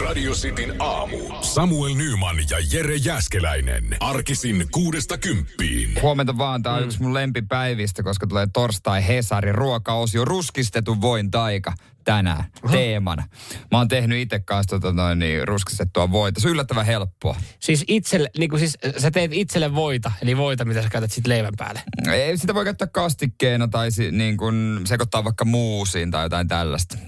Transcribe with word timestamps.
Radio 0.00 0.32
Cityn 0.32 0.74
aamu. 0.78 1.18
Samuel 1.40 1.94
Nyman 1.94 2.36
ja 2.50 2.58
Jere 2.72 2.96
Jäskeläinen. 2.96 3.96
Arkisin 4.00 4.66
kuudesta 4.70 5.18
kymppiin. 5.18 6.02
Huomenta 6.02 6.38
vaan, 6.38 6.62
tää 6.62 6.72
on 6.72 6.80
mm. 6.80 6.86
yksi 6.86 7.02
mun 7.02 7.14
lempipäivistä, 7.14 8.02
koska 8.02 8.26
tulee 8.26 8.46
torstai 8.52 9.06
Hesari 9.08 9.52
ruokaosio 9.52 10.24
ruskistetun 10.24 11.00
voin 11.00 11.30
taika 11.30 11.72
tänään 12.04 12.44
teemana. 12.70 13.24
Mä 13.70 13.78
oon 13.78 13.88
tehnyt 13.88 14.18
itse 14.18 14.40
kanssa 14.40 14.78
tota 14.78 14.92
noin, 14.92 15.18
niin 15.18 15.48
ruskistettua 15.48 16.10
voita. 16.10 16.40
Se 16.40 16.48
on 16.48 16.52
yllättävän 16.52 16.86
helppoa. 16.86 17.36
Siis 17.60 17.84
itselle, 17.88 18.30
niin 18.38 18.50
kuin 18.50 18.60
siis 18.60 18.78
sä 18.98 19.10
teet 19.10 19.32
itselle 19.32 19.74
voita, 19.74 20.12
eli 20.22 20.36
voita, 20.36 20.64
mitä 20.64 20.82
sä 20.82 20.88
käytät 20.88 21.12
sitten 21.12 21.30
leivän 21.30 21.54
päälle. 21.58 21.82
Ei, 22.12 22.38
sitä 22.38 22.54
voi 22.54 22.64
käyttää 22.64 22.88
kastikkeena 22.88 23.68
tai 23.68 23.88
niin 24.12 24.36
kuin 24.36 24.80
sekoittaa 24.84 25.24
vaikka 25.24 25.44
muusiin 25.44 26.10
tai 26.10 26.24
jotain 26.24 26.48
tällaista. 26.48 26.98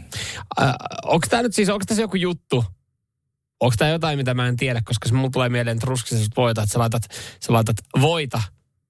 Äh, 0.63 0.75
onko 1.05 1.27
tämä 1.31 1.43
nyt 1.43 1.55
siis, 1.55 1.69
onko 1.69 1.85
tässä 1.87 2.03
joku 2.03 2.17
juttu, 2.17 2.65
Onko 3.61 3.75
tämä 3.79 3.91
jotain, 3.91 4.19
mitä 4.19 4.35
mä 4.35 4.49
en 4.49 4.57
tiedä, 4.57 4.83
koska 4.85 5.09
se 5.09 5.15
mulla 5.15 5.31
tulee 5.31 5.49
mieleen, 5.49 5.77
että 5.77 5.87
ruskisesta 5.87 6.37
voita, 6.37 6.63
että 6.63 6.73
sä 6.73 6.79
laitat, 6.79 7.03
sä 7.41 7.53
laitat 7.53 7.77
voita 8.01 8.43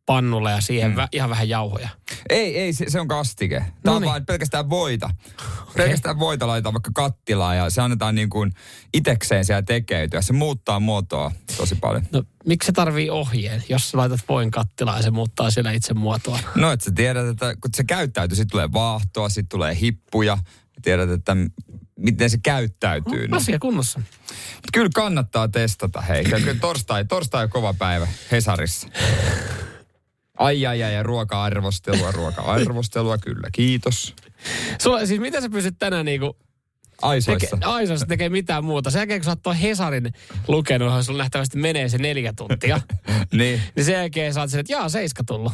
pannulle 0.06 0.50
ja 0.50 0.60
siihen 0.60 0.90
mm. 0.90 0.96
vä, 0.96 1.08
ihan 1.12 1.30
vähän 1.30 1.48
jauhoja. 1.48 1.88
Ei, 2.28 2.58
ei, 2.58 2.72
se, 2.72 2.84
se 2.88 3.00
on 3.00 3.08
kastike. 3.08 3.58
Tämä 3.58 3.70
Noniin. 3.84 3.96
on 3.96 4.02
niin. 4.02 4.10
vain 4.10 4.26
pelkästään 4.26 4.70
voita. 4.70 5.10
Okay. 5.62 5.74
Pelkästään 5.76 6.18
voita 6.18 6.46
laitetaan 6.46 6.74
vaikka 6.74 6.90
kattilaan 6.94 7.56
ja 7.56 7.70
se 7.70 7.82
annetaan 7.82 8.14
niin 8.14 8.30
kuin 8.30 8.52
itekseen 8.94 9.44
siellä 9.44 9.62
tekeytyä. 9.62 10.22
Se 10.22 10.32
muuttaa 10.32 10.80
muotoa 10.80 11.32
tosi 11.56 11.74
paljon. 11.74 12.02
No, 12.12 12.22
miksi 12.46 12.66
se 12.66 12.72
tarvii 12.72 13.10
ohjeen, 13.10 13.64
jos 13.68 13.90
sä 13.90 13.98
laitat 13.98 14.20
voin 14.28 14.50
kattilaan 14.50 14.98
ja 14.98 15.02
se 15.02 15.10
muuttaa 15.10 15.50
siellä 15.50 15.72
itse 15.72 15.94
muotoa? 15.94 16.38
No, 16.54 16.72
että 16.72 16.84
sä 16.84 16.90
tiedät, 16.94 17.26
että 17.26 17.54
kun 17.54 17.70
se 17.74 17.84
käyttäytyy, 17.84 18.36
sitten 18.36 18.50
tulee 18.50 18.72
vaahtoa, 18.72 19.28
sitten 19.28 19.48
tulee 19.48 19.76
hippuja. 19.80 20.38
Tiedät, 20.82 21.10
että 21.10 21.36
miten 21.98 22.30
se 22.30 22.38
käyttäytyy. 22.42 23.28
No, 23.28 23.36
asia 23.36 23.58
kunnossa. 23.58 23.98
Mut 23.98 24.70
kyllä 24.72 24.90
kannattaa 24.94 25.48
testata, 25.48 26.00
hei. 26.00 26.24
Kyllä 26.24 26.54
torstai, 26.54 27.04
torstai 27.04 27.44
on 27.44 27.50
kova 27.50 27.74
päivä 27.74 28.08
Hesarissa. 28.32 28.88
Ai 30.38 30.66
ai 30.66 30.82
ai, 30.82 31.02
ruoka-arvostelua, 31.02 32.12
ruoka-arvostelua, 32.12 33.18
kyllä, 33.18 33.48
kiitos. 33.52 34.14
Sulla, 34.82 35.06
siis 35.06 35.20
mitä 35.20 35.40
sä 35.40 35.50
pysyt 35.50 35.74
tänään 35.78 36.04
niinku 36.04 36.36
Aisoissa. 37.02 37.56
Teke, 37.56 37.66
aisoissa 37.66 38.06
tekee 38.06 38.28
mitään 38.28 38.64
muuta. 38.64 38.90
Sen 38.90 38.98
jälkeen, 39.00 39.20
kun 39.20 39.24
sä 39.24 39.36
oot 39.46 39.62
Hesarin 39.62 40.12
lukenut, 40.48 40.86
johon 40.86 41.04
sulla 41.04 41.18
nähtävästi 41.18 41.58
menee 41.58 41.88
se 41.88 41.98
neljä 41.98 42.32
tuntia. 42.36 42.80
niin. 43.32 43.62
Niin 43.76 43.84
sen 43.84 43.94
jälkeen 43.94 44.34
sä 44.34 44.40
oot 44.40 44.50
sen, 44.50 44.60
että 44.60 44.72
jaa, 44.72 44.88
seiska 44.88 45.24
tullut. 45.26 45.52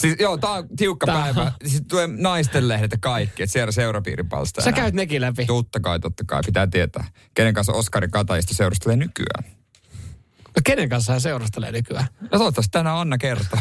Siis 0.00 0.16
joo, 0.20 0.36
tää 0.38 0.50
on 0.50 0.68
tiukka 0.76 1.06
tää 1.06 1.22
päivä. 1.22 1.52
Siis 1.66 1.82
tulee 1.88 2.06
naisten 2.06 2.68
lehdet 2.68 2.92
ja 2.92 2.98
kaikki, 3.00 3.42
että 3.42 3.52
siellä 3.52 3.72
seurapiiripalsta. 3.72 4.62
Sä 4.62 4.72
käyt 4.72 4.94
nekin 4.94 5.20
läpi. 5.20 5.46
Totta 5.46 5.80
kai, 5.80 6.00
totta 6.00 6.24
kai, 6.26 6.42
pitää 6.46 6.66
tietää. 6.66 7.04
Kenen 7.34 7.54
kanssa 7.54 7.72
Oskari 7.72 8.08
Katajista 8.08 8.54
seurustelee 8.54 8.96
nykyään. 8.96 9.44
No 10.44 10.60
kenen 10.64 10.88
kanssa 10.88 11.12
hän 11.12 11.20
seurustelee 11.20 11.72
nykyään? 11.72 12.06
No 12.20 12.28
toivottavasti 12.38 12.70
tänään 12.70 12.96
Anna 12.96 13.18
kertoo. 13.18 13.60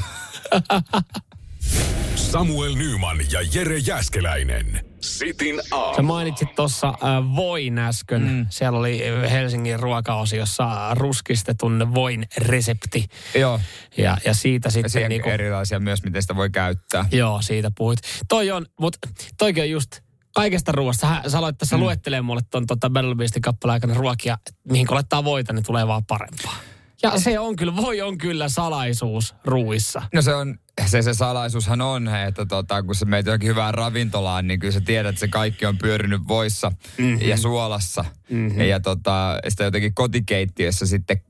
Samuel 2.15 2.75
Nyman 2.75 3.17
ja 3.31 3.39
Jere 3.53 3.77
Jäskeläinen. 3.77 4.85
Sitin 5.01 5.61
aamu. 5.71 5.95
Sä 5.95 6.01
mainitsit 6.01 6.55
tuossa 6.55 6.87
äh, 6.87 7.35
voin 7.35 7.77
äsken. 7.77 8.21
Mm. 8.21 8.45
Siellä 8.49 8.79
oli 8.79 9.01
Helsingin 9.31 9.79
ruokaosiossa 9.79 10.93
ruskistetun 10.93 11.93
voin 11.93 12.25
resepti. 12.37 13.05
Joo. 13.35 13.59
Ja, 13.97 14.17
ja 14.25 14.33
siitä 14.33 14.69
sitten... 14.69 15.01
Ja 15.01 15.09
niinku, 15.09 15.29
erilaisia 15.29 15.79
myös, 15.79 16.03
miten 16.03 16.21
sitä 16.21 16.35
voi 16.35 16.49
käyttää. 16.49 17.05
Joo, 17.11 17.41
siitä 17.41 17.71
puhuit. 17.77 17.99
Toi 18.27 18.51
on, 18.51 18.65
mutta 18.79 19.09
toikin 19.37 19.63
on 19.63 19.69
just 19.69 19.99
kaikesta 20.35 20.71
ruoasta. 20.71 21.07
Sä, 21.23 21.29
sä 21.29 21.37
aloit 21.37 21.57
tässä 21.57 21.77
mm. 21.77 21.83
luettelemaan 21.83 22.25
mulle 22.25 22.41
tuon 22.51 22.65
tota 22.65 22.89
Battle 22.89 23.15
Beastin 23.15 23.41
kappaleen 23.41 23.73
aikana 23.73 23.93
ruokia, 23.93 24.37
mihin 24.69 24.87
kun 24.87 24.95
laittaa 24.95 25.23
voita, 25.23 25.53
niin 25.53 25.65
tulee 25.65 25.87
vaan 25.87 26.05
parempaa. 26.05 26.55
Ja 27.03 27.19
se 27.19 27.39
on 27.39 27.55
kyllä, 27.55 27.75
voi 27.75 28.01
on 28.01 28.17
kyllä 28.17 28.49
salaisuus 28.49 29.35
ruuissa. 29.45 30.01
No 30.13 30.21
se 30.21 30.35
on, 30.35 30.59
se, 30.85 31.01
se 31.01 31.13
salaisuushan 31.13 31.81
on, 31.81 32.07
että 32.07 32.45
tota, 32.45 32.83
kun 32.83 32.95
se 32.95 33.05
meitä 33.05 33.29
johonkin 33.29 33.49
hyvään 33.49 33.73
ravintolaan, 33.73 34.47
niin 34.47 34.59
kyllä 34.59 34.73
sä 34.73 34.81
tiedät, 34.81 35.09
että 35.09 35.19
se 35.19 35.27
kaikki 35.27 35.65
on 35.65 35.77
pyörinyt 35.77 36.21
voissa 36.27 36.71
mm-hmm. 36.97 37.27
ja 37.27 37.37
suolassa. 37.37 38.05
Mm-hmm. 38.29 38.61
Ja 38.61 38.79
tota, 38.79 39.39
sitä 39.47 39.63
jotenkin 39.63 39.95
kotikeittiössä 39.95 40.85
sitten 40.85 41.21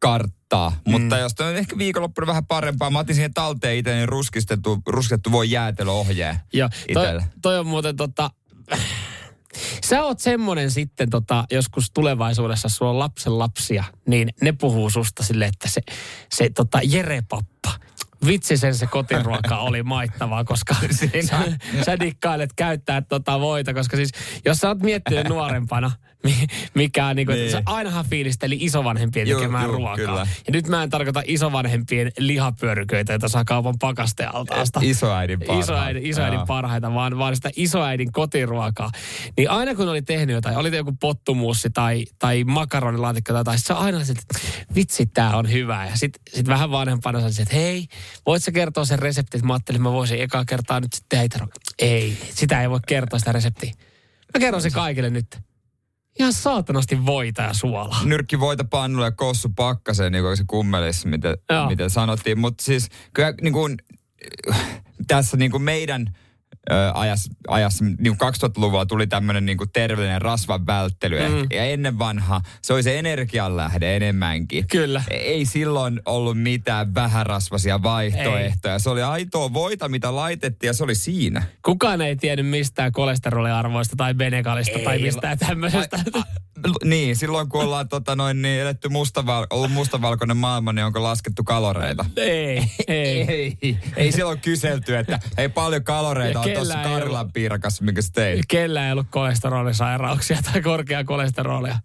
karttaa. 0.00 0.70
Mm. 0.70 0.92
Mutta 0.92 1.18
jos 1.18 1.32
on 1.40 1.56
ehkä 1.56 1.78
viikonloppuna 1.78 2.26
vähän 2.26 2.46
parempaa, 2.46 2.90
mä 2.90 2.98
otin 2.98 3.14
siihen 3.14 3.34
talteen 3.34 3.76
itse 3.76 3.94
niin 3.94 4.08
ruskistettu, 4.08 4.82
ruskistettu 4.86 5.32
voi 5.32 5.50
jäätelöohjeen 5.50 6.36
Joo, 6.52 6.68
toi, 6.94 7.20
toi 7.42 7.58
on 7.58 7.66
muuten 7.66 7.96
tota, 7.96 8.30
Sä 9.84 10.02
oot 10.02 10.20
semmonen 10.20 10.70
sitten 10.70 11.10
tota, 11.10 11.44
joskus 11.50 11.90
tulevaisuudessa, 11.90 12.68
sulla 12.68 12.90
on 12.90 12.98
lapsen 12.98 13.38
lapsia, 13.38 13.84
niin 14.06 14.28
ne 14.40 14.52
puhuu 14.52 14.90
susta 14.90 15.22
silleen, 15.22 15.48
että 15.48 15.68
se, 15.68 15.80
se 16.32 16.50
tota 16.50 16.80
Jere 16.82 17.22
Pappa, 17.28 17.88
vitsi 18.26 18.56
sen 18.56 18.74
se 18.74 18.86
kotiruoka 18.86 19.58
oli 19.68 19.82
maittavaa, 19.82 20.44
koska 20.44 20.74
sä, 21.20 21.38
sä 21.84 22.00
dikkailet 22.00 22.52
käyttää 22.56 23.02
tota 23.02 23.40
voita, 23.40 23.74
koska 23.74 23.96
siis 23.96 24.10
jos 24.44 24.58
sä 24.58 24.68
oot 24.68 24.82
miettinyt 24.82 25.28
nuorempana, 25.28 25.90
mikä 26.74 27.06
on 27.06 27.16
niin 27.16 27.26
kuin, 27.26 27.38
niin. 27.38 27.62
ainahan 27.66 28.04
fiilisteli 28.04 28.58
isovanhempien 28.60 29.28
tekemään 29.28 29.64
juu, 29.64 29.72
ruokaa. 29.72 29.96
Kyllä. 29.96 30.26
Ja 30.46 30.52
nyt 30.52 30.68
mä 30.68 30.82
en 30.82 30.90
tarkoita 30.90 31.22
isovanhempien 31.26 32.12
lihapyöryköitä, 32.18 33.12
joita 33.12 33.28
saa 33.28 33.44
kaupan 33.44 33.74
pakastealtaasta. 33.78 34.80
Isoäidin 34.82 35.38
parhaita. 35.38 35.64
Isoäidin, 35.64 36.06
isoäidin 36.06 36.40
parhaita, 36.46 36.94
vaan, 36.94 37.18
vaan 37.18 37.36
sitä 37.36 37.50
isoäidin 37.56 38.12
kotiruokaa. 38.12 38.90
Niin 39.36 39.50
aina 39.50 39.74
kun 39.74 39.88
oli 39.88 40.02
tehnyt 40.02 40.34
jotain, 40.34 40.56
oli 40.56 40.76
joku 40.76 40.92
pottumuussi 41.00 41.70
tai, 41.70 42.04
tai 42.18 42.44
makaronilaatikko 42.44 43.32
tai 43.32 43.40
jotain, 43.40 43.58
se 43.58 43.72
aina 43.72 44.00
että 44.00 44.38
vitsi, 44.74 45.06
tää 45.06 45.36
on 45.36 45.52
hyvä. 45.52 45.86
Ja 45.86 45.96
sitten 45.96 46.22
sit 46.34 46.48
vähän 46.48 46.70
vanhempana 46.70 47.18
sanoisin, 47.18 47.42
että 47.42 47.54
hei, 47.54 47.86
voit 48.26 48.44
sä 48.44 48.52
kertoa 48.52 48.84
sen 48.84 48.98
reseptin, 48.98 49.38
että 49.38 49.46
mä 49.46 49.52
ajattelin, 49.52 49.76
että 49.76 49.88
mä 49.88 49.92
voisin 49.92 50.20
ekaa 50.20 50.44
kertaa 50.44 50.80
nyt 50.80 50.92
sitten 50.92 51.28
tehdä 51.30 51.46
Ei, 51.78 52.18
sitä 52.34 52.62
ei 52.62 52.70
voi 52.70 52.80
kertoa 52.86 53.18
sitä 53.18 53.32
reseptiä. 53.32 53.72
Mä 54.34 54.40
kerron 54.40 54.62
sen 54.62 54.72
kaikille 54.72 55.10
nyt 55.10 55.26
ihan 56.18 56.32
saatanasti 56.32 57.06
voita 57.06 57.42
ja 57.42 57.54
suolaa. 57.54 58.04
Nyrkki 58.04 58.40
voita 58.40 58.64
pannulle 58.64 59.06
ja 59.06 59.10
kossu 59.10 59.48
pakkaseen, 59.56 60.12
niin 60.12 60.24
kuin 60.24 60.36
se 60.36 60.44
kummelissa, 60.46 61.08
mitä, 61.08 61.36
mitä 61.68 61.88
sanottiin. 61.88 62.38
Mutta 62.38 62.64
siis 62.64 62.88
kyllä 63.12 63.34
niin 63.40 63.52
kuin, 63.52 63.76
tässä 65.06 65.36
niin 65.36 65.50
kuin 65.50 65.62
meidän 65.62 66.16
ajassa, 66.94 67.30
ajassa 67.48 67.84
niin 67.84 68.14
2000-luvulla 68.14 68.86
tuli 68.86 69.06
tämmöinen 69.06 69.46
niin 69.46 69.58
terveellinen 69.72 70.22
rasvan 70.22 70.66
välttely. 70.66 71.18
Mm. 71.28 71.46
Ja 71.52 71.64
ennen 71.64 71.98
vanha 71.98 72.40
se 72.62 72.72
oli 72.72 72.82
se 72.82 72.98
energianlähde 72.98 73.96
enemmänkin. 73.96 74.68
Kyllä. 74.68 75.02
Ei 75.10 75.44
silloin 75.44 76.00
ollut 76.06 76.42
mitään 76.42 76.94
vähärasvasia 76.94 77.82
vaihtoehtoja. 77.82 78.74
Ei. 78.74 78.80
Se 78.80 78.90
oli 78.90 79.02
aitoa 79.02 79.52
voita, 79.52 79.88
mitä 79.88 80.16
laitettiin 80.16 80.68
ja 80.68 80.72
se 80.72 80.84
oli 80.84 80.94
siinä. 80.94 81.42
Kukaan 81.64 82.00
ei 82.00 82.16
tiennyt 82.16 82.46
mistään 82.46 82.92
kolesteroliarvoista 82.92 83.96
tai 83.96 84.14
benegalista 84.14 84.78
ei, 84.78 84.84
tai 84.84 84.98
mistään 84.98 85.38
tämmöisestä. 85.38 85.98
A, 86.14 86.18
a, 86.18 86.22
niin, 86.84 87.16
silloin 87.16 87.48
kun 87.48 87.62
ollaan 87.62 87.88
tota, 87.98 88.16
noin, 88.16 88.42
niin 88.42 88.60
eletty 88.60 88.88
mustaval- 88.88 89.46
ollut 89.50 89.72
mustavalkoinen 89.72 90.36
maailma, 90.36 90.72
niin 90.72 90.84
onko 90.84 91.02
laskettu 91.02 91.44
kaloreita? 91.44 92.04
Ei, 92.16 92.62
ei. 92.88 93.26
ei, 93.62 93.78
ei 93.96 94.12
silloin 94.12 94.40
kyselty, 94.40 94.96
että 94.96 95.18
ei 95.36 95.48
paljon 95.48 95.84
kaloreita 95.84 96.42
tuossa 96.54 96.78
Karlan 96.82 97.32
piirakas, 97.32 97.80
minkä 97.80 98.02
sä 98.02 98.08
teit. 98.12 98.40
Kellä 98.48 98.86
ei 98.86 98.92
ollut 98.92 99.06
kolesterolisairauksia 99.10 100.38
tai 100.52 100.62
korkea 100.62 101.04
kolesterolia. 101.04 101.78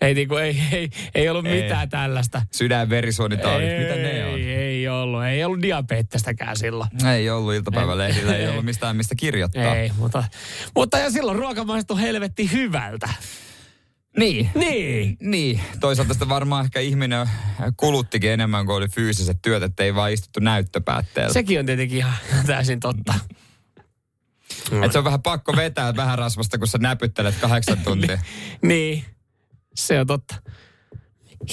Ei, 0.00 0.14
niinku, 0.14 0.36
ei, 0.36 0.62
ei, 0.72 0.90
ei 1.14 1.28
ollut 1.28 1.46
ei. 1.46 1.62
mitään 1.62 1.88
tällaista. 1.88 2.42
Sydän, 2.50 2.88
verisuonitaudit, 2.88 3.78
mitä 3.78 3.94
ne 3.94 4.24
on? 4.24 4.40
Ei 4.40 4.88
ollut. 4.88 5.24
Ei 5.24 5.44
ollut 5.44 5.62
diabeettistäkään 5.62 6.56
silloin. 6.56 6.90
Ei 7.06 7.30
ollut 7.30 7.54
iltapäivälehdillä, 7.54 8.36
ei, 8.36 8.42
ei 8.42 8.48
ollut 8.48 8.64
mistään 8.64 8.96
mistä 8.96 9.14
kirjoittaa. 9.14 9.76
Ei, 9.76 9.92
mutta, 9.98 10.24
mutta 10.74 10.98
ja 10.98 11.10
silloin 11.10 11.38
ruoka 11.38 11.64
maistui 11.64 12.00
helvetti 12.00 12.52
hyvältä. 12.52 13.08
Niin. 14.16 14.50
Niin. 14.54 15.16
Niin. 15.20 15.60
Toisaalta 15.80 16.14
sitä 16.14 16.28
varmaan 16.28 16.64
ehkä 16.64 16.80
ihminen 16.80 17.28
kuluttikin 17.76 18.30
enemmän 18.30 18.66
kuin 18.66 18.76
oli 18.76 18.88
fyysiset 18.88 19.38
työt, 19.42 19.62
että 19.62 19.84
ei 19.84 19.94
vaan 19.94 20.12
istuttu 20.12 20.40
näyttöpäätteellä. 20.40 21.32
Sekin 21.32 21.60
on 21.60 21.66
tietenkin 21.66 21.98
ihan 21.98 22.14
täysin 22.46 22.80
totta. 22.80 23.14
Mm. 24.70 24.82
Et 24.82 24.92
se 24.92 24.98
on 24.98 25.04
vähän 25.04 25.22
pakko 25.22 25.56
vetää 25.56 25.96
vähän 25.96 26.18
rasvasta, 26.18 26.58
kun 26.58 26.68
sä 26.68 26.78
näpyttelet 26.78 27.34
kahdeksan 27.40 27.78
tuntia. 27.84 28.18
niin. 28.62 29.04
Se 29.74 30.00
on 30.00 30.06
totta. 30.06 30.34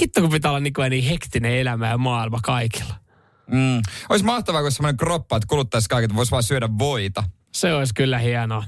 Hitto, 0.01 0.22
kun 0.22 0.30
pitää 0.30 0.51
olla 0.51 0.60
niin, 0.60 0.74
niin 0.90 1.04
hektinen 1.04 1.51
elämä 1.51 1.90
ja 1.90 1.98
maailma 1.98 2.40
kaikilla. 2.44 2.96
Mm. 3.48 3.81
Olisi 4.10 4.25
mahtavaa, 4.25 4.62
kun 4.62 4.72
semmoinen 4.72 4.98
kroppa, 4.98 5.36
että 5.36 5.48
kuluttaisi 5.48 5.90
kaiket, 5.90 6.16
voisi 6.16 6.31
vaan 6.31 6.44
syödä 6.44 6.69
voita. 6.80 7.24
Se 7.54 7.74
olisi 7.74 7.94
kyllä 7.94 8.18
hienoa. 8.18 8.63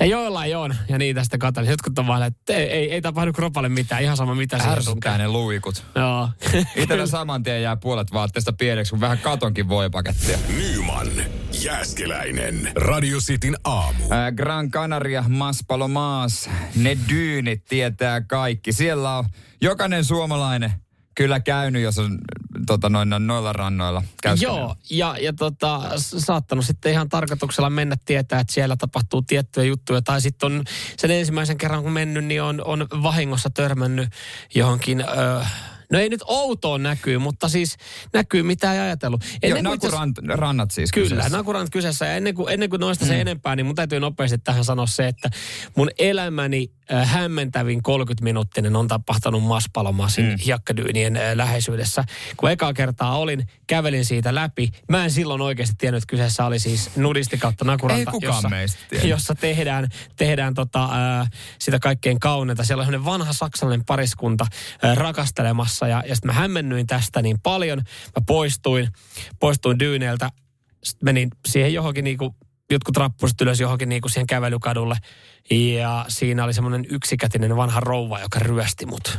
Ja 0.00 0.06
joillain 0.06 0.56
on, 0.56 0.74
ja 0.88 0.98
niitä 0.98 1.22
sitten 1.22 1.38
katsoin. 1.38 1.66
Jotkut 1.66 1.98
on 1.98 2.06
vaan, 2.06 2.22
että 2.22 2.54
ei, 2.54 2.70
ei, 2.70 2.92
ei 2.92 3.02
tapahdu 3.02 3.32
kropalle 3.32 3.68
mitään, 3.68 4.02
ihan 4.02 4.16
sama 4.16 4.34
mitä 4.34 4.58
se 4.58 4.68
Ärsyttää 4.68 5.18
ne 5.18 5.28
luikut. 5.28 5.84
Joo. 5.94 6.28
Itellä 6.76 7.06
saman 7.16 7.42
tien 7.42 7.62
jää 7.62 7.76
puolet 7.76 8.12
vaatteesta 8.12 8.52
pieneksi, 8.52 8.90
kun 8.90 9.00
vähän 9.00 9.18
katonkin 9.18 9.68
voi 9.68 9.90
pakettia. 9.90 10.38
Nyman 10.48 11.08
Jääskeläinen. 11.64 12.72
Radio 12.76 13.18
Cityn 13.18 13.56
aamu. 13.64 14.04
Ää, 14.10 14.32
Gran 14.32 14.70
Canaria, 14.70 15.24
Maspalomaas, 15.28 16.50
ne 16.76 16.98
dyynit 17.08 17.64
tietää 17.64 18.20
kaikki. 18.20 18.72
Siellä 18.72 19.18
on 19.18 19.24
jokainen 19.60 20.04
suomalainen 20.04 20.72
kyllä 21.14 21.40
käynyt, 21.40 21.82
jos 21.82 21.98
on 21.98 22.18
tota, 22.66 22.88
noin, 22.88 23.08
noilla 23.18 23.52
rannoilla 23.52 24.02
käyskenyt. 24.22 24.56
Joo, 24.56 24.76
ja, 24.90 25.16
ja 25.20 25.32
tota, 25.32 25.80
saattanut 25.96 26.64
sitten 26.64 26.92
ihan 26.92 27.08
tarkoituksella 27.08 27.70
mennä 27.70 27.96
tietää, 28.04 28.40
että 28.40 28.52
siellä 28.52 28.76
tapahtuu 28.76 29.22
tiettyjä 29.22 29.64
juttuja. 29.64 30.02
Tai 30.02 30.20
sitten 30.20 30.52
on 30.52 30.64
sen 30.98 31.10
ensimmäisen 31.10 31.58
kerran, 31.58 31.82
kun 31.82 31.92
mennyt, 31.92 32.24
niin 32.24 32.42
on, 32.42 32.62
on 32.64 32.86
vahingossa 33.02 33.50
törmännyt 33.50 34.08
johonkin... 34.54 35.00
Öö, 35.00 35.40
No 35.94 36.00
ei 36.00 36.08
nyt 36.08 36.20
outoon 36.26 36.82
näkyy, 36.82 37.18
mutta 37.18 37.48
siis 37.48 37.76
näkyy 38.12 38.42
mitä 38.42 38.72
ei 38.72 38.78
ajatellut. 38.78 39.24
Joo, 39.24 39.56
Ennen 39.56 39.74
itse 39.74 39.86
asiassa- 39.86 40.06
Nakurant, 40.06 40.38
rannat 40.40 40.70
siis 40.70 40.92
Kyllä, 40.92 41.08
kyseessä. 41.08 41.36
Nakurant 41.36 41.70
kyseessä. 41.70 42.06
Ja 42.06 42.14
ennen 42.16 42.34
kuin, 42.34 42.52
ennen 42.52 42.70
kuin 42.70 42.80
noista 42.80 43.06
se 43.06 43.20
enempää, 43.20 43.56
niin 43.56 43.66
mun 43.66 43.74
täytyy 43.74 44.00
nopeasti 44.00 44.38
tähän 44.38 44.64
sanoa 44.64 44.86
se, 44.86 45.08
että 45.08 45.30
mun 45.76 45.90
elämäni 45.98 46.70
hämmentävin 47.04 47.78
30-minuuttinen 47.88 48.76
on 48.76 48.88
tapahtunut 48.88 49.44
Maspalomasin 49.44 50.24
mm. 50.24 50.36
hiekkadyynien 50.46 51.16
äh, 51.16 51.22
läheisyydessä. 51.34 52.04
Kun 52.36 52.50
ekaa 52.50 52.72
kertaa 52.72 53.18
olin, 53.18 53.46
kävelin 53.66 54.04
siitä 54.04 54.34
läpi. 54.34 54.70
Mä 54.88 55.04
en 55.04 55.10
silloin 55.10 55.40
oikeasti 55.40 55.74
tiennyt, 55.78 56.02
että 56.02 56.10
kyseessä 56.10 56.46
oli 56.46 56.58
siis 56.58 56.96
nudisti 56.96 57.38
kautta 57.38 57.64
Nakuranta, 57.64 58.12
jossa, 58.20 58.50
jossa 59.04 59.34
tehdään, 59.34 59.88
tehdään 60.16 60.54
tota, 60.54 60.84
äh, 61.20 61.30
sitä 61.58 61.78
kaikkein 61.78 62.20
kauneinta. 62.20 62.64
Siellä 62.64 62.80
on 62.80 62.86
sellainen 62.86 63.04
vanha 63.04 63.32
saksalainen 63.32 63.84
pariskunta 63.84 64.46
äh, 64.84 64.96
rakastelemassa 64.96 65.88
ja, 65.88 66.02
ja 66.08 66.14
sitten 66.14 66.28
mä 66.28 66.40
hämmennyin 66.40 66.86
tästä 66.86 67.22
niin 67.22 67.40
paljon. 67.42 67.78
Mä 68.16 68.24
poistuin, 68.26 68.88
poistuin 69.40 69.78
dyyneiltä, 69.78 70.30
sitten 70.84 71.04
menin 71.04 71.30
siihen 71.46 71.74
johonkin 71.74 72.04
niinku, 72.04 72.34
jotkut 72.70 72.96
rappuset 72.96 73.40
ylös 73.40 73.60
johonkin 73.60 73.88
niinku 73.88 74.08
siihen 74.08 74.26
kävelykadulle. 74.26 74.96
Ja 75.50 76.04
siinä 76.08 76.44
oli 76.44 76.52
semmoinen 76.54 76.86
yksikätinen 76.90 77.56
vanha 77.56 77.80
rouva, 77.80 78.20
joka 78.20 78.38
ryösti 78.38 78.86
mut. 78.86 79.18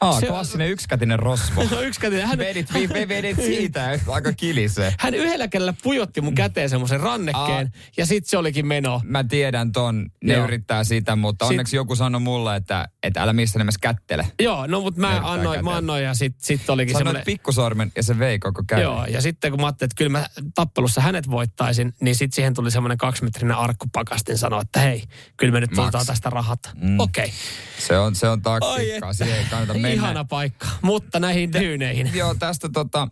Aa, 0.00 0.20
se- 0.20 0.26
klassinen 0.26 0.70
yksikätinen 0.70 1.18
rosvo. 1.18 1.64
No 1.70 1.80
yksikätinen. 1.80 2.26
Hän, 2.26 2.38
vedit, 2.38 2.72
vedit 3.08 3.36
siitä 3.36 3.98
aika 4.08 4.32
kilisee. 4.32 4.94
hän 5.00 5.14
yhdellä 5.14 5.48
kädellä 5.48 5.74
pujotti 5.82 6.20
mun 6.20 6.34
käteen 6.34 6.70
semmoisen 6.70 7.00
rannekkeen 7.00 7.72
ja 7.96 8.06
sitten 8.06 8.30
se 8.30 8.38
olikin 8.38 8.66
meno. 8.66 9.00
Mä 9.04 9.24
tiedän 9.24 9.72
ton, 9.72 10.10
ne 10.24 10.34
Joo. 10.34 10.44
yrittää 10.44 10.84
sitä, 10.84 11.16
mutta 11.16 11.44
Sit- 11.44 11.50
onneksi 11.50 11.76
joku 11.76 11.96
sanoi 11.96 12.20
mulle, 12.20 12.56
että, 12.56 12.88
että 13.02 13.22
älä 13.22 13.32
missään 13.32 13.60
nimessä 13.60 13.80
kättele. 13.82 14.26
Joo, 14.40 14.66
no 14.66 14.80
mutta 14.80 15.00
mä 15.00 15.20
annoin, 15.22 15.64
mä 15.64 15.76
annoin 15.76 16.04
ja 16.04 16.14
sitten 16.14 16.44
sit 16.44 16.70
olikin 16.70 16.92
Sanoit 16.92 17.06
semmoinen... 17.06 17.24
pikkusormen 17.24 17.92
ja 17.96 18.02
se 18.02 18.18
vei 18.18 18.38
koko 18.38 18.62
käden. 18.66 18.82
Joo, 18.82 19.04
ja 19.04 19.20
sitten 19.20 19.50
kun 19.50 19.60
mä 19.60 19.66
ajattelin, 19.66 19.86
että 19.88 19.98
kyllä 19.98 20.18
mä 20.18 20.26
tappelussa 20.54 21.00
hänet 21.00 21.30
voittaisin, 21.30 21.92
niin 22.00 22.14
sitten 22.14 22.34
siihen 22.34 22.54
tuli 22.54 22.70
semmoinen 22.70 22.98
kaksimetrinen 22.98 23.56
arkkupakastin 23.56 24.38
sanoa, 24.38 24.60
että 24.60 24.80
hei, 24.80 25.02
kyllä 25.36 25.52
me 25.52 25.63
nyt 25.70 25.78
otetaan 25.78 26.06
tästä 26.06 26.30
rahat. 26.30 26.60
Mm. 26.80 27.00
Okei. 27.00 27.24
Okay. 27.24 27.36
Se 27.78 27.98
on, 27.98 28.14
se 28.14 28.28
on 28.28 28.42
taktiikkaa, 28.42 29.12
siihen 29.12 29.38
ei 29.38 29.44
kannata 29.50 29.72
mennä. 29.72 29.88
Ihana 29.88 30.24
paikka. 30.24 30.66
Mutta 30.82 31.20
näihin 31.20 31.52
dyyneihin. 31.52 32.10
Joo, 32.14 32.34
tästä 32.34 32.68
tota, 32.68 33.08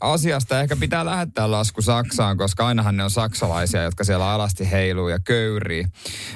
asiasta 0.00 0.60
ehkä 0.60 0.76
pitää 0.76 1.04
lähettää 1.04 1.50
lasku 1.50 1.82
Saksaan, 1.82 2.36
koska 2.36 2.66
ainahan 2.66 2.96
ne 2.96 3.04
on 3.04 3.10
saksalaisia, 3.10 3.82
jotka 3.82 4.04
siellä 4.04 4.30
alasti 4.30 4.70
heiluu 4.70 5.08
ja 5.08 5.18
köyrii. 5.18 5.84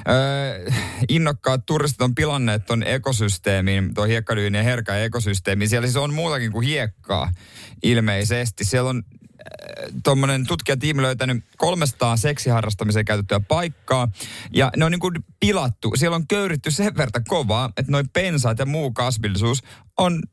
Öö, 0.09 0.71
innokkaat 1.09 1.65
turistit 1.65 2.01
on 2.01 2.15
pilanneet 2.15 2.65
ton 2.65 2.83
ekosysteemin, 2.83 3.93
tuo 3.93 4.03
hiekkadyynien 4.03 4.65
herkä 4.65 4.97
ekosysteemi. 4.97 5.67
Siellä 5.67 5.87
siis 5.87 5.97
on 5.97 6.13
muutakin 6.13 6.51
kuin 6.51 6.67
hiekkaa 6.67 7.31
ilmeisesti. 7.83 8.65
Siellä 8.65 8.89
on 8.89 9.03
tuommoinen 10.03 10.47
tutkijatiimi 10.47 11.01
löytänyt 11.01 11.43
300 11.57 12.17
seksiharrastamiseen 12.17 13.05
käytettyä 13.05 13.39
paikkaa. 13.39 14.11
Ja 14.51 14.71
ne 14.77 14.85
on 14.85 14.91
niin 14.91 14.99
kuin 14.99 15.25
pilattu. 15.39 15.91
Siellä 15.95 16.15
on 16.15 16.27
köyritty 16.27 16.71
sen 16.71 16.97
verran 16.97 17.23
kovaa, 17.27 17.69
että 17.77 17.91
noin 17.91 18.09
pensaat 18.09 18.59
ja 18.59 18.65
muu 18.65 18.91
kasvillisuus 18.91 19.63
on 19.97 20.23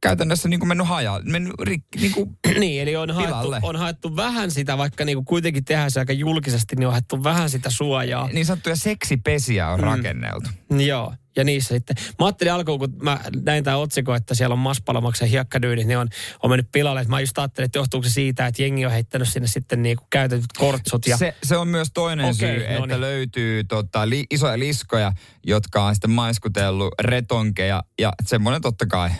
käytännössä 0.00 0.48
niin 0.48 0.60
kuin 0.60 0.68
mennyt 0.68 0.86
hajaa, 0.86 1.20
mennyt 1.24 1.52
rikki, 1.62 1.98
niin 1.98 2.12
kuin 2.12 2.38
niin, 2.60 2.82
eli 2.82 2.96
on 2.96 3.10
haettu, 3.10 3.52
on 3.62 3.76
haettu 3.76 4.16
vähän 4.16 4.50
sitä, 4.50 4.78
vaikka 4.78 5.04
niinku 5.04 5.24
kuitenkin 5.24 5.64
tehdään 5.64 5.90
se 5.90 6.00
aika 6.00 6.12
julkisesti, 6.12 6.76
niin 6.76 6.86
on 6.86 6.92
haettu 6.92 7.24
vähän 7.24 7.50
sitä 7.50 7.70
suojaa. 7.70 8.28
niin 8.32 8.46
sanottuja 8.46 8.76
seksipesiä 8.76 9.68
on 9.68 9.80
mm. 9.80 9.84
rakenneltu. 9.84 10.50
Joo, 10.86 11.14
ja 11.36 11.44
niissä 11.44 11.74
sitten. 11.74 11.96
Mä 12.18 12.26
ajattelin 12.26 12.52
alkuun, 12.52 12.78
kun 12.78 12.96
mä 13.02 13.20
näin 13.44 13.64
tämän 13.64 13.80
otsikon, 13.80 14.16
että 14.16 14.34
siellä 14.34 14.52
on 14.52 14.58
Maspalomaksen 14.58 15.28
hiekkadyynit, 15.28 15.86
niin 15.86 15.98
on, 15.98 16.08
on 16.42 16.50
mennyt 16.50 16.68
pilalle. 16.72 17.00
Että 17.00 17.10
mä 17.10 17.20
just 17.20 17.38
ajattelin, 17.38 17.66
että 17.66 17.78
johtuuko 17.78 18.08
se 18.08 18.12
siitä, 18.12 18.46
että 18.46 18.62
jengi 18.62 18.86
on 18.86 18.92
heittänyt 18.92 19.28
sinne 19.28 19.48
sitten 19.48 19.82
niinku 19.82 20.04
käytetyt 20.10 20.52
kortsut. 20.58 21.06
Ja, 21.06 21.16
Se, 21.16 21.34
se 21.42 21.56
on 21.56 21.68
myös 21.68 21.88
toinen 21.94 22.26
Okei, 22.26 22.34
syy, 22.34 22.58
no 22.58 22.74
että 22.74 22.86
niin. 22.86 23.00
löytyy 23.00 23.64
tota, 23.64 24.08
li, 24.08 24.24
isoja 24.30 24.58
liskoja, 24.58 25.12
jotka 25.46 25.84
on 25.84 25.94
sitten 25.94 26.10
maiskutellut 26.10 26.94
retonkeja. 27.00 27.82
Ja 27.98 28.12
semmoinen 28.26 28.62
totta 28.62 28.86
kai 28.86 29.10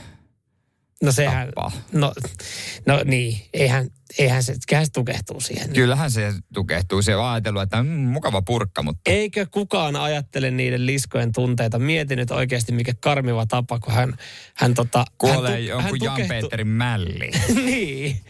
no 1.02 1.12
sehän, 1.12 1.46
tappaa. 1.46 1.72
no, 1.92 2.12
no 2.86 3.00
niin, 3.04 3.40
eihän, 3.52 3.86
eihän 4.18 4.42
se, 4.42 4.54
kyllähän 4.68 4.86
se 4.86 4.92
tukehtuu 4.92 5.40
siihen. 5.40 5.72
Kyllähän 5.72 6.10
se 6.10 6.32
tukehtuu. 6.54 7.02
Se 7.02 7.16
on 7.16 7.26
ajatellut, 7.26 7.62
että 7.62 7.82
mm, 7.82 7.88
mukava 7.88 8.42
purkka, 8.42 8.82
mutta 8.82 9.00
Eikö 9.10 9.46
kukaan 9.50 9.96
ajattele 9.96 10.50
niiden 10.50 10.86
liskojen 10.86 11.32
tunteita? 11.32 11.78
Mieti 11.78 12.16
nyt 12.16 12.30
oikeasti, 12.30 12.72
mikä 12.72 12.92
karmiva 13.00 13.46
tapa, 13.46 13.78
kun 13.78 13.94
hän, 13.94 14.14
hän, 14.54 14.74
tota, 14.74 15.04
kuolee 15.18 15.50
hän, 15.50 15.60
tu- 15.60 15.66
jonkun 15.68 16.08
hän 16.08 16.18
Jan-Peterin 16.18 16.66
mälli. 16.68 17.30
niin. 17.66 18.20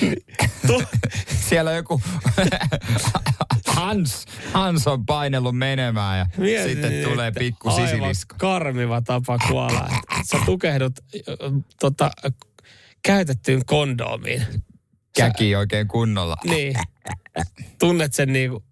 tu- 0.66 0.82
Siellä 1.48 1.72
joku 1.72 2.00
Hans, 3.76 4.26
Hans 4.52 4.86
on 4.86 5.06
painellut 5.06 5.58
menemään 5.58 6.18
ja 6.18 6.26
Mietin, 6.36 6.70
sitten 6.70 7.04
tulee 7.04 7.32
pikku 7.32 7.70
sisilisko. 7.70 8.34
karmiva 8.38 9.00
tapa 9.00 9.38
kuolla. 9.38 9.88
Sä 10.30 10.38
tukehdut 10.46 10.92
tota, 11.80 12.10
käytettyyn 13.02 13.64
kondoomiin. 13.66 14.42
Käki 15.16 15.56
oikein 15.56 15.88
kunnolla. 15.88 16.36
Niin. 16.44 16.74
Tunnet 17.78 18.14
sen 18.14 18.32
niinku... 18.32 18.64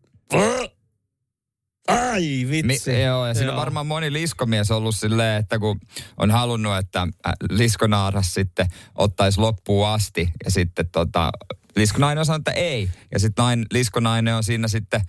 Ai 1.89 2.47
vitsi. 2.51 2.91
Mi- 2.91 3.03
joo, 3.03 3.27
ja 3.27 3.35
siinä 3.35 3.51
on 3.53 3.57
varmaan 3.59 3.87
moni 3.87 4.13
liskomies 4.13 4.71
ollut 4.71 4.97
silleen, 4.97 5.41
että 5.41 5.59
kun 5.59 5.81
on 6.17 6.31
halunnut, 6.31 6.77
että 6.77 7.01
äh, 7.01 7.33
liskonaaras 7.51 8.35
sitten 8.35 8.67
ottaisi 8.95 9.41
loppuun 9.41 9.89
asti, 9.89 10.31
ja 10.45 10.51
sitten 10.51 10.89
tota, 10.93 11.33
liskonainen 11.77 12.21
on 12.21 12.27
sanonut, 12.27 12.49
että 12.49 12.61
ei. 12.61 12.89
Ja 13.13 13.19
sitten 13.19 13.43
nain, 13.43 13.67
liskonainen 13.73 14.35
on 14.35 14.45
siinä 14.45 14.69
sitten, 14.69 15.01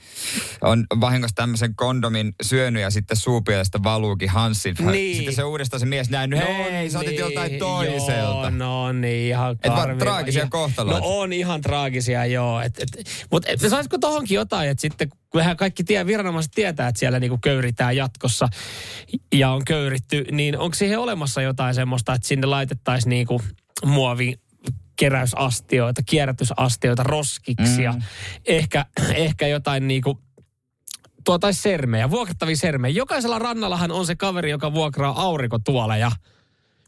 on 0.62 0.86
vahingossa 1.00 1.36
tämmöisen 1.36 1.76
kondomin 1.76 2.34
syönyt, 2.42 2.82
ja 2.82 2.90
sitten 2.90 3.18
suupielestä 3.18 3.84
valuukin 3.84 4.30
Hansin. 4.30 4.76
Niin. 4.92 5.16
Sitten 5.16 5.36
se 5.36 5.44
uudestaan 5.44 5.80
se 5.80 5.86
mies 5.86 6.10
näin, 6.10 6.34
hei, 6.34 6.90
sä 6.90 7.00
otit 7.00 7.20
joltain 7.20 7.60
toiselta. 7.60 8.14
Joo, 8.16 8.50
no 8.50 8.92
niin, 8.92 9.28
ihan 9.28 9.58
Et 9.64 9.72
vaan 9.72 9.98
traagisia 9.98 10.42
Ja- 10.44 10.50
kohtaloita. 10.50 11.00
No 11.00 11.06
on 11.08 11.34
ihan 11.34 11.62
traagisia, 11.62 12.26
joo. 12.26 12.62
Et, 12.62 12.80
et, 12.80 12.90
Mutta 13.32 13.70
saisiko 13.70 13.98
tohonkin 13.98 14.36
jotain, 14.36 14.70
että 14.70 14.82
sitten 14.82 15.10
kyllähän 15.32 15.58
kaikki 15.58 15.84
tie, 15.84 16.06
viranomaiset 16.06 16.52
tietää, 16.56 16.88
että 16.88 17.00
siellä 17.00 17.20
niinku 17.20 17.38
köyritään 17.38 17.96
jatkossa 17.96 18.48
ja 19.34 19.50
on 19.50 19.66
köyritty, 19.66 20.26
niin 20.32 20.58
onko 20.58 20.76
siihen 20.76 21.00
olemassa 21.00 21.42
jotain 21.42 21.76
semmoista, 21.76 22.14
että 22.14 22.28
sinne 22.28 22.48
laitettaisiin 22.48 23.10
niinku 23.10 23.42
muovi 23.86 24.34
keräysastioita, 24.96 26.02
kierrätysastioita, 26.06 27.04
roskiksia, 27.04 27.92
mm. 27.92 28.02
ehkä, 28.46 28.86
ehkä 29.16 29.48
jotain 29.48 29.88
niinku 29.88 30.20
tuotaisi 31.26 31.62
sermejä, 31.62 32.10
vuokrattavia 32.10 32.56
sermejä. 32.56 32.94
Jokaisella 32.96 33.40
rannallahan 33.40 33.92
on 33.92 34.06
se 34.06 34.16
kaveri, 34.16 34.52
joka 34.52 34.74
vuokraa 34.74 35.22
aurinkotuoleja. 35.22 36.12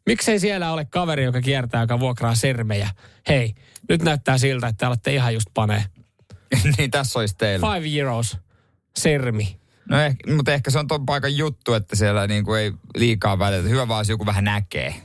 Miksei 0.06 0.40
siellä 0.40 0.72
ole 0.72 0.86
kaveri, 0.86 1.24
joka 1.24 1.42
kiertää, 1.42 1.82
joka 1.82 2.00
vuokraa 2.00 2.36
sermejä? 2.36 2.90
Hei, 3.30 3.54
nyt 3.90 4.02
näyttää 4.02 4.38
siltä, 4.38 4.68
että 4.68 4.80
te 4.80 4.88
olette 4.88 5.14
ihan 5.14 5.34
just 5.34 5.48
panee. 5.54 5.84
niin 6.78 6.92
tässä 6.92 7.20
olisi 7.20 7.36
teillä. 7.38 7.74
Five 7.74 8.00
euros 8.00 8.38
sermi. 8.98 9.58
No 9.90 10.00
ehkä, 10.00 10.34
mutta 10.34 10.54
ehkä 10.54 10.72
se 10.72 10.80
on 10.80 10.88
ton 10.88 11.06
paikan 11.06 11.38
juttu, 11.38 11.74
että 11.74 11.96
siellä 11.96 12.28
niinku 12.28 12.54
ei 12.54 12.74
liikaa 12.96 13.40
välitä. 13.40 13.70
Hyvä 13.70 13.88
vaan, 13.88 14.00
jos 14.00 14.10
joku 14.10 14.26
vähän 14.26 14.44
näkee. 14.44 14.96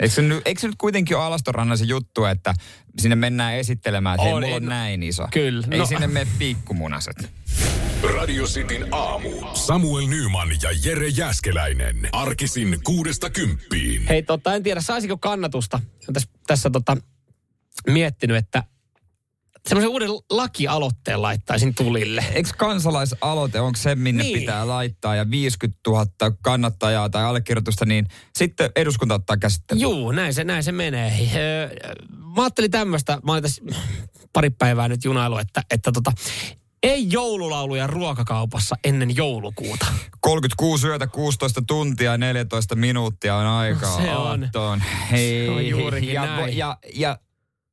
Eikö 0.00 0.14
se, 0.14 0.22
nyt, 0.22 0.42
eikö 0.44 0.60
se 0.60 0.66
nyt 0.66 0.76
kuitenkin 0.78 1.16
ole 1.16 1.24
Alastorannan 1.24 1.78
se 1.78 1.84
juttu, 1.84 2.24
että 2.24 2.54
sinne 2.98 3.16
mennään 3.16 3.54
esittelemään, 3.54 4.14
että 4.14 4.24
hei, 4.24 4.32
On, 4.32 4.42
mulla 4.42 4.56
en- 4.56 4.62
on 4.62 4.68
näin 4.68 5.02
iso. 5.02 5.28
Kyllä, 5.32 5.66
Ei 5.70 5.78
no. 5.78 5.86
sinne 5.86 6.06
mene 6.06 6.30
pikkumunaset. 6.38 7.30
Radio 8.16 8.44
Cityn 8.46 8.86
aamu. 8.94 9.30
Samuel 9.54 10.06
Nyman 10.06 10.48
ja 10.62 10.70
Jere 10.84 11.08
Jäskeläinen. 11.08 12.08
Arkisin 12.12 12.78
kuudesta 12.84 13.30
kymppiin. 13.30 14.02
Hei, 14.08 14.22
tota, 14.22 14.54
en 14.54 14.62
tiedä, 14.62 14.80
saisiko 14.80 15.18
kannatusta. 15.18 15.76
Olen 15.76 16.14
tässä, 16.14 16.28
tässä 16.46 16.70
tota, 16.70 16.96
miettinyt, 17.90 18.36
että 18.36 18.64
semmoisen 19.68 19.90
uuden 19.90 20.08
lakialoitteen 20.30 21.22
laittaisin 21.22 21.74
tulille. 21.74 22.24
Eikö 22.34 22.48
kansalaisaloite, 22.56 23.60
onko 23.60 23.76
se 23.76 23.94
minne 23.94 24.22
Niin. 24.22 24.38
pitää 24.38 24.68
laittaa 24.68 25.14
ja 25.16 25.30
50 25.30 25.80
000 25.90 26.06
kannattajaa 26.42 27.10
tai 27.10 27.24
allekirjoitusta, 27.24 27.84
niin 27.86 28.08
sitten 28.36 28.70
eduskunta 28.76 29.14
ottaa 29.14 29.36
käsittelyyn. 29.36 29.82
Juu, 29.82 30.12
näin 30.12 30.34
se, 30.34 30.44
näin 30.44 30.62
se 30.62 30.72
menee. 30.72 31.12
Mä 32.36 32.42
ajattelin 32.42 32.70
tämmöistä, 32.70 33.18
mä 33.24 33.32
olin 33.32 33.42
tässä 33.42 33.62
pari 34.32 34.50
päivää 34.50 34.88
nyt 34.88 35.04
junailu, 35.04 35.38
että, 35.38 35.62
että 35.70 35.92
tota, 35.92 36.12
ei 36.82 37.06
joululauluja 37.10 37.86
ruokakaupassa 37.86 38.76
ennen 38.84 39.16
joulukuuta. 39.16 39.86
36 40.20 40.86
yötä, 40.88 41.06
16 41.06 41.62
tuntia, 41.66 42.18
14 42.18 42.74
minuuttia 42.74 43.36
on 43.36 43.46
aikaa. 43.46 43.96
Se 43.96 44.10
on. 44.16 44.42
Aattoon. 44.44 44.82
Hei. 45.10 45.46
Se 45.46 45.50
on 45.50 45.66
juurikin 45.66 46.12
ja, 46.12 46.26
näin. 46.26 46.56
ja, 46.56 46.76
ja 46.94 47.18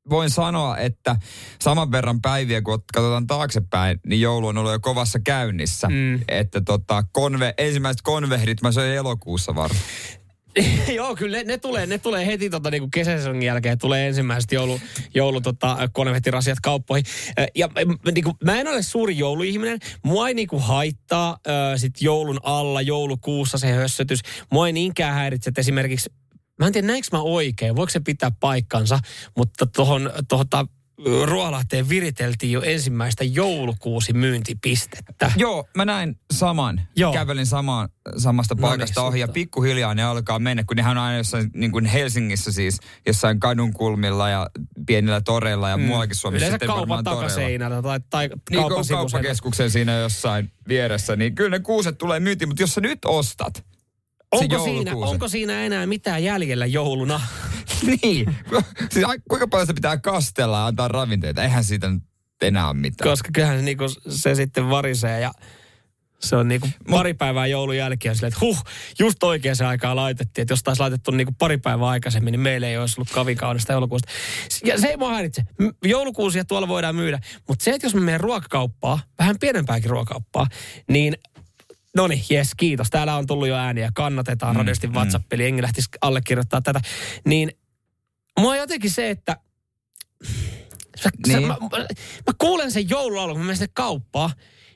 voin 0.10 0.30
sanoa, 0.30 0.78
että 0.78 1.16
saman 1.62 1.92
verran 1.92 2.22
päiviä, 2.22 2.62
kun 2.62 2.84
katsotaan 2.94 3.28
taaksepäin, 3.28 4.00
niin 4.08 4.22
joulu 4.22 4.48
on 4.48 4.58
ollut 4.58 4.72
jo 4.72 4.80
kovassa 4.80 5.20
käynnissä. 5.20 5.88
Mm. 5.88 6.20
Että 6.28 6.62
tota, 6.62 7.04
konve, 7.12 7.54
ensimmäiset 7.58 8.02
konvehdit 8.02 8.62
mä 8.62 8.72
söin 8.72 8.96
elokuussa 8.96 9.56
varmaan. 9.56 9.86
Joo, 10.96 11.16
kyllä 11.16 11.38
ne, 11.38 11.44
ne, 11.44 11.58
tulee, 11.58 11.86
ne 11.86 11.98
tulee 11.98 12.26
heti 12.26 12.50
tota, 12.50 12.72
niin 12.72 12.92
kesäsesongin 12.92 13.48
jälkeen, 13.48 13.78
tulee 13.78 14.08
ensimmäiset 14.08 14.52
joulu, 14.52 14.80
joulu 15.14 15.42
tota, 15.42 15.78
konvehtirasiat 15.94 16.60
kauppoihin. 16.60 17.06
Ja 17.56 17.70
niin 18.14 18.24
kuin, 18.24 18.36
mä 18.44 18.60
en 18.60 18.68
ole 18.68 18.82
suuri 18.82 19.18
jouluihminen. 19.18 19.80
Mua 20.04 20.28
ei 20.28 20.34
niin 20.34 20.48
kuin, 20.48 20.62
haittaa 20.62 21.38
ö, 21.48 21.78
sit 21.78 22.02
joulun 22.02 22.40
alla, 22.44 22.82
joulukuussa 22.82 23.58
se 23.58 23.72
hössötys. 23.72 24.20
Mua 24.52 24.68
ei 24.68 24.74
niinkään 24.74 25.14
häiritse, 25.14 25.50
että 25.50 25.62
esimerkiksi 25.62 26.10
Mä 26.60 26.68
en 26.68 26.74
tiedä, 26.74 26.88
näinkö 26.88 27.08
mä 27.12 27.22
oikein, 27.22 27.76
voiko 27.76 27.90
se 27.90 28.00
pitää 28.00 28.32
paikkansa, 28.40 29.00
mutta 29.36 29.66
tuohon 29.66 30.12
tuota, 30.28 30.66
Ruolahteen 31.26 31.90
viriteltiin 31.90 32.52
jo 32.52 32.62
ensimmäistä 32.62 33.24
joulukuusi 33.24 34.14
myyntipistettä. 34.14 35.32
Joo, 35.36 35.68
mä 35.78 35.86
näin 35.86 36.20
saman. 36.34 36.82
Joo. 36.96 37.14
Kävelin 37.14 37.46
samaan, 37.46 37.90
samasta 38.18 38.56
No 38.56 38.62
paikasta 38.62 39.02
niin, 39.02 39.08
ohi 39.08 39.20
ja 39.20 39.28
pikkuhiljaa 39.28 39.96
ne 39.96 40.04
alkaa 40.04 40.40
mennä, 40.40 40.64
kun 40.64 40.78
nehän 40.78 40.98
on 40.98 41.04
aina 41.04 41.18
jossain 41.18 41.50
niin 41.54 41.72
kuin 41.72 41.86
Helsingissä 41.86 42.52
siis, 42.52 42.80
jossain 43.08 43.40
kadun 43.40 43.74
kulmilla 43.74 44.30
ja 44.30 44.48
pienillä 44.88 45.22
toreilla 45.22 45.70
ja 45.70 45.78
mm. 45.78 45.84
muuallakin 45.84 46.16
Suomessa. 46.16 46.48
Yleensä 46.48 46.54
sitten 46.54 46.76
kaupan 46.76 47.04
takaseinällä 47.04 47.82
tai, 47.82 48.00
tai 48.10 48.30
Niin 48.50 48.60
kaupan 48.60 48.86
kauppakeskuksen 48.90 49.72
siinä 49.72 49.98
jossain 49.98 50.52
vieressä, 50.68 51.16
niin 51.16 51.36
kyllä 51.36 51.50
ne 51.50 51.60
kuuset 51.60 51.98
tulee 51.98 52.20
myyntiin, 52.20 52.50
mutta 52.50 52.64
jos 52.64 52.74
sä 52.74 52.82
nyt 52.82 53.00
ostat, 53.06 53.66
Onko 54.32 54.64
siinä, 54.64 54.96
onko 54.96 55.28
siinä 55.28 55.64
enää 55.64 55.86
mitään 55.86 56.24
jäljellä 56.24 56.66
jouluna? 56.66 57.22
niin. 57.88 58.36
siis, 58.92 59.06
kuinka 59.30 59.48
paljon 59.48 59.68
sitä 59.68 59.74
pitää 59.74 59.98
kastella 59.98 60.58
ja 60.58 60.66
antaa 60.66 60.88
ravinteita? 60.88 61.44
Eihän 61.44 61.64
siitä 61.64 61.90
nyt 61.90 62.04
enää 62.42 62.68
ole 62.68 62.74
mitään. 62.74 63.10
Koska 63.10 63.30
kyllähän 63.34 63.58
se, 63.58 63.66
niinku, 63.66 63.86
se 64.10 64.36
sitten 64.36 64.70
varisee 64.70 65.20
ja 65.20 65.32
se 66.20 66.36
on 66.36 66.48
niinku 66.48 66.68
pari 66.90 67.14
päivää 67.14 67.48
joulun 67.48 67.78
jälkeen 67.78 68.16
silleen, 68.16 68.34
että 68.34 68.46
huh, 68.46 68.64
just 69.00 69.24
oikeaan 69.24 69.66
aikaan 69.68 69.96
laitettiin. 69.96 70.42
Että 70.42 70.52
jos 70.52 70.64
taisi 70.64 70.80
laitettu 70.80 71.12
niinku 71.12 71.34
pari 71.38 71.58
päivää 71.58 71.88
aikaisemmin, 71.88 72.32
niin 72.32 72.40
meillä 72.40 72.68
ei 72.68 72.78
olisi 72.78 72.96
ollut 72.98 73.10
kavin 73.12 73.38
kaunista 73.38 73.74
joulukuusta. 73.74 74.12
Ja 74.66 74.80
se 74.80 74.88
ei 74.88 74.98
mua 74.98 75.14
häiritse. 75.14 75.44
Joulukuusia 75.84 76.46
tuolla 76.46 76.68
voidaan 76.68 76.96
myydä. 76.96 77.20
Mutta 77.48 77.64
se, 77.64 77.72
että 77.72 77.86
jos 77.86 77.96
me 77.96 78.02
menen 78.02 78.20
ruokakauppaa, 78.20 79.00
vähän 79.20 79.40
pienempääkin 79.40 79.90
ruokakauppaa, 79.90 80.48
niin 80.90 81.18
No 81.96 82.08
niin, 82.08 82.24
jes, 82.30 82.52
kiitos. 82.58 82.90
Täällä 82.90 83.16
on 83.16 83.28
tullut 83.28 83.48
jo 83.48 83.56
ääniä. 83.56 83.92
Kannatetaan 83.94 84.56
mm, 84.56 84.60
radiosti 84.60 84.88
WhatsApp, 84.88 85.34
eli 85.34 85.44
jengi 85.44 85.62
lähtisi 85.62 85.90
allekirjoittaa 86.02 86.62
tätä. 86.62 86.82
Niin 87.26 87.52
mua 88.40 88.56
jotenkin 88.56 88.92
se, 88.92 89.10
että 89.10 89.38
Sä, 91.04 91.10
niin. 91.28 91.42
sä, 91.42 91.48
mä, 91.48 91.48
mä, 91.48 91.78
mä 92.28 92.34
kuulen 92.38 92.72
sen 92.72 92.90
joululaulun, 92.90 93.34
kun 93.34 93.42
mä 93.42 93.46
menen 93.46 93.58
sinne 93.58 93.72
kauppaan, 93.74 94.32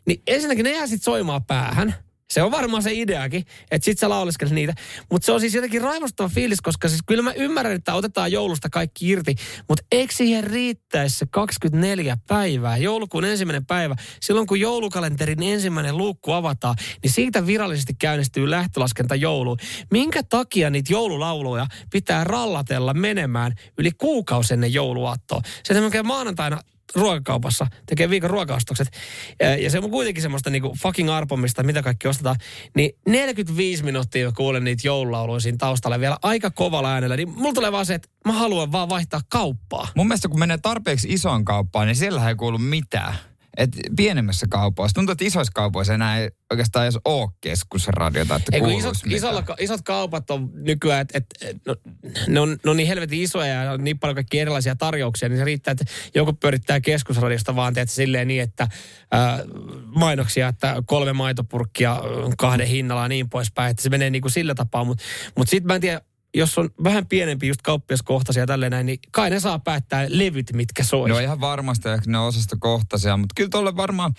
niin 0.08 0.22
ensinnäkin 0.28 0.64
ne 0.64 0.72
jää 0.72 0.88
sit 0.88 1.04
soimaan 1.04 1.44
päähän. 1.44 1.96
Se 2.34 2.44
on 2.44 2.52
varmaan 2.52 2.84
se 2.84 2.94
ideakin, 2.94 3.46
että 3.72 3.86
sit 3.86 4.00
sä 4.00 4.10
lauleskelet 4.10 4.54
niitä. 4.54 4.74
Mutta 5.12 5.26
se 5.26 5.32
on 5.32 5.40
siis 5.40 5.54
jotenkin 5.54 5.82
raivostava 5.82 6.30
fiilis, 6.30 6.62
koska 6.62 6.90
siis 6.90 7.02
kyllä 7.06 7.24
mä 7.24 7.34
ymmärrän, 7.34 7.76
että 7.76 7.94
otetaan 7.94 8.32
joulusta 8.32 8.70
kaikki 8.70 9.10
irti. 9.10 9.36
Mutta 9.68 9.84
eikö 9.92 10.14
siihen 10.14 10.44
riittäisi 10.44 11.18
se 11.18 11.26
24 11.32 12.18
päivää, 12.28 12.78
joulukuun 12.78 13.26
ensimmäinen 13.26 13.66
päivä, 13.66 13.96
silloin 14.22 14.48
kun 14.48 14.60
joulukalenterin 14.60 15.44
ensimmäinen 15.44 15.98
luukku 15.98 16.32
avataan, 16.32 16.76
niin 17.04 17.12
siitä 17.12 17.48
virallisesti 17.48 17.94
käynnistyy 17.94 18.50
lähtölaskenta 18.50 19.16
jouluun. 19.16 19.58
Minkä 19.92 20.24
takia 20.24 20.70
niitä 20.70 20.94
joululauluja 20.94 21.68
pitää 21.92 22.24
rallatella 22.24 22.94
menemään 22.94 23.54
yli 23.78 23.92
kuukausi 23.98 24.54
ennen 24.54 24.74
jouluaattoa? 24.74 25.42
Se 25.64 25.74
tekee 25.74 26.04
maanantaina 26.04 26.60
ruokakaupassa, 26.96 27.68
tekee 27.86 28.10
viikon 28.10 28.30
ruokaostokset, 28.30 28.88
ja- 29.62 29.70
se 29.70 29.80
on 29.80 29.92
kuitenkin 29.92 30.22
semmoista 30.22 30.50
niinku 30.50 30.76
fucking 30.82 31.10
arpomista, 31.10 31.64
mitä 31.64 31.82
kaikki 31.82 32.08
ostetaan, 32.08 32.36
niin 32.76 32.92
45 33.08 33.84
minuuttia 33.84 34.32
kuulen 34.32 34.64
niitä 34.64 34.88
joululauluja 34.88 35.40
siinä 35.40 35.58
taustalla 35.58 36.00
vielä 36.00 36.18
aika 36.22 36.52
kovalla 36.52 36.94
äänellä, 36.94 37.16
niin 37.16 37.30
mulla 37.30 37.54
tulee 37.54 37.72
vaan 37.72 37.86
se, 37.86 37.94
että 37.94 38.10
mä 38.26 38.34
haluan 38.34 38.72
vaan 38.72 38.90
vaihtaa 38.90 39.22
kauppaa. 39.30 39.88
Mun 39.96 40.08
mielestä 40.08 40.28
kun 40.28 40.40
menee 40.40 40.58
tarpeeksi 40.58 41.08
isoon 41.14 41.46
kauppaan, 41.46 41.88
niin 41.88 41.96
siellä 41.96 42.30
ei 42.30 42.36
kuulu 42.36 42.58
mitään. 42.58 43.16
Et 43.58 43.70
pienemmässä 43.96 44.46
kaupoissa. 44.50 44.96
Tuntuu, 44.96 45.12
että 45.12 45.26
isoissa 45.26 45.52
kaupoissa 45.56 45.94
enää 45.94 46.18
ei 46.18 46.30
oikeastaan 46.52 46.86
edes 46.86 47.00
ole 47.06 47.30
keskusradiota, 47.42 48.36
että 48.36 48.50
Ei, 48.54 48.60
kun 48.60 48.70
kuuluisi 48.70 48.90
isot, 48.90 49.12
isolla, 49.12 49.44
isot 49.60 49.82
kaupat 49.82 50.32
on 50.32 50.50
nykyään, 50.54 51.02
että 51.02 51.18
et, 51.18 51.26
no, 51.66 51.76
ne, 52.28 52.40
on, 52.40 52.58
ne 52.64 52.72
on 52.72 52.78
niin 52.78 52.88
helvetin 52.88 53.22
isoja 53.22 53.64
ja 53.64 53.72
on 53.72 53.84
niin 53.84 54.00
paljon 54.00 54.16
kaikkia 54.16 54.42
erilaisia 54.42 54.76
tarjouksia, 54.76 55.30
niin 55.30 55.38
se 55.38 55.44
riittää, 55.44 55.72
että 55.72 55.86
joku 56.16 56.34
pyörittää 56.34 56.82
keskusradiosta 56.82 57.56
vaan 57.56 57.74
teet 57.74 57.90
silleen 57.90 58.28
niin, 58.28 58.42
että 58.42 58.68
ää, 59.12 59.40
mainoksia, 59.86 60.48
että 60.48 60.76
kolme 60.86 61.14
maitopurkkia 61.14 62.02
kahden 62.38 62.68
hinnalla 62.68 63.02
ja 63.02 63.08
niin 63.08 63.30
poispäin, 63.30 63.72
että 63.72 63.84
se 63.84 63.90
menee 63.90 64.10
niin 64.10 64.22
kuin 64.22 64.32
sillä 64.32 64.56
tapaa, 64.56 64.84
mutta 64.84 65.04
mut 65.38 65.50
sitten 65.50 65.68
mä 65.68 65.76
en 65.76 65.82
tiedä, 65.82 66.02
jos 66.34 66.58
on 66.58 66.70
vähän 66.84 67.06
pienempi 67.06 67.48
just 67.48 67.62
kauppiaskohtaisia 67.62 68.44
ja 68.44 68.48
tälleen 68.48 68.72
näin, 68.72 68.86
niin 68.86 69.00
kai 69.12 69.30
ne 69.30 69.40
saa 69.40 69.60
päättää 69.60 70.06
levyt, 70.10 70.54
mitkä 70.54 70.84
soi. 70.84 71.10
No 71.10 71.20
ihan 71.20 71.40
varmasti, 71.40 71.90
ehkä 71.90 72.12
ne 72.12 72.18
on 72.18 72.28
osastokohtaisia, 72.28 73.18
mutta 73.18 73.34
kyllä 73.36 73.50
tuolle 73.50 73.76
varmaan 73.76 74.14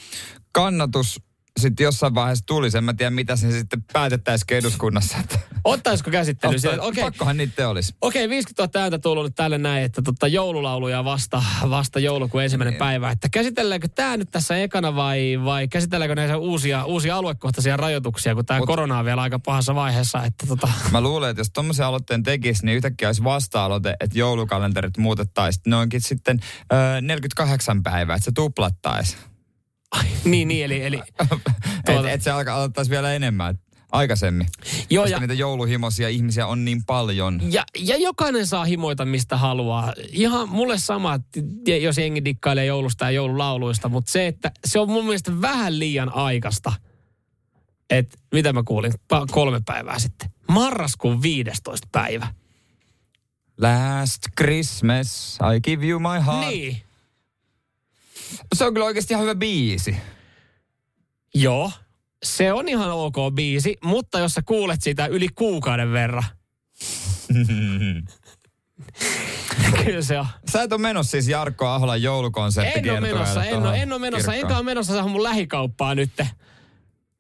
kannatus 0.53 1.21
sitten 1.61 1.85
jossain 1.85 2.15
vaiheessa 2.15 2.45
tulisi. 2.47 2.79
En 2.79 2.85
mä 2.85 2.95
tiedä, 2.95 3.11
mitä 3.11 3.37
se 3.37 3.51
sitten 3.53 3.85
päätettäisiin 3.93 4.59
eduskunnassa. 4.59 5.19
Ottaisiko 5.65 6.11
käsittely 6.11 6.59
siellä? 6.59 6.75
Ottaa- 6.75 6.89
Okei, 6.89 7.05
Pakkohan 7.05 7.37
niitä 7.37 7.69
olisi. 7.69 7.95
Okei, 8.01 8.29
50 8.29 8.63
000 8.79 8.83
ääntä 8.85 8.99
tullut 8.99 9.25
nyt 9.25 9.35
tälle 9.35 9.59
näin, 9.59 9.85
että 9.85 10.03
tota 10.03 10.29
joululauluja 10.29 11.05
vasta, 11.05 11.43
vasta 11.71 11.99
joulukuun 12.01 12.43
ensimmäinen 12.43 12.73
Niin. 12.73 12.79
päivä. 12.79 13.11
Että 13.11 13.29
käsitelläänkö 13.29 13.89
tämä 13.89 14.17
nyt 14.17 14.31
tässä 14.31 14.57
ekana 14.57 14.97
vai, 14.97 15.41
vai 15.45 15.69
käsitelläänkö 15.69 16.15
näitä 16.15 16.37
uusia, 16.37 16.85
uusia 16.85 17.17
aluekohtaisia 17.17 17.77
rajoituksia, 17.77 18.35
kun 18.35 18.47
tämä 18.47 18.61
korona 18.67 18.99
on 18.99 19.05
vielä 19.05 19.23
aika 19.23 19.39
pahassa 19.39 19.75
vaiheessa. 19.75 20.25
Että 20.25 20.47
tota, 20.47 20.69
Mä 20.93 21.01
luulen, 21.01 21.31
että 21.31 21.41
jos 21.41 21.51
tommosen 21.51 21.87
aloitteen 21.87 22.23
tekisi, 22.23 22.65
niin 22.67 22.77
yhtäkkiä 22.77 23.09
olisi 23.09 23.25
vasta-aloite, 23.25 23.97
että 24.01 24.19
joulukalenterit 24.19 24.97
muutettaisiin 24.99 25.63
noinkin 25.67 26.01
sitten 26.01 26.41
ö, 26.73 27.01
48 27.01 27.83
päivää, 27.83 28.17
että 28.17 28.25
se 28.25 28.33
niin, 30.25 30.49
niin, 30.49 30.65
eli, 30.65 30.85
eli 30.85 31.03
Että 31.89 32.11
et 32.11 32.23
se 32.23 32.31
alkaa, 32.31 32.57
aloittaisi 32.57 32.91
vielä 32.91 33.13
enemmän 33.13 33.59
aikaisemmin. 33.93 34.47
joo, 34.91 35.05
Koska 35.05 35.17
ja, 35.17 35.21
niitä 35.21 35.35
jouluhimoisia 35.35 36.09
ihmisiä 36.09 36.47
on 36.47 36.65
niin 36.65 36.85
paljon. 36.85 37.41
ja, 37.53 37.65
ja, 37.79 37.97
jokainen 37.97 38.47
saa 38.47 38.65
himoita 38.65 39.05
mistä 39.05 39.37
haluaa. 39.37 39.93
Ihan 40.11 40.49
mulle 40.49 40.79
sama, 40.79 41.15
että 41.15 41.41
jos 41.83 41.99
jengi 41.99 42.25
dikkailee 42.25 42.65
joulusta 42.65 43.05
ja 43.05 43.11
joululauluista, 43.11 43.89
mutta 43.89 44.13
se, 44.13 44.27
että 44.27 44.53
se 44.65 44.79
on 44.79 44.91
mun 44.91 45.05
mielestä 45.05 45.41
vähän 45.41 45.79
liian 45.79 46.15
aikaista. 46.15 46.73
Et 47.91 48.19
mitä 48.33 48.53
mä 48.53 48.63
kuulin 48.63 48.93
pa- 49.15 49.27
kolme 49.31 49.61
päivää 49.65 49.99
sitten. 49.99 50.31
Marraskuun 50.49 51.23
15. 51.23 51.89
päivä. 51.93 52.27
Last 53.61 54.23
Christmas, 54.41 55.39
I 55.57 55.61
give 55.61 55.87
you 55.87 56.01
my 56.01 56.25
heart. 56.27 56.49
Niin. 56.49 56.77
Se 58.55 58.65
on 58.65 58.75
kyllä 58.75 58.87
oikeasti 58.87 59.15
ihan 59.15 59.23
hyvä 59.23 59.35
biisi. 59.35 59.97
Joo, 61.35 61.71
se 62.25 62.53
on 62.53 62.69
ihan 62.69 62.91
ok 62.91 63.17
biisi, 63.35 63.77
mutta 63.85 64.19
jos 64.19 64.35
sä 64.35 64.43
kuulet 64.43 64.83
sitä 64.83 65.07
yli 65.07 65.29
kuukauden 65.29 65.93
verran. 65.93 66.25
Kyllä 69.85 70.03
se 70.03 70.19
on. 70.19 70.27
Sä 70.53 70.63
et 70.63 70.73
ole 70.73 70.81
menossa 70.81 71.11
siis 71.11 71.29
Jarkko 71.29 71.67
Aholan 71.67 72.03
joulukonsertti 72.03 72.79
En 72.79 72.91
ole 72.91 73.01
menossa, 73.01 73.45
en 73.45 73.57
ole, 73.57 73.83
en 73.83 73.93
ole 73.93 74.01
menossa, 74.01 74.35
enkä 74.35 74.57
ole 74.57 74.65
menossa 74.65 74.93
saada 74.93 75.09
mun 75.09 75.23
lähikauppaa 75.23 75.95
nyt. 75.95 76.11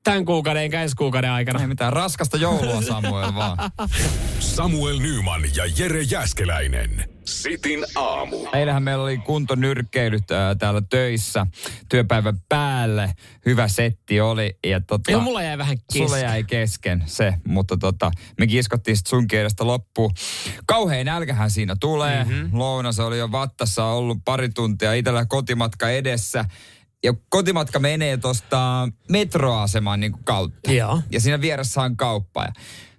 Tämän 0.04 0.24
kuukauden 0.24 0.62
enkä 0.62 0.82
ensi 0.82 0.96
kuukauden 0.96 1.30
aikana. 1.30 1.60
Ei 1.60 1.66
mitään, 1.66 1.92
raskasta 1.92 2.36
joulua 2.36 2.82
Samuel 2.82 3.34
vaan. 3.34 3.56
Samuel 4.54 4.98
Nyman 4.98 5.42
ja 5.56 5.64
Jere 5.78 6.02
Jäskeläinen. 6.02 7.13
Sitin 7.24 7.84
aamu. 7.94 8.36
Eilähän 8.52 8.82
meillä 8.82 9.04
oli 9.04 9.18
kuntonyrkkeilyt 9.18 10.30
ää, 10.30 10.54
täällä 10.54 10.82
töissä 10.90 11.46
työpäivän 11.88 12.38
päälle. 12.48 13.14
Hyvä 13.46 13.68
setti 13.68 14.20
oli. 14.20 14.58
Ja 14.66 14.80
tota, 14.80 15.10
Joo, 15.10 15.20
mulla 15.20 15.42
jäi 15.42 15.58
vähän 15.58 15.76
kesken. 15.76 16.08
Sulla 16.08 16.18
jäi 16.18 16.44
kesken 16.44 17.02
se, 17.06 17.34
mutta 17.46 17.76
tota, 17.76 18.10
me 18.38 18.46
kiskottiin 18.46 18.96
sitten 18.96 19.10
sun 19.10 19.26
kielestä 19.26 19.66
loppuun. 19.66 20.10
Kauhean 20.66 21.06
nälkähän 21.06 21.50
siinä 21.50 21.76
tulee. 21.80 22.24
Mm-hmm. 22.24 22.58
Lounas 22.58 23.00
oli 23.00 23.18
jo 23.18 23.32
vattassa 23.32 23.84
ollut 23.84 24.18
pari 24.24 24.48
tuntia, 24.48 24.92
itsellä 24.94 25.26
kotimatka 25.26 25.90
edessä. 25.90 26.44
Ja 27.04 27.14
kotimatka 27.28 27.78
menee 27.78 28.16
tuosta 28.16 28.88
metroaseman 29.08 30.00
niin 30.00 30.12
kuin 30.12 30.24
kautta. 30.24 30.72
Joo. 30.72 31.00
Ja 31.10 31.20
siinä 31.20 31.40
vieressä 31.40 31.82
on 31.82 31.96
kauppa. 31.96 32.42
Ja 32.42 32.52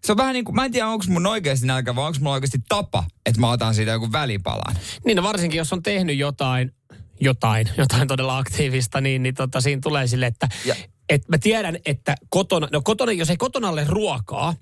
se 0.03 0.11
on 0.11 0.17
vähän 0.17 0.33
niin 0.33 0.45
kuin, 0.45 0.55
mä 0.55 0.65
en 0.65 0.71
tiedä 0.71 0.87
onko 0.87 1.05
mun 1.07 1.25
oikeasti 1.27 1.65
nälkä 1.65 1.95
vai 1.95 2.05
onko 2.07 2.19
mulla 2.19 2.33
oikeasti 2.33 2.59
tapa, 2.69 3.03
että 3.25 3.41
mä 3.41 3.51
otan 3.51 3.75
siitä 3.75 3.91
joku 3.91 4.11
välipalan. 4.11 4.75
Niin 5.05 5.17
no 5.17 5.23
varsinkin, 5.23 5.57
jos 5.57 5.73
on 5.73 5.83
tehnyt 5.83 6.17
jotain, 6.17 6.71
jotain, 7.19 7.69
jotain 7.77 8.07
todella 8.07 8.37
aktiivista, 8.37 9.01
niin, 9.01 9.23
niin 9.23 9.35
tota, 9.35 9.61
siinä 9.61 9.81
tulee 9.81 10.07
sille, 10.07 10.25
että 10.25 10.47
Ja- 10.65 10.75
et 11.09 11.29
mä 11.29 11.37
tiedän, 11.37 11.77
että 11.85 12.15
kotona, 12.29 12.67
no 12.71 12.81
kotona, 12.81 13.11
jos 13.11 13.29
ei 13.29 13.37
kotona 13.37 13.69
ole 13.69 13.83
ruokaa, 13.87 14.53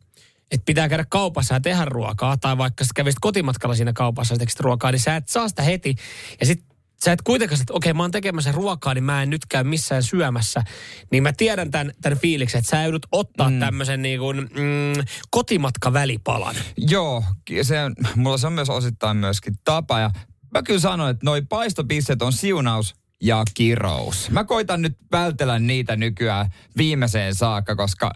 että 0.52 0.66
pitää 0.66 0.90
käydä 0.90 1.06
kaupassa 1.10 1.54
ja 1.54 1.60
tehdä 1.60 1.86
ruokaa, 1.86 2.38
tai 2.38 2.58
vaikka 2.58 2.84
sä 2.84 2.92
kävisit 2.96 3.20
kotimatkalla 3.22 3.76
siinä 3.76 3.94
kaupassa 3.94 4.34
ja 4.34 4.38
tekisit 4.38 4.60
ruokaa, 4.60 4.92
niin 4.92 5.00
sä 5.00 5.16
et 5.16 5.30
saa 5.30 5.50
sitä 5.50 5.62
heti. 5.62 5.96
Ja 6.40 6.46
sit 6.46 6.64
sä 7.04 7.12
et 7.12 7.22
kuitenkaan, 7.22 7.62
että 7.62 7.74
okei, 7.74 7.94
mä 7.94 8.04
oon 8.04 8.12
tekemässä 8.12 8.52
ruokaa, 8.52 8.94
niin 8.94 9.04
mä 9.04 9.24
en 9.24 9.30
nyt 9.30 9.46
käy 9.50 9.64
missään 9.64 10.04
syömässä. 10.04 10.64
Niin 11.12 11.24
mä 11.24 11.34
tiedän 11.34 11.72
tämän, 11.72 11.92
tämän 12.02 12.20
fiiliksen, 12.20 12.60
että 12.60 12.70
sä 12.70 12.84
joudut 12.84 13.06
ottaa 13.12 13.50
mm. 13.50 13.60
tämmöisen 13.60 14.02
niin 14.02 14.20
kuin, 14.20 14.38
mm, 14.38 15.04
kotimatkavälipalan. 15.32 16.56
Joo, 16.78 17.24
se 17.62 17.78
mulla 18.16 18.38
se 18.38 18.48
on 18.48 18.54
myös 18.54 18.70
osittain 18.70 19.18
myöskin 19.18 19.54
tapa. 19.64 20.00
Ja 20.00 20.12
mä 20.54 20.64
kyllä 20.64 20.80
sanoin, 20.80 21.12
että 21.12 21.26
noi 21.26 21.42
paistopisset 21.42 22.22
on 22.22 22.34
siunaus 22.34 22.96
ja 23.22 23.44
kirous. 23.54 24.30
Mä 24.30 24.44
koitan 24.44 24.82
nyt 24.82 24.98
vältellä 25.12 25.60
niitä 25.60 25.96
nykyään 25.96 26.50
viimeiseen 26.78 27.36
saakka, 27.36 27.76
koska 27.76 28.12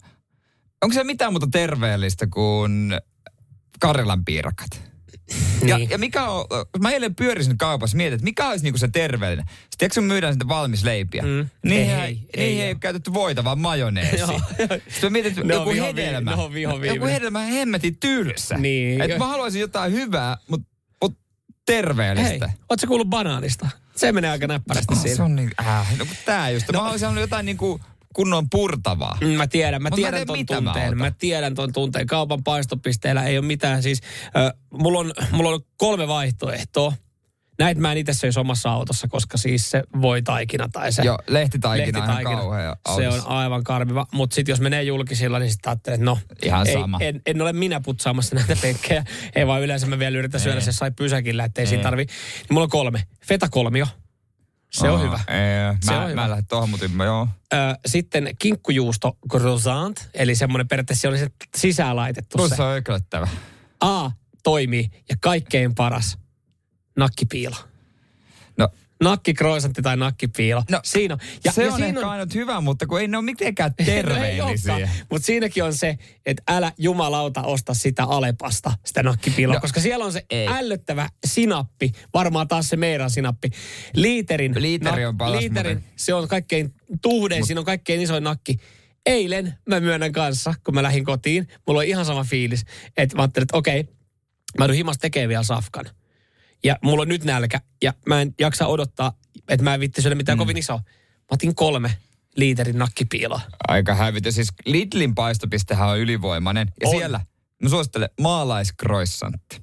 onko 0.82 0.94
se 0.94 1.04
mitään 1.04 1.34
muuta 1.34 1.48
terveellistä 1.52 2.28
kuin 2.28 2.94
Karjalan 3.80 4.26
piirakat? 4.26 4.87
Ja, 5.66 5.78
Niin. 5.78 5.90
ja 5.90 5.98
mikä 5.98 6.26
on, 6.30 6.46
mä 6.82 6.92
eilen 6.92 7.16
pyörisin 7.16 7.58
kaupassa, 7.58 7.98
mietin, 7.98 8.14
että 8.14 8.24
mikä 8.24 8.48
olisi 8.50 8.64
niinku 8.64 8.78
se 8.78 8.88
terveellinen. 8.88 9.46
Sitten 9.70 9.90
kun 9.96 10.04
myydään 10.04 10.34
sitä 10.34 10.48
valmis 10.48 10.84
leipiä. 10.84 11.22
Mm. 11.22 11.50
Niin 11.64 11.90
Ei, 11.90 11.96
ei, 12.02 12.20
ei, 12.34 12.44
ei, 12.44 12.62
ei 12.62 12.70
ole 12.72 12.78
käytetty 12.80 13.14
voita, 13.14 13.44
vaan 13.44 13.60
majoneesi. 13.60 14.18
Sitten 14.58 14.80
mä 15.04 15.10
mietin, 15.10 15.32
että 15.42 15.54
joku 15.54 15.70
viho 15.70 15.86
hedelmä. 15.88 16.36
ne 16.36 16.42
on 16.42 16.54
viho 16.54 16.84
joku 16.84 17.06
hedelmä 17.06 17.40
hemmetin 17.40 17.98
tylsä. 17.98 18.58
Niin. 18.58 19.02
Et 19.02 19.18
mä 19.18 19.28
haluaisin 19.28 19.62
jotain 19.62 19.92
hyvää, 19.94 20.38
mutta 20.48 20.68
mut 21.02 21.14
Hei, 21.14 21.20
terveellistä. 21.66 22.46
ootko 22.70 22.82
sä 22.82 22.88
kuullut 22.88 23.10
banaanista? 23.10 23.70
Se 23.96 24.12
menee 24.12 24.32
aika 24.32 24.48
näppärästi 24.48 24.94
Oh, 24.94 25.02
siinä. 25.02 25.16
se 25.16 25.24
on 25.24 25.36
niin, 25.36 25.52
äh, 25.60 25.98
no 25.98 26.06
kun 26.06 26.16
tää 26.26 26.50
just. 26.50 26.66
No. 26.72 26.78
Mä 26.80 26.84
haluaisin 26.84 27.18
jotain 27.18 27.46
niinku 27.46 27.82
kunnon 28.18 28.50
purtavaa. 28.50 29.18
Mm, 29.22 29.28
Mä 29.28 29.48
tiedän, 29.48 29.82
mä 29.82 29.90
Mut 29.90 30.00
mä 30.00 30.04
tiedän 30.04 30.28
teen 30.28 30.46
ton 30.46 30.64
mä 30.64 30.72
tunteen. 30.72 30.86
otan. 30.88 30.98
Mä, 30.98 31.12
tiedän 31.20 31.56
ton 31.56 31.74
tunteen. 31.74 32.08
Kaupan 32.08 32.44
paistopisteellä 32.44 33.24
ei 33.24 33.38
ole 33.38 33.46
mitään. 33.46 33.84
Siis, 33.84 34.02
äh, 34.38 34.54
mulla, 34.74 35.00
on, 35.00 35.12
mulla 35.32 35.50
on 35.50 35.60
kolme 35.78 36.08
vaihtoehtoa. 36.08 36.94
Näitä 37.60 37.82
mä 37.82 37.92
en 37.92 37.98
itse 37.98 38.14
söisi 38.14 38.40
omassa 38.40 38.72
autossa, 38.72 39.08
koska 39.08 39.38
siis 39.38 39.70
se 39.70 39.84
voi 40.02 40.22
taikina 40.22 40.70
tai 40.72 40.92
se 40.92 41.02
Joo, 41.04 41.20
lehtitaikina 41.28 42.04
on 42.04 42.10
ihan 42.22 42.24
kauhea. 42.24 42.76
Se 42.96 43.10
on 43.10 43.22
aivan 43.28 43.64
karmiva. 43.64 44.08
Mutta 44.14 44.36
sitten 44.36 44.54
jos 44.54 44.60
menee 44.62 44.84
julkisilla, 44.84 45.40
niin 45.40 45.52
sitten 45.52 45.70
ajattelee, 45.70 45.96
että 45.96 46.06
no, 46.06 46.18
Ihan 46.44 46.68
ei, 46.68 46.74
sama. 46.74 46.98
En, 47.02 47.22
en, 47.26 47.42
ole 47.42 47.54
minä 47.54 47.82
putsaamassa 47.82 48.36
näitä 48.36 48.56
penkkejä. 48.62 49.04
Ei 49.36 49.48
vaan 49.48 49.62
yleensä 49.62 49.88
mä 49.88 50.00
vielä 50.00 50.18
yritän 50.18 50.42
syödä 50.42 50.56
Ei. 50.58 50.62
se 50.62 50.72
sai 50.72 50.92
pysäkillä, 50.92 51.44
ettei 51.44 51.66
siinä 51.68 51.80
Ei. 51.80 51.84
tarvi. 51.84 52.06
Niin 52.06 52.48
mulla 52.50 52.64
on 52.64 52.70
kolme. 52.70 53.04
Feta 53.28 53.50
kolmio. 53.50 53.88
Se 54.72 54.90
on 54.90 55.02
hyvä. 55.02 55.20
Se 55.28 55.92
mä, 55.92 55.98
on 55.98 56.04
mä 56.04 56.08
hyvä. 56.10 56.24
en 56.24 56.30
lähde 56.30 56.44
tohon, 56.50 56.70
mutta 56.70 56.88
mä 56.88 57.06
joo. 57.06 57.28
Ö, 57.54 57.58
sitten 57.86 58.30
kinkkujuusto 58.40 59.18
croissant, 59.32 60.10
eli 60.14 60.36
semmoinen 60.36 60.68
periaatteessa 60.68 61.02
se 61.02 61.08
oli 61.08 61.18
se 61.18 61.28
sisään 61.58 61.96
laitettu 61.96 62.38
Plus 62.38 62.50
se. 62.50 62.64
on 62.64 62.76
öklöttävä. 62.76 63.28
A 63.80 64.12
toimii 64.44 64.90
ja 65.10 65.16
kaikkein 65.22 65.76
paras 65.76 66.18
nakkipiilo. 66.98 67.56
No, 69.04 69.10
Nakkikroisantti 69.10 69.82
tai 69.82 69.98
nakkipiilo. 69.98 70.64
No, 70.72 70.80
siinä 70.84 71.14
on. 71.14 71.20
ja 71.44 71.52
se 71.52 71.66
on 71.68 71.74
siinä 71.76 71.88
ehkä 71.88 72.10
ainut 72.10 72.34
hyvä, 72.34 72.62
mutta 72.62 72.86
kun 72.88 73.02
ei 73.02 73.08
ne 73.08 73.18
ole 73.18 73.26
mitenkään 73.26 73.74
terveellisiä. 73.86 74.90
Mutta 75.12 75.26
siinäkin 75.26 75.64
on 75.64 75.74
se, 75.74 75.98
että 76.26 76.44
älä 76.48 76.72
jumalauta 76.78 77.42
osta 77.42 77.74
sitä 77.74 78.04
Alepasta, 78.04 78.72
sitä 78.86 79.04
nakkipiiloa, 79.04 79.54
No, 79.56 79.62
koska 79.62 79.80
siellä 79.82 80.06
on 80.06 80.14
se 80.14 80.26
ei. 80.30 80.48
ällöttävä 80.48 81.10
sinappi, 81.28 81.92
varmaan 82.14 82.48
taas 82.48 82.70
se 82.70 82.76
meidän 82.78 83.10
sinappi. 83.10 83.50
Liiterin, 83.94 84.54
Liiteri 84.58 85.06
on 85.06 85.18
paras 85.18 85.40
liiterin, 85.42 85.78
muuten. 85.78 85.92
se 85.96 86.14
on 86.14 86.28
kaikkein 86.28 86.74
tuhdein, 87.02 87.46
siinä 87.46 87.60
on 87.62 87.66
kaikkein 87.66 88.02
isoin 88.02 88.24
nakki. 88.24 88.58
Eilen 89.06 89.54
mä 89.70 89.80
myönnän 89.80 90.12
kanssa, 90.12 90.54
kun 90.64 90.74
mä 90.74 90.84
lähdin 90.84 91.04
kotiin, 91.06 91.48
mulla 91.68 91.80
oli 91.80 91.90
ihan 91.90 92.06
sama 92.06 92.24
fiilis, 92.24 92.66
että 92.98 93.16
mä 93.16 93.22
ajattelin, 93.22 93.44
että 93.44 93.58
okei, 93.58 93.84
mä 94.58 94.64
joudun 94.64 94.76
himas 94.76 94.98
tekee 94.98 95.28
vielä 95.28 95.44
safkan. 95.44 95.86
Ja 96.68 96.78
mulla 96.84 97.02
on 97.02 97.08
nyt 97.08 97.24
nälkä, 97.24 97.62
ja 97.84 97.94
mä 98.06 98.22
en 98.22 98.34
jaksa 98.40 98.68
odottaa, 98.68 99.14
että 99.50 99.64
mä 99.64 99.74
en 99.74 99.80
vitti 99.80 100.02
syödä 100.02 100.16
mitään 100.16 100.38
mm. 100.38 100.40
kovin 100.40 100.58
iso. 100.58 100.78
Mä 100.78 101.28
otin 101.32 101.56
kolme 101.56 101.92
liiterin 102.36 102.78
nakkipiiloa. 102.78 103.42
Aika 103.68 103.96
hävitä. 103.96 104.32
Siis 104.32 104.48
Lidlin 104.66 105.16
paistopistehän 105.16 105.90
on 105.90 106.00
ylivoimainen. 106.00 106.72
Ja 106.82 106.88
On. 106.88 106.96
siellä, 106.98 107.20
mä 107.64 107.70
suosittelen, 107.70 108.10
maalaiskroissantti. 108.22 109.62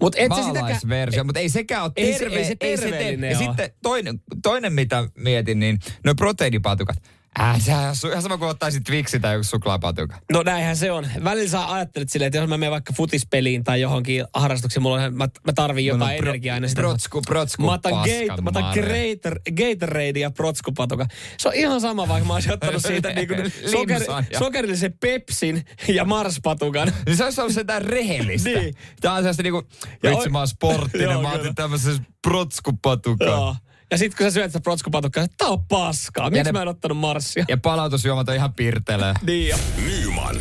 Mutta 0.00 0.18
et 0.18 0.28
sä 0.28 0.34
sitäkään... 0.36 0.54
Maalaisversio, 0.54 1.24
mutta 1.24 1.40
ei 1.40 1.48
sekään 1.48 1.82
ole 1.82 1.92
Ei 1.96 2.12
se- 2.12 2.18
terve. 2.18 2.36
ei 2.36 2.44
se 2.44 2.56
terveellinen 2.56 3.30
Ja 3.30 3.38
oo. 3.38 3.44
sitten 3.44 3.70
toinen, 3.82 4.20
toinen, 4.42 4.72
mitä 4.72 5.08
mietin, 5.18 5.58
niin 5.58 5.78
no 6.04 6.14
proteiinipatukat. 6.14 6.96
Äh, 7.40 7.60
sehän 7.60 7.94
on 8.04 8.10
ihan 8.10 8.22
sama 8.22 8.38
kuin 8.38 8.48
ottaisit 8.48 8.84
Twixi 8.84 9.20
tai 9.20 9.32
joku 9.34 9.44
suklaapatuka. 9.44 10.18
No 10.32 10.42
näinhän 10.42 10.76
se 10.76 10.92
on. 10.92 11.06
Välillä 11.24 11.48
sä 11.48 11.72
ajattelet 11.72 12.10
silleen, 12.10 12.26
että 12.26 12.38
jos 12.38 12.48
mä 12.48 12.56
menen 12.58 12.70
vaikka 12.70 12.92
futispeliin 12.96 13.64
tai 13.64 13.80
johonkin 13.80 14.24
harrastukseen, 14.34 14.82
mulla 14.82 14.96
on, 15.02 15.14
mä, 15.14 15.28
mä 15.46 15.52
tarvin 15.54 15.86
jotain 15.86 16.16
pro- 16.18 16.28
energiaa 16.30 16.54
aina 16.54 16.68
sitä. 16.68 16.80
protsku, 16.80 17.22
protsku, 17.22 17.62
Mä 17.62 17.72
otan, 17.72 17.92
gate, 17.92 18.42
mä 18.42 18.48
otan. 18.48 18.64
Gator, 18.64 19.40
Gatorade 19.56 20.20
ja 20.20 20.30
protskupatuka. 20.30 21.06
Se 21.38 21.48
on 21.48 21.54
ihan 21.54 21.80
sama, 21.80 22.08
vaikka 22.08 22.26
mä 22.26 22.34
olisin 22.34 22.52
ottanut 22.52 22.82
siitä 22.82 23.12
niinku 23.14 23.34
soker, 23.70 23.98
Limsan 23.98 24.26
ja- 24.32 24.38
sokerillisen 24.38 24.94
Pepsin 25.00 25.64
ja 25.88 26.04
Mars-patukan. 26.04 26.92
Niin 27.06 27.16
se 27.16 27.24
olisi 27.24 27.40
ollut 27.40 27.56
jotain 27.56 27.84
rehellistä. 27.84 28.48
Niin. 28.50 28.74
Tää 29.00 29.12
on 29.12 29.18
sellaista 29.18 29.42
niinku, 29.42 29.62
vitsi 30.02 30.28
mä 30.28 30.38
oon 30.38 30.48
sporttinen, 30.48 31.10
Joo, 31.10 31.22
mä 31.22 31.32
otin 31.32 31.54
tämmöisen 31.54 32.06
protskupatukan. 32.22 33.26
Joo. 33.28 33.56
Ja 33.92 33.98
sitten 33.98 34.16
kun 34.16 34.26
sä 34.26 34.30
syöt 34.34 34.50
sitä 34.50 34.60
protskupatukkaa, 34.60 35.26
tää 35.38 35.48
on 35.48 35.64
paskaa. 35.66 36.30
Miksi 36.30 36.44
ne- 36.44 36.52
mä 36.52 36.62
en 36.62 36.68
ottanut 36.68 36.98
Marsia? 36.98 37.44
Ja 37.48 37.56
palautusjuomat 37.56 38.28
on 38.28 38.34
ihan 38.34 38.54
pirtelöä. 38.54 39.14
Niin 39.26 39.48
jo. 39.48 39.56
Nyman, 39.86 40.36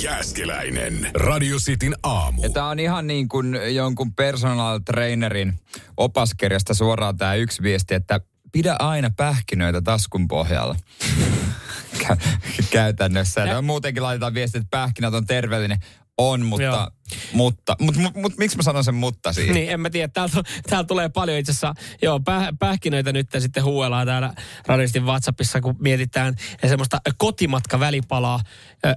Jääskeläinen. 0.00 1.10
Radio 1.14 1.56
Cityn 1.58 1.94
aamu. 2.02 2.42
Ja 2.42 2.50
tää 2.50 2.66
on 2.66 2.78
ihan 2.78 3.06
niin 3.06 3.28
kuin 3.28 3.74
jonkun 3.74 4.14
personal 4.14 4.80
trainerin 4.84 5.52
opaskirjasta 5.96 6.74
suoraan 6.74 7.16
tää 7.16 7.34
yksi 7.34 7.62
viesti, 7.62 7.94
että 7.94 8.20
pidä 8.52 8.76
aina 8.78 9.10
pähkinöitä 9.16 9.82
taskun 9.82 10.28
pohjalla. 10.28 10.76
Kä- 11.98 12.16
Käytännössä. 12.70 13.40
Ja 13.40 13.62
muutenkin 13.62 14.02
laitetaan 14.02 14.34
viesti, 14.34 14.58
että 14.58 14.68
pähkinät 14.70 15.14
on 15.14 15.26
terveellinen. 15.26 15.78
On, 16.18 16.46
mutta, 16.46 16.62
Joo. 16.62 16.88
mutta, 17.32 17.76
mutta, 17.80 18.00
mutta, 18.00 18.20
mutta 18.20 18.38
miksi 18.38 18.56
mä 18.56 18.62
sanon 18.62 18.84
sen 18.84 18.94
mutta 18.94 19.32
siihen? 19.32 19.54
Niin, 19.54 19.70
en 19.70 19.80
mä 19.80 19.90
tiedä. 19.90 20.08
Täältä, 20.08 20.42
täältä 20.70 20.86
tulee 20.86 21.08
paljon 21.08 21.38
itse 21.38 21.52
asiassa, 21.52 21.74
joo, 22.02 22.20
päh, 22.20 22.48
pähkinöitä 22.58 23.12
nyt 23.12 23.26
sitten 23.38 23.64
huuellaan 23.64 24.06
täällä 24.06 24.34
radistin 24.66 25.04
WhatsAppissa, 25.04 25.60
kun 25.60 25.76
mietitään 25.78 26.34
semmoista 26.66 27.00
kotimatkavälipalaa. 27.18 28.40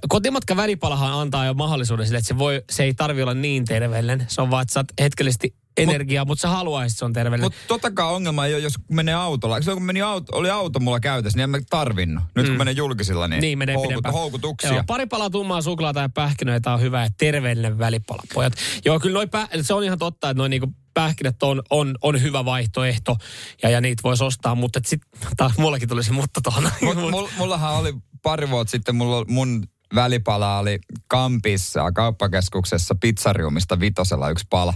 Kotimatkavälipalahan 0.10 1.14
antaa 1.14 1.46
jo 1.46 1.54
mahdollisuuden 1.54 2.06
sille, 2.06 2.18
että 2.18 2.28
se, 2.28 2.38
voi, 2.38 2.64
se 2.70 2.84
ei 2.84 2.94
tarvi 2.94 3.22
olla 3.22 3.34
niin 3.34 3.66
terveellinen. 3.66 4.26
Se 4.28 4.42
on 4.42 4.52
vaan, 4.52 4.62
että 4.62 4.74
saat 4.74 4.88
hetkellisesti 5.02 5.56
energiaa, 5.78 6.26
mutta 6.26 6.42
sä 6.42 6.48
haluaisit, 6.50 6.94
että 6.96 7.00
se 7.00 7.06
on 7.06 7.14
terveellinen. 7.14 7.46
Mutta 7.46 7.68
tottakaan 7.68 8.14
ongelma 8.14 8.46
ei 8.46 8.54
ole, 8.54 8.62
jos 8.64 8.74
menee 8.92 9.14
autolla. 9.14 9.60
Silloin 9.60 9.78
kun 9.78 9.86
meni 9.86 10.02
auto, 10.02 10.38
oli 10.38 10.50
auto 10.50 10.80
mulla 10.80 11.00
käytössä, 11.00 11.38
niin 11.38 11.44
en 11.44 11.50
mä 11.50 11.58
tarvinnut. 11.70 12.24
Nyt 12.36 12.48
kun 12.48 12.58
menee 12.58 12.74
julkisilla, 12.74 13.28
niin, 13.28 13.42
Niin, 13.42 13.58
menee 13.58 13.76
houkut- 13.76 14.12
houkutuksia. 14.14 14.74
Joo, 14.74 14.84
pari 14.88 15.06
palaa 15.06 15.30
tummaa 15.30 15.62
suklaata 15.62 16.00
ja 16.00 16.10
pähkinöitä 16.10 16.74
on 16.74 16.82
hyvä 16.82 17.04
ja 17.04 17.10
terveellinen 17.18 17.80
välipala, 17.80 18.22
pojat. 18.34 18.54
Joo, 18.86 19.00
kyllä 19.00 19.14
noi 19.14 19.26
pä- 19.26 19.64
se 19.64 19.74
on 19.74 19.84
ihan 19.84 20.00
totta, 20.00 20.30
että 20.30 20.38
noin 20.42 20.50
niinku 20.50 20.68
pähkinät 20.94 21.44
on, 21.44 21.62
on, 21.70 21.96
on 22.02 22.22
hyvä 22.22 22.46
vaihtoehto 22.46 23.18
ja, 23.64 23.70
ja 23.70 23.82
niitä 23.82 24.04
voisi 24.04 24.24
ostaa, 24.24 24.56
mutta 24.56 24.80
sitten 24.86 25.10
taas 25.38 25.58
mullakin 25.58 25.90
tulisi 25.90 26.12
mutta 26.12 26.42
tuohon. 26.44 26.64
Mut, 26.82 26.98
mul, 27.12 27.28
mullahan 27.38 27.74
oli 27.76 27.94
pari 28.24 28.50
vuotta 28.50 28.72
sitten, 28.72 28.96
mulla, 28.96 29.26
mun 29.28 29.64
välipala 29.96 30.60
oli 30.60 30.80
Kampissa 31.08 31.92
kauppakeskuksessa 31.92 32.96
pizzariumista 33.02 33.80
vitosella 33.80 34.30
yksi 34.30 34.46
pala. 34.50 34.74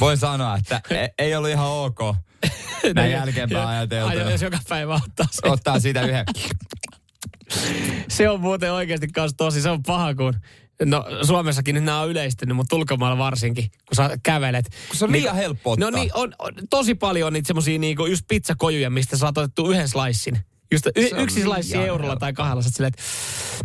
Voin 0.00 0.16
sanoa, 0.16 0.56
että 0.56 0.80
e- 0.90 1.08
ei 1.18 1.34
ollut 1.34 1.50
ihan 1.50 1.66
ok. 1.66 1.98
Näin 2.94 3.12
jälkeenpäin 3.12 3.68
ajateltuna. 3.68 4.24
Ai, 4.24 4.32
jos 4.32 4.42
joka 4.42 4.58
päivä 4.68 4.94
ottaa 4.94 5.26
sen. 5.30 5.50
Ottaa 5.50 5.80
siitä 5.80 6.02
yhden. 6.02 6.24
Se 8.08 8.28
on 8.28 8.40
muuten 8.40 8.72
oikeasti 8.72 9.08
kanssa 9.08 9.36
tosi, 9.36 9.62
se 9.62 9.70
on 9.70 9.82
paha, 9.82 10.14
kun 10.14 10.34
No 10.84 11.04
Suomessakin 11.22 11.74
nyt 11.74 11.84
nämä 11.84 12.00
on 12.00 12.10
yleistynyt, 12.10 12.56
mutta 12.56 12.76
ulkomailla 12.76 13.18
varsinkin, 13.18 13.70
kun 13.70 13.96
sä 13.96 14.18
kävelet. 14.22 14.70
Kun 14.88 14.96
se 14.96 15.04
on 15.04 15.12
liian 15.12 15.36
helppo 15.36 15.70
ottaa. 15.70 15.90
No 15.90 15.96
niin, 15.98 16.10
on, 16.14 16.34
on, 16.38 16.52
tosi 16.70 16.94
paljon 16.94 17.26
on 17.26 17.32
niitä 17.32 17.46
semmosia 17.46 17.78
niinku 17.78 18.06
just 18.06 18.24
pizzakojuja, 18.28 18.90
mistä 18.90 19.16
sä 19.16 19.26
oot 19.26 19.38
otettu 19.38 19.70
yhden 19.70 19.88
slicein. 19.88 20.38
Just 20.72 20.86
y- 20.96 21.22
yksi 21.22 21.42
slice 21.42 21.86
eurolla 21.86 22.16
tai 22.16 22.32
kahdella. 22.32 22.62
Sä 22.62 22.70
silleen, 22.70 22.88
että 22.88 23.02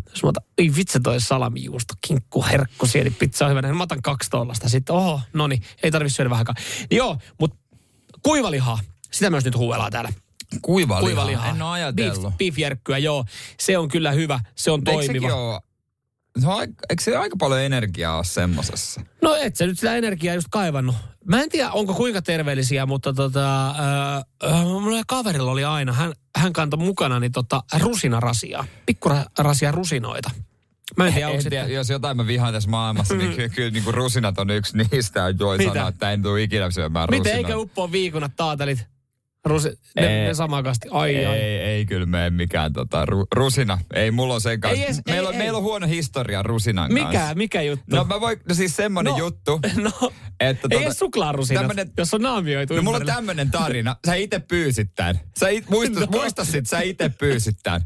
jos 0.09 0.23
mä 0.23 0.29
otan, 0.29 0.43
ei 0.57 0.71
vitsi 0.75 0.99
toi 0.99 1.21
salamijuusto, 1.21 1.93
kinkku, 2.07 2.43
herkku, 2.45 2.85
sieni, 2.85 3.09
pizza 3.09 3.45
on 3.45 3.51
hyvä. 3.51 3.61
Niin 3.61 3.77
mä 3.77 3.83
otan 3.83 4.01
kaksi 4.01 4.29
tollasta. 4.29 4.69
Sitten, 4.69 4.95
oho, 4.95 5.21
no 5.33 5.47
niin, 5.47 5.61
ei 5.83 5.91
tarvi 5.91 6.09
syödä 6.09 6.29
vähänkään. 6.29 6.55
Niin 6.89 6.97
joo, 6.97 7.17
mutta 7.39 7.57
kuivalihaa, 8.23 8.79
sitä 9.11 9.29
myös 9.29 9.45
nyt 9.45 9.55
huuellaan 9.55 9.91
täällä. 9.91 10.09
Kuiva, 10.61 10.99
Kuivalihaa. 10.99 11.49
En 11.49 11.61
ole 11.61 11.71
ajatellut. 11.71 12.21
Beef, 12.21 12.37
beef-järkkyä, 12.37 12.97
joo. 12.97 13.25
Se 13.59 13.77
on 13.77 13.87
kyllä 13.87 14.11
hyvä, 14.11 14.39
se 14.55 14.71
on 14.71 14.81
Eikö 14.87 15.01
sekin 15.05 15.21
toimiva. 15.21 15.35
ole, 15.35 15.61
se 16.39 16.47
on, 16.47 16.61
eikö 16.61 17.03
se 17.03 17.17
aika 17.17 17.35
paljon 17.39 17.61
energiaa 17.61 18.15
ole 18.15 18.23
semmosessa? 18.23 19.01
No 19.21 19.35
et 19.35 19.55
sä 19.55 19.65
nyt 19.65 19.79
sitä 19.79 19.95
energiaa 19.95 20.35
just 20.35 20.47
kaivannut. 20.51 20.95
Mä 21.25 21.41
en 21.41 21.49
tiedä, 21.49 21.71
onko 21.71 21.93
kuinka 21.93 22.21
terveellisiä, 22.21 22.85
mutta 22.85 23.13
tota, 23.13 23.69
äh, 23.69 24.51
äh, 24.51 24.63
mulla 24.63 25.01
kaverilla 25.07 25.51
oli 25.51 25.63
aina, 25.63 25.93
hän, 25.93 26.13
hän 26.35 26.53
kantoi 26.53 26.79
mukana 26.79 27.19
niin 27.19 27.31
tota, 27.31 27.63
rusinarasia, 27.79 28.65
pikkurasia 28.85 29.71
rusinoita. 29.71 30.31
Mä 30.97 31.07
en 31.07 31.13
tiedä, 31.13 31.29
En 31.29 31.49
tiedä, 31.49 31.67
jos 31.67 31.89
jotain 31.89 32.17
mä 32.17 32.27
vihaan 32.27 32.53
tässä 32.53 32.69
maailmassa, 32.69 33.15
niin 33.15 33.33
kyllä, 33.35 33.49
kyllä 33.49 33.71
niin 33.71 33.83
kuin 33.83 33.93
rusinat 33.93 34.39
on 34.39 34.49
yksi 34.49 34.77
niistä. 34.77 35.33
Mitä? 35.57 35.73
sanoa, 35.73 35.89
että 35.89 36.11
en 36.11 36.21
tule 36.21 36.43
ikinä 36.43 36.71
syömään 36.71 37.07
Miten 37.09 37.19
rusinoita. 37.19 37.47
eikä 37.47 37.57
uppoa 37.57 37.91
viikunat 37.91 38.31
taatelit? 38.35 38.94
Rusi, 39.45 39.69
ne, 39.95 40.21
Ei. 40.21 40.27
ne 40.27 40.33
samakasti. 40.33 40.87
Ai, 40.91 41.15
ei, 41.15 41.25
ai. 41.25 41.37
ei 41.39 41.85
kyllä 41.85 42.05
mene 42.05 42.29
mikään 42.29 42.73
tota, 42.73 43.05
ru, 43.05 43.25
rusina. 43.35 43.77
Ei 43.93 44.11
mulla 44.11 44.39
sen 44.39 44.59
kanssa. 44.61 44.81
Ei 44.81 44.85
edes- 44.87 45.01
meillä, 45.07 45.21
ei, 45.21 45.27
on, 45.27 45.33
ei. 45.33 45.37
meillä 45.39 45.57
on 45.57 45.63
huono 45.63 45.87
historia 45.87 46.43
rusinan 46.43 46.93
Mikä, 46.93 47.11
kanssa. 47.11 47.35
mikä 47.35 47.61
juttu? 47.61 47.85
No 47.95 48.03
mä 48.03 48.21
voin, 48.21 48.39
no 48.49 48.55
siis 48.55 48.75
semmonen 48.75 49.11
No. 49.11 49.17
juttu, 49.17 49.59
no 49.83 50.11
että 50.39 50.67
ei 50.71 50.83
edes 50.83 50.99
suklaarusinat, 50.99 51.61
tämmönen- 51.61 51.91
jos 51.97 52.13
on 52.13 52.21
naamioitu 52.21 52.75
No 52.75 52.81
mulla 52.81 52.97
on 52.97 53.01
ympärillä. 53.01 53.15
tämmönen 53.15 53.51
tarina. 53.51 53.95
Sä 54.05 54.15
itse 54.15 54.39
pyysit 54.39 54.89
tän. 54.95 55.19
Sä 55.39 55.49
it, 55.49 55.69
muista, 55.69 55.99
No. 55.99 56.05
no. 56.05 56.11
muistasit, 56.11 56.67
sä 56.67 56.79
itse 56.79 57.09
pyysit 57.09 57.57
tän. 57.63 57.81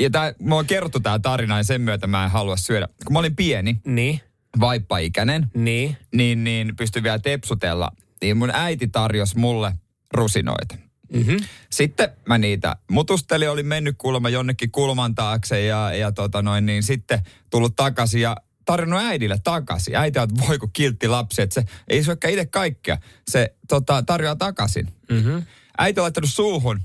Ja 0.00 0.10
tää, 0.10 0.34
mulla 0.40 0.56
on 0.60 0.66
kerrottu 0.66 1.00
tää 1.00 1.18
tarina 1.18 1.56
ja 1.56 1.64
sen 1.64 1.80
myötä 1.80 2.06
mä 2.06 2.24
en 2.24 2.30
halua 2.30 2.56
syödä. 2.56 2.88
Kun 3.04 3.12
mä 3.12 3.18
olin 3.18 3.36
pieni, 3.36 3.80
Niin, 3.86 4.20
vaippaikäinen, 4.60 5.46
niin. 5.54 5.96
niin, 6.14 6.44
niin 6.44 6.76
pystyi 6.76 7.02
vielä 7.02 7.18
tepsutella. 7.18 7.90
Niin 8.22 8.36
mun 8.36 8.50
äiti 8.54 8.88
tarjosi 8.88 9.38
mulle 9.38 9.72
rusinoita. 10.14 10.76
Mm-hmm. 11.12 11.36
Sitten 11.70 12.10
mä 12.26 12.38
niitä 12.38 12.76
mutustelin, 12.90 13.50
olin 13.50 13.66
mennyt 13.66 13.94
kuulemma 13.98 14.28
jonnekin 14.28 14.70
kulman 14.70 15.14
taakse 15.14 15.64
ja, 15.64 15.94
ja 15.94 16.12
tota 16.12 16.42
noin, 16.42 16.66
niin 16.66 16.82
sitten 16.82 17.22
tullut 17.50 17.76
takaisin 17.76 18.20
ja 18.20 18.36
tarjonnut 18.64 19.00
äidille 19.00 19.38
takaisin. 19.44 19.96
Äiti 19.96 20.18
on, 20.18 20.28
voi 20.48 20.58
kun 20.58 20.70
kiltti 20.72 21.08
lapsi, 21.08 21.42
että 21.42 21.54
se 21.54 21.64
ei 21.88 22.04
syökään 22.04 22.32
itse 22.34 22.46
kaikkea. 22.46 22.98
Se 23.30 23.54
tota, 23.68 24.02
tarjoaa 24.02 24.36
takaisin. 24.36 24.92
Mm-hmm. 25.10 25.42
Äiti 25.78 26.00
on 26.00 26.02
laittanut 26.02 26.30
suuhun 26.30 26.80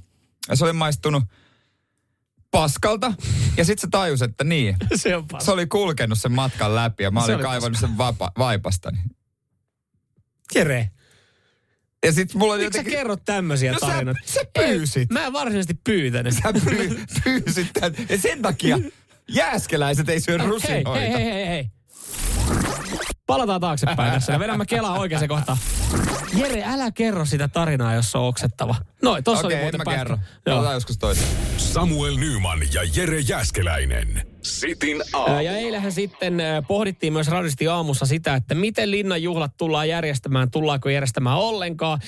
ja 0.50 0.56
se 0.56 0.64
oli 0.66 0.74
maistunut 0.74 1.24
paskalta. 2.52 3.14
Ja 3.58 3.66
sitten 3.66 3.82
se 3.82 3.88
tajus, 3.92 4.22
että 4.22 4.44
niin, 4.44 4.78
Se 4.96 5.16
on 5.16 5.28
paska. 5.28 5.46
se 5.46 5.52
oli 5.52 5.68
kulkenut 5.68 6.18
sen 6.20 6.32
matkan 6.32 6.76
läpi 6.76 7.04
ja 7.04 7.12
mä 7.12 7.20
Se 7.20 7.26
olin 7.26 7.36
oli 7.36 7.44
kaivannut 7.44 7.80
sen 7.80 7.98
vapa, 7.98 8.32
vaipastani. 8.38 8.98
Jere, 10.56 10.90
Ja 12.06 12.12
sitten 12.12 12.38
mulla 12.40 12.54
oli 12.54 12.64
miksi 12.64 12.74
sä 12.74 12.80
jotenkin... 12.80 12.98
kerrot 13.00 13.26
tämmöisiä 13.26 13.72
No 13.72 13.80
sä- 13.80 13.86
tarinoita? 13.88 14.20
sä 14.26 14.40
pyysit. 14.54 15.12
Ei, 15.12 15.14
mä 15.14 15.26
en 15.26 15.34
varsinaisesti 15.34 15.74
pyytänyt. 15.84 16.34
Sä 16.44 16.54
pyy, 16.70 17.00
pyysit 17.24 17.68
tän. 17.80 17.94
Ja 18.10 18.18
sen 18.18 18.42
takia 18.42 18.80
jääskeläiset 19.28 20.10
ei 20.10 20.20
syö 20.20 20.38
rusinoita. 20.38 20.94
Hei, 20.94 21.12
hei, 21.12 21.24
hei, 21.24 21.34
hei, 21.34 21.48
hei. 21.48 21.68
Palataan 23.28 23.62
taaksepäin 23.62 24.14
tässä 24.14 24.34
ja 24.34 24.40
vedämme 24.40 24.66
kelaa 24.66 25.00
oikeaan 25.00 25.28
kohtaan. 25.28 25.58
Jere, 26.38 26.64
älä 26.66 26.92
kerro 26.92 27.26
sitä 27.26 27.48
tarinaa, 27.48 27.94
jos 27.96 28.12
se 28.12 28.18
on 28.18 28.26
oksettava. 28.28 28.76
Noin, 29.02 29.24
tossa 29.24 29.48
Okei, 29.48 29.56
oli 29.58 29.62
en 29.62 29.64
muuten 29.64 29.80
mä 29.80 29.84
pätkä. 29.84 29.98
kerro. 29.98 30.18
Joo. 30.46 30.74
Joskus 30.74 30.98
toisen. 30.98 31.28
Samuel 31.58 32.16
Nyman 32.18 32.60
ja 32.74 32.82
Jere 32.96 33.20
Jäskeläinen. 33.20 34.28
Sitin 34.46 35.04
aamu. 35.14 35.40
Ja 35.40 35.58
eilähän 35.58 35.92
sitten 35.92 36.38
pohdittiin 36.68 37.14
myös 37.14 37.28
radisti 37.28 37.68
aamussa 37.68 38.06
sitä, 38.06 38.36
että 38.36 38.56
miten 38.56 38.92
linnan 38.92 39.24
juhlat 39.24 39.58
tullaan 39.58 39.90
järjestämään, 39.90 40.52
tullaanko 40.52 40.90
järjestämään 40.90 41.38
ollenkaan. 41.38 42.00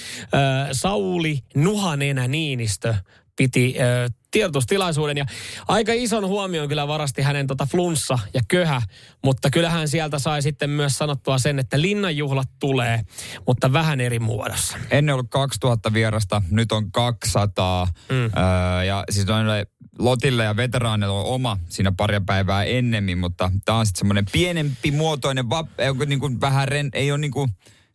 Sauli 0.71 1.39
Nuhanenä 1.55 2.27
Niinistö 2.27 2.95
piti 3.35 3.75
tiedotustilaisuuden 4.31 5.17
ja 5.17 5.25
aika 5.67 5.93
ison 5.93 6.27
huomion 6.27 6.67
kyllä 6.67 6.87
varasti 6.87 7.21
hänen 7.21 7.47
tota 7.47 7.65
flunssa 7.65 8.19
ja 8.33 8.41
köhä, 8.47 8.81
mutta 9.23 9.49
kyllähän 9.49 9.87
sieltä 9.87 10.19
sai 10.19 10.41
sitten 10.41 10.69
myös 10.69 10.97
sanottua 10.97 11.37
sen, 11.37 11.59
että 11.59 11.81
linnanjuhlat 11.81 12.49
tulee, 12.59 13.01
mutta 13.47 13.73
vähän 13.73 14.01
eri 14.01 14.19
muodossa. 14.19 14.77
Ennen 14.91 15.13
ollut 15.13 15.29
2000 15.29 15.93
vierasta, 15.93 16.41
nyt 16.51 16.71
on 16.71 16.91
200. 16.91 17.87
Mm. 18.09 18.15
Öö, 18.15 18.83
ja 18.83 19.03
siis 19.09 19.27
noille 19.27 19.67
Lotille 19.99 20.43
ja 20.43 20.55
veteraaneille 20.55 21.15
on 21.15 21.25
oma 21.25 21.57
siinä 21.69 21.91
pari 21.97 22.19
päivää 22.25 22.63
ennemmin, 22.63 23.17
mutta 23.17 23.51
tämä 23.65 23.77
on 23.77 23.85
sitten 23.85 23.99
semmoinen 23.99 24.25
pienempi 24.31 24.91
muotoinen, 24.91 25.49
vap, 25.49 25.67
ei, 25.79 25.93
niin 26.05 26.19
kuin 26.19 26.41
vähän 26.41 26.67
ren, 26.67 26.89
ei 26.93 27.11
ole 27.11 27.17
niin 27.17 27.31
kuin, 27.31 27.49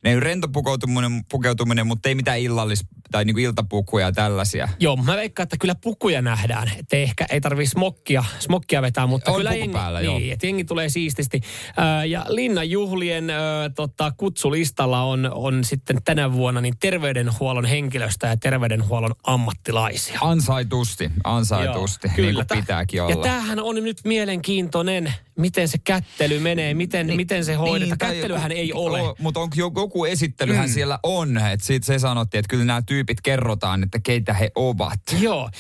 ne 0.05 0.11
ei 0.11 0.17
ole 0.17 0.25
rento 0.25 0.49
pukeutuminen, 0.49 1.25
pukeutuminen, 1.31 1.87
mutta 1.87 2.09
ei 2.09 2.15
mitään 2.15 2.39
illallis- 2.39 2.87
tai 3.11 3.25
niin 3.25 3.35
kuin 3.35 3.45
iltapukuja 3.45 4.07
ja 4.07 4.13
tällaisia. 4.13 4.69
Joo, 4.81 4.97
mä 4.97 5.17
veikkaan, 5.17 5.45
että 5.45 5.57
kyllä 5.61 5.75
pukuja 5.75 6.23
nähdään. 6.23 6.69
Että 6.79 6.97
ehkä 6.97 7.27
ei 7.31 7.41
tarvii 7.41 7.67
smokkia, 7.67 8.25
smokkia 8.39 8.83
vetää, 8.83 9.07
mutta 9.07 9.31
On 9.31 9.37
kyllä 9.37 9.55
jengi, 9.55 9.73
päällä, 9.73 10.01
joo. 10.01 10.19
niin, 10.19 10.33
että 10.33 10.47
jengi 10.47 10.65
tulee 10.65 10.89
siististi. 10.89 11.41
Ää, 11.77 12.05
ja 12.05 12.27
Linnanjuhlien 12.29 13.31
ää, 13.31 13.69
tota, 13.69 14.13
kutsulistalla 14.17 15.03
on, 15.03 15.31
on 15.35 15.65
sitten 15.65 15.99
tänä 16.05 16.33
vuonna 16.33 16.61
niin 16.61 16.75
terveydenhuollon 16.81 17.65
henkilöstä 17.65 18.27
ja 18.27 18.37
terveydenhuollon 18.37 19.13
ammattilaisia. 19.25 20.19
Ansaitusti, 20.23 21.11
ansaitusti, 21.25 22.09
Joo, 22.09 22.17
niin 22.27 22.35
kuin 22.35 22.47
Tää- 22.47 22.57
pitääkin 22.61 22.99
Ja 22.99 23.05
olla. 23.05 23.23
tämähän 23.23 23.61
on 23.61 23.75
nyt 23.75 24.01
mielenkiintoinen, 24.05 25.15
miten 25.39 25.69
se 25.69 25.79
kättely 25.79 26.39
menee, 26.39 26.75
miten, 26.75 27.07
niin, 27.07 27.17
miten 27.17 27.45
se 27.45 27.55
hoidetaan. 27.55 27.89
Niin, 27.89 27.99
Kättelyhän 27.99 28.51
joku- 28.51 28.61
ei 28.61 28.73
ole. 28.73 29.03
O, 29.03 29.17
mutta 29.19 29.41
onko 29.41 29.57
joku 29.59 30.05
esittelyhän 30.05 30.69
mm. 30.69 30.73
siellä 30.73 30.99
on, 31.03 31.39
että 31.39 31.67
siitä 31.67 31.87
se 31.87 31.99
sanottiin, 31.99 32.39
että 32.39 32.51
kyllä 32.51 32.65
nämä 32.65 32.83
tyypit 32.83 33.21
kerrotaan, 33.21 33.83
että 33.83 34.01
keitä 34.03 34.35
he 34.35 34.51
ovat. 34.55 35.01
Joo. 35.21 35.51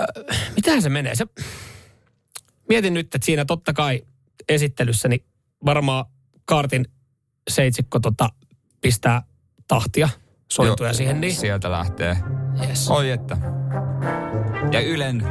Äh, 0.00 0.52
mitähän 0.56 0.82
se 0.82 0.88
menee? 0.88 1.14
Se... 1.14 1.26
Mietin 2.68 2.94
nyt, 2.94 3.14
että 3.14 3.26
siinä 3.26 3.44
totta 3.44 3.72
kai 3.72 4.02
esittelyssä 4.48 5.08
niin 5.08 5.24
varmaan 5.64 6.04
kaartin 6.44 6.86
seitsikko 7.50 8.00
tota, 8.00 8.28
pistää 8.80 9.22
tahtia, 9.68 10.08
sointuja 10.52 10.88
Joo, 10.88 10.94
siihen. 10.94 11.20
Niin. 11.20 11.36
Sieltä 11.36 11.70
lähtee. 11.70 12.16
Yes. 12.68 12.90
Oi 12.90 13.10
että. 13.10 13.36
Ja 14.72 14.80
Ylen, 14.80 15.22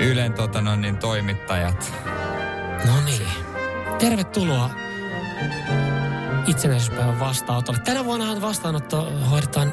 Ylen 0.00 0.32
tota 0.32 0.60
no, 0.60 0.76
niin, 0.76 0.96
toimittajat. 0.96 1.92
No 2.86 3.00
niin. 3.04 3.28
Tervetuloa 3.98 4.70
itsenäisyyspäivän 6.46 7.20
vastaanotolle. 7.20 7.80
Tänä 7.80 8.04
vuonnahan 8.04 8.40
vastaanotto 8.42 9.12
hoidetaan 9.30 9.72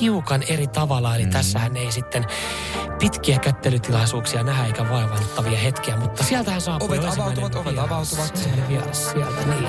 hiukan 0.00 0.42
eri 0.48 0.66
tavalla, 0.66 1.14
eli 1.16 1.24
mm. 1.24 1.30
tässähän 1.30 1.76
ei 1.76 1.92
sitten 1.92 2.24
pitkiä 2.98 3.38
kättelytilaisuuksia 3.38 4.42
nähdä 4.42 4.66
eikä 4.66 4.88
vaivannuttavia 4.88 5.58
hetkiä, 5.58 5.96
mutta 5.96 6.24
sieltähän 6.24 6.60
saapuu 6.60 6.88
Ovet 6.88 7.04
avautuvat, 7.04 7.54
ovet 7.54 7.72
vieras. 7.72 7.90
avautuvat. 7.90 8.30
Ensimmäinen 8.30 8.68
vieras 8.68 9.10
sieltä, 9.10 9.44
niin. 9.46 9.68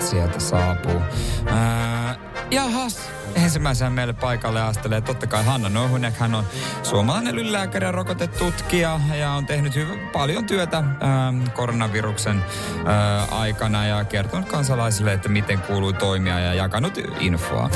Sieltä 0.00 0.40
saapuu. 0.40 1.00
Ää, 1.46 2.16
jahas. 2.52 2.98
Ensimmäisenä 3.34 3.90
meille 3.90 4.12
paikalle 4.12 4.62
astelee 4.62 5.00
totta 5.00 5.26
kai 5.26 5.44
Hanna 5.44 5.68
Nohunek. 5.68 6.14
Hän 6.14 6.34
on 6.34 6.44
suomalainen 6.82 7.38
ylilääkäri 7.38 7.86
ja 7.86 7.92
rokotetutkija 7.92 9.00
ja 9.14 9.30
on 9.30 9.46
tehnyt 9.46 9.74
hyvin 9.74 10.08
paljon 10.12 10.46
työtä 10.46 10.76
ää, 10.76 11.32
koronaviruksen 11.54 12.44
ää, 12.86 13.24
aikana 13.24 13.86
ja 13.86 14.04
kertonut 14.04 14.48
kansalaisille, 14.48 15.12
että 15.12 15.28
miten 15.28 15.60
kuuluu 15.60 15.92
toimia 15.92 16.40
ja 16.40 16.54
jakanut 16.54 16.98
infoa. 17.20 17.70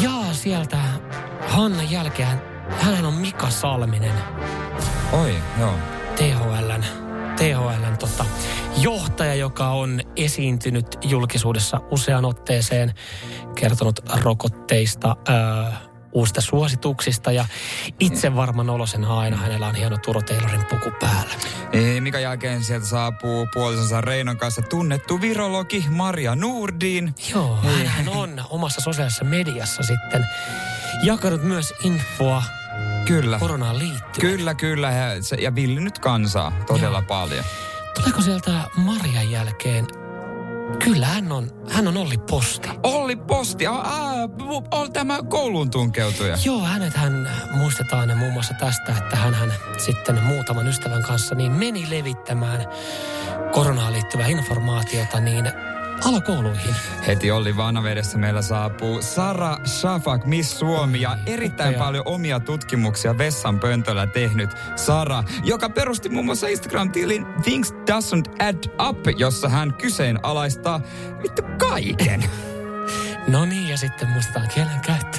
Ja 0.00 0.32
sieltä 0.32 0.78
Hannan 1.48 1.90
jälkeen, 1.90 2.42
hän 2.80 3.04
on 3.04 3.14
Mika 3.14 3.50
Salminen, 3.50 4.14
Oi, 5.12 5.36
joo. 5.60 5.74
THLn, 6.16 6.84
THLn 7.42 7.96
tota, 7.98 8.24
johtaja, 8.76 9.34
joka 9.34 9.68
on 9.68 10.00
esiintynyt 10.16 10.98
julkisuudessa 11.02 11.80
useaan 11.90 12.24
otteeseen, 12.24 12.94
kertonut 13.54 14.00
rokotteista, 14.22 15.16
ää, 15.28 15.80
uusista 16.12 16.40
suosituksista 16.40 17.32
ja 17.32 17.46
itse 18.00 18.36
varman 18.36 18.70
olosen 18.70 19.04
aina. 19.04 19.36
Hänellä 19.36 19.66
on 19.66 19.74
hieno 19.74 19.96
Turo 19.96 20.22
Taylorin 20.22 20.64
puku 20.70 20.92
päällä. 21.00 21.34
Ei, 21.72 22.00
Mikä 22.00 22.18
jälkeen 22.18 22.64
sieltä 22.64 22.86
saapuu 22.86 23.48
puolisonsa 23.54 24.00
Reinon 24.00 24.36
kanssa 24.36 24.62
tunnettu 24.62 25.20
virologi 25.20 25.84
Maria 25.90 26.34
Nurdin. 26.34 27.14
Joo, 27.34 27.58
hän 27.86 28.08
on 28.08 28.44
omassa 28.50 28.80
sosiaalisessa 28.80 29.24
mediassa 29.24 29.82
sitten 29.82 30.26
jakanut 31.04 31.42
myös 31.42 31.74
infoa 31.84 32.42
Kyllä. 33.06 33.38
koronaan 33.38 33.78
liittyen. 33.78 34.36
Kyllä, 34.36 34.54
kyllä. 34.54 34.90
Ja, 34.90 35.22
se, 35.22 35.36
ja 35.36 35.54
villinyt 35.54 35.98
kansaa 35.98 36.52
todella 36.66 36.98
Joo. 36.98 37.06
paljon. 37.08 37.44
tuleeko 37.94 38.22
sieltä 38.22 38.50
Marjan 38.76 39.30
jälkeen 39.30 39.86
Kyllä 40.84 41.06
hän 41.06 41.32
on, 41.32 41.50
hän 41.70 41.88
on 41.88 41.96
Olli 41.96 42.18
Posti. 42.18 42.68
Olli 42.82 43.16
Posti, 43.16 43.66
ah, 43.66 43.80
ah, 44.70 44.90
tämä 44.92 45.22
kouluun 45.22 45.70
tunkeutuja. 45.70 46.38
Joo, 46.44 46.60
hänet 46.60 46.94
hän 46.94 47.30
muistetaan 47.54 48.18
muun 48.18 48.32
muassa 48.32 48.54
tästä, 48.60 48.92
että 48.98 49.16
hän, 49.16 49.34
hän 49.34 49.52
sitten 49.78 50.22
muutaman 50.22 50.68
ystävän 50.68 51.02
kanssa 51.02 51.34
niin 51.34 51.52
meni 51.52 51.90
levittämään 51.90 52.66
koronaan 53.52 53.92
liittyvää 53.92 54.26
informaatiota 54.26 55.20
niin 55.20 55.44
alakouluihin. 56.04 56.74
Heti 57.06 57.30
Olli 57.30 57.56
Vanavedessä 57.56 58.18
meillä 58.18 58.42
saapuu 58.42 59.02
Sara 59.02 59.56
Shafak, 59.66 60.24
Miss 60.24 60.58
Suomi 60.58 61.00
ja 61.00 61.16
erittäin 61.26 61.70
Upea. 61.70 61.84
paljon 61.84 62.02
omia 62.06 62.40
tutkimuksia 62.40 63.18
vessan 63.18 63.60
pöntöllä 63.60 64.06
tehnyt 64.06 64.50
Sara, 64.76 65.24
joka 65.44 65.70
perusti 65.70 66.08
muun 66.08 66.24
muassa 66.26 66.46
Instagram-tilin 66.46 67.26
Things 67.42 67.72
Doesn't 67.72 68.44
Add 68.44 68.64
Up, 68.88 68.98
jossa 69.16 69.48
hän 69.48 69.74
kyseenalaistaa 69.74 70.80
vittu 71.22 71.42
kaiken. 71.58 72.24
no 73.28 73.44
niin, 73.44 73.68
ja 73.68 73.76
sitten 73.76 74.08
muistetaan 74.08 74.48
kielen 74.54 74.80
käyttö. 74.86 75.18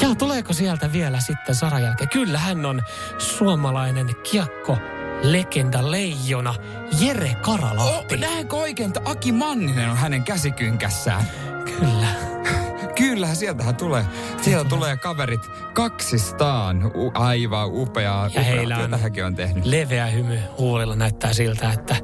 Ja 0.00 0.14
tuleeko 0.14 0.52
sieltä 0.52 0.92
vielä 0.92 1.20
sitten 1.20 1.54
Sara 1.54 1.78
jälkeen? 1.78 2.08
Kyllä 2.08 2.38
hän 2.38 2.66
on 2.66 2.82
suomalainen 3.18 4.16
kiekko 4.30 4.78
legenda 5.22 5.90
leijona 5.90 6.54
Jere 7.00 7.36
Karalahti. 7.40 8.14
Oh, 8.14 8.20
näenkö 8.20 8.56
oikein, 8.56 8.88
että 8.88 9.00
Aki 9.04 9.32
Manninen 9.32 9.90
on 9.90 9.96
hänen 9.96 10.24
käsikynkässään? 10.24 11.24
Kyllä. 11.64 12.06
Kyllä, 13.00 13.34
sieltähän 13.34 13.76
tulee. 13.76 14.04
Sieltä 14.42 14.68
tulee 14.68 14.96
kaverit 14.96 15.50
kaksistaan. 15.74 16.86
U- 16.86 17.10
aivan 17.14 17.68
upeaa. 17.72 18.30
Ja 18.34 18.42
heillä 18.42 18.78
on, 18.78 18.94
on 19.26 19.34
tehnyt. 19.34 19.64
leveä 19.64 20.06
hymy 20.06 20.38
huulilla 20.58 20.96
näyttää 20.96 21.32
siltä, 21.32 21.72
että 21.72 21.96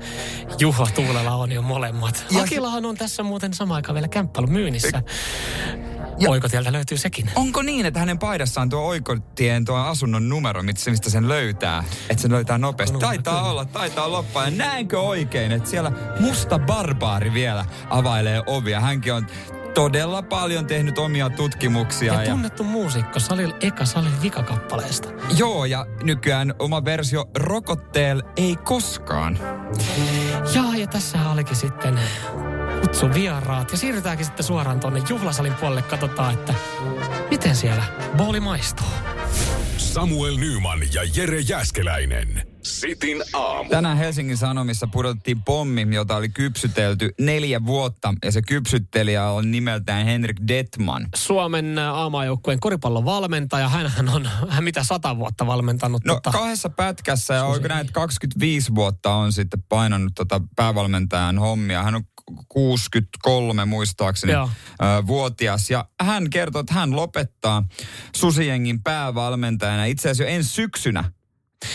Juho 0.59 0.88
Tuulella 0.94 1.35
on 1.35 1.52
jo 1.52 1.62
molemmat. 1.62 2.24
Ja 2.30 2.42
Akilahan 2.42 2.87
on 2.87 2.96
tässä 2.96 3.22
muuten 3.22 3.54
samaan 3.54 3.76
aikaan 3.76 3.94
vielä 3.94 4.09
kämppälyn 4.09 4.52
myynnissä. 4.52 5.02
Ja 6.18 6.30
Oikotieltä 6.30 6.72
löytyy 6.72 6.98
sekin. 6.98 7.30
Onko 7.35 7.62
niin, 7.62 7.87
että 7.87 8.00
hänen 8.00 8.18
paidassaan 8.18 8.68
tuo 8.68 8.80
Oikotien 8.80 9.64
tuo 9.64 9.76
asunnon 9.76 10.28
numero, 10.28 10.62
mistä 10.62 11.11
sen 11.11 11.28
löytää? 11.28 11.85
Että 12.11 12.22
sen 12.22 12.32
löytää 12.32 12.59
nopeasti. 12.59 12.94
No, 12.94 13.00
taitaa 13.00 13.38
kyllä. 13.38 13.50
olla, 13.50 13.64
taitaa 13.64 14.12
loppua. 14.12 14.44
Ja 14.44 14.50
näenkö 14.50 15.00
oikein, 15.00 15.52
että 15.52 15.70
siellä 15.70 15.92
musta 16.20 16.59
barbaari 16.59 17.32
vielä 17.32 17.64
availee 17.90 18.42
ovia. 18.46 18.80
Hänkin 18.80 19.14
on 19.14 19.26
todella 19.77 20.23
paljon 20.23 20.67
tehnyt 20.67 20.99
omia 20.99 21.31
tutkimuksia. 21.31 22.12
Ja, 22.15 22.23
ja 22.23 22.31
tunnettu 22.31 22.65
muusikko 22.65 23.21
Salil 23.21 23.53
Eka 23.61 23.85
Salil 23.85 24.12
vikakappaleesta. 24.23 25.09
Joo, 25.39 25.65
ja 25.65 25.87
nykyään 26.03 26.55
oma 26.59 26.85
versio 26.85 27.25
Rokotteel 27.39 28.23
ei 28.37 28.57
koskaan. 28.57 29.39
Ja, 30.55 30.62
ja 30.77 30.87
tässä 30.87 31.31
olikin 31.31 31.57
sitten 31.57 31.99
kutsu 32.81 33.07
vieraat. 33.15 33.73
Ja 33.73 33.79
siirrytäänkin 33.79 34.27
sitten 34.27 34.47
suoraan 34.47 34.81
tuonne 34.81 35.03
juhlasalin 35.09 35.55
puolelle. 35.55 35.83
Katsotaan, 35.83 36.35
että 36.35 36.55
miten 37.31 37.57
siellä 37.57 37.83
booli 38.17 38.41
maistuu. 38.41 38.87
Samuel 39.77 40.37
Nyman 40.37 40.81
ja 40.95 41.03
Jere 41.17 41.41
Jäskeläinen. 41.41 42.56
Sitin 42.66 43.22
aamu. 43.33 43.70
Tänään 43.70 43.96
Helsingin 43.96 44.37
Sanomissa 44.37 44.87
pudotettiin 44.87 45.42
pommi, 45.42 45.87
jota 45.94 46.16
oli 46.16 46.29
kypsytelty 46.29 47.11
neljä 47.20 47.66
vuotta. 47.66 48.14
Ja 48.24 48.33
se 48.33 48.42
kypsyttelijä 48.42 49.24
on 49.24 49.50
nimeltään 49.50 50.07
Henrik 50.07 50.37
Detman. 50.48 51.09
Suomen 51.14 51.79
aamajoukkueen 51.79 52.61
koripallon 52.61 53.05
valmentaja. 53.05 53.68
Hänhän 53.68 54.09
on 54.09 54.29
hän 54.48 54.64
mitä 54.64 54.85
sata 54.85 55.16
vuotta 55.16 55.46
valmentanut. 55.46 56.05
No 56.05 56.14
tota... 56.14 56.31
kahdessa 56.31 56.68
pätkässä 56.68 57.35
ja 57.35 57.44
oikein 57.44 57.68
näin, 57.68 57.88
25 57.92 58.74
vuotta 58.74 59.14
on 59.14 59.33
sitten 59.33 59.62
painanut 59.68 60.12
tota 60.14 60.40
päävalmentajan 60.57 61.38
hommia. 61.38 61.83
Hän 61.83 61.94
on 61.94 62.05
63 62.48 63.64
muistaakseni 63.64 64.33
Joo. 64.33 64.50
vuotias. 65.07 65.70
Ja 65.70 65.88
hän 66.00 66.31
kertoo, 66.31 66.61
että 66.61 66.74
hän 66.74 66.96
lopettaa 66.96 67.64
Susijengin 68.16 68.83
päävalmentajana 68.83 69.85
itse 69.85 70.09
asiassa 70.09 70.22
jo 70.22 70.29
ensi 70.29 70.50
syksynä. 70.50 71.05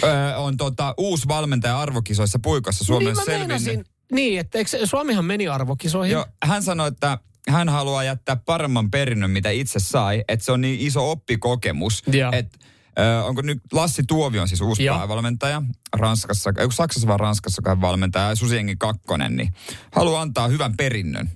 Öö, 0.03 0.37
on 0.37 0.57
tota, 0.57 0.93
uusi 0.97 1.27
valmentaja 1.27 1.79
arvokisoissa 1.79 2.39
puikossa 2.43 2.85
Suomen 2.85 3.13
niin 3.13 3.25
selvinnyt. 3.25 3.87
Niin, 4.11 4.39
että 4.39 4.57
eikö 4.57 4.85
Suomihan 4.85 5.25
meni 5.25 5.47
arvokisoihin? 5.47 6.13
Joo, 6.13 6.25
hän 6.43 6.63
sanoi, 6.63 6.87
että 6.87 7.17
hän 7.49 7.69
haluaa 7.69 8.03
jättää 8.03 8.35
paremman 8.35 8.91
perinnön, 8.91 9.29
mitä 9.29 9.49
itse 9.49 9.79
sai. 9.79 10.23
Että 10.27 10.45
se 10.45 10.51
on 10.51 10.61
niin 10.61 10.79
iso 10.79 11.11
oppikokemus. 11.11 12.03
Että 12.31 12.57
Ö, 12.99 13.23
onko 13.23 13.41
nyt 13.41 13.59
Lassi 13.71 14.03
Tuovi 14.07 14.39
on 14.39 14.47
siis 14.47 14.61
uusi 14.61 14.83
Joo. 14.83 14.97
päävalmentaja 14.97 15.61
Ranskassa, 15.93 16.53
ei 16.57 16.71
Saksassa 16.71 17.07
vaan 17.07 17.19
Ranskassa 17.19 17.61
kai 17.61 17.81
valmentaja, 17.81 18.35
Susienkin 18.35 18.77
kakkonen, 18.77 19.35
niin 19.35 19.53
haluaa 19.91 20.21
antaa 20.21 20.47
hyvän 20.47 20.77
perinnön. 20.77 21.31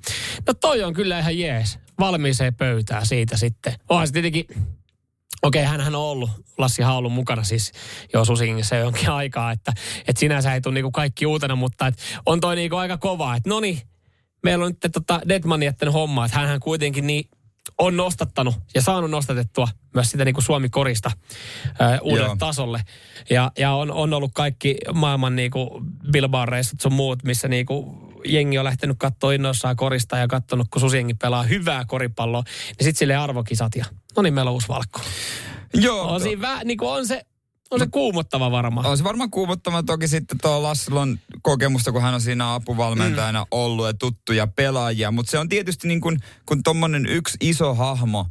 No 0.47 0.53
toi 0.53 0.83
on 0.83 0.93
kyllä 0.93 1.19
ihan 1.19 1.39
jees. 1.39 1.79
Valmiiseen 1.99 2.55
pöytää 2.55 3.05
siitä 3.05 3.37
sitten. 3.37 3.73
Onhan 3.89 4.07
se 4.07 4.13
tietenkin, 4.13 4.45
okei 5.43 5.61
okay, 5.61 5.71
hänhän 5.71 5.95
on 5.95 6.01
ollut, 6.01 6.29
Lassi 6.57 6.83
on 6.83 6.91
ollut 6.91 7.13
mukana 7.13 7.43
siis 7.43 7.71
jo 8.13 8.25
Susiengissä 8.25 8.75
jonkin 8.75 9.09
aikaa, 9.09 9.51
että, 9.51 9.73
että 10.07 10.19
sinänsä 10.19 10.53
ei 10.53 10.61
tule 10.61 10.73
niinku 10.73 10.91
kaikki 10.91 11.25
uutena, 11.25 11.55
mutta 11.55 11.87
et 11.87 11.95
on 12.25 12.39
toi 12.39 12.55
niinku 12.55 12.75
aika 12.75 12.97
kova, 12.97 13.35
että 13.35 13.49
no 13.49 13.59
niin, 13.59 13.81
meillä 14.43 14.65
on 14.65 14.75
nyt 14.81 14.93
tota 14.93 15.21
Deadman 15.29 15.63
jättänyt 15.63 15.93
hommaa, 15.93 16.25
että 16.25 16.37
hänhän 16.37 16.59
kuitenkin 16.59 17.07
niin 17.07 17.29
on 17.77 17.97
nostattanut 17.97 18.55
ja 18.75 18.81
saanut 18.81 19.11
nostatettua 19.11 19.67
myös 19.93 20.11
sitä 20.11 20.25
niin 20.25 20.35
kuin 20.35 20.43
Suomi-korista 20.43 21.11
äh, 21.81 21.99
uudelle 22.01 22.27
Joo. 22.27 22.35
tasolle. 22.39 22.81
Ja, 23.29 23.51
ja 23.57 23.71
on, 23.71 23.91
on 23.91 24.13
ollut 24.13 24.31
kaikki 24.33 24.77
maailman 24.93 25.35
niin 25.35 25.51
kuin 25.51 25.69
Bilbao-reissut 26.11 26.81
sun 26.81 26.93
muut, 26.93 27.23
missä 27.23 27.47
niin 27.47 27.65
kuin 27.65 28.04
jengi 28.25 28.57
on 28.57 28.65
lähtenyt 28.65 28.97
katsoa 28.99 29.31
innoissaan 29.31 29.75
korista 29.75 30.17
ja 30.17 30.27
katsonut, 30.27 30.67
kun 30.69 30.81
susiengi 30.81 31.13
pelaa 31.13 31.43
hyvää 31.43 31.85
koripalloa, 31.87 32.43
niin 32.45 32.83
sitten 32.85 32.95
sille 32.95 33.15
arvokisat 33.15 33.75
ja 33.75 33.85
no 34.15 34.21
niin, 34.21 34.33
meillä 34.33 34.49
on 34.49 34.53
uusi 34.53 34.67
valkko. 34.67 35.01
Joo. 35.73 36.13
On, 36.13 36.21
siinä 36.21 36.41
vä, 36.41 36.63
niin 36.63 36.77
kuin 36.77 36.89
on 36.89 37.07
se 37.07 37.25
on 37.71 37.79
se 37.79 37.87
kuumottava 37.91 38.51
varmaan. 38.51 38.85
On 38.85 38.97
se 38.97 39.03
varmaan 39.03 39.31
kuumottava 39.31 39.83
toki 39.83 40.07
sitten 40.07 40.37
tuo 40.41 40.63
Lassilon 40.63 41.19
kokemusta, 41.41 41.91
kun 41.91 42.01
hän 42.01 42.13
on 42.13 42.21
siinä 42.21 42.53
apuvalmentajana 42.53 43.43
mm. 43.43 43.47
ollut 43.51 43.85
ja 43.85 43.93
tuttuja 43.93 44.47
pelaajia. 44.47 45.11
Mutta 45.11 45.31
se 45.31 45.39
on 45.39 45.49
tietysti 45.49 45.87
niin 45.87 46.01
kuin, 46.01 46.19
kun 46.45 46.63
tuommoinen 46.63 47.05
yksi 47.05 47.37
iso 47.41 47.73
hahmo 47.73 48.25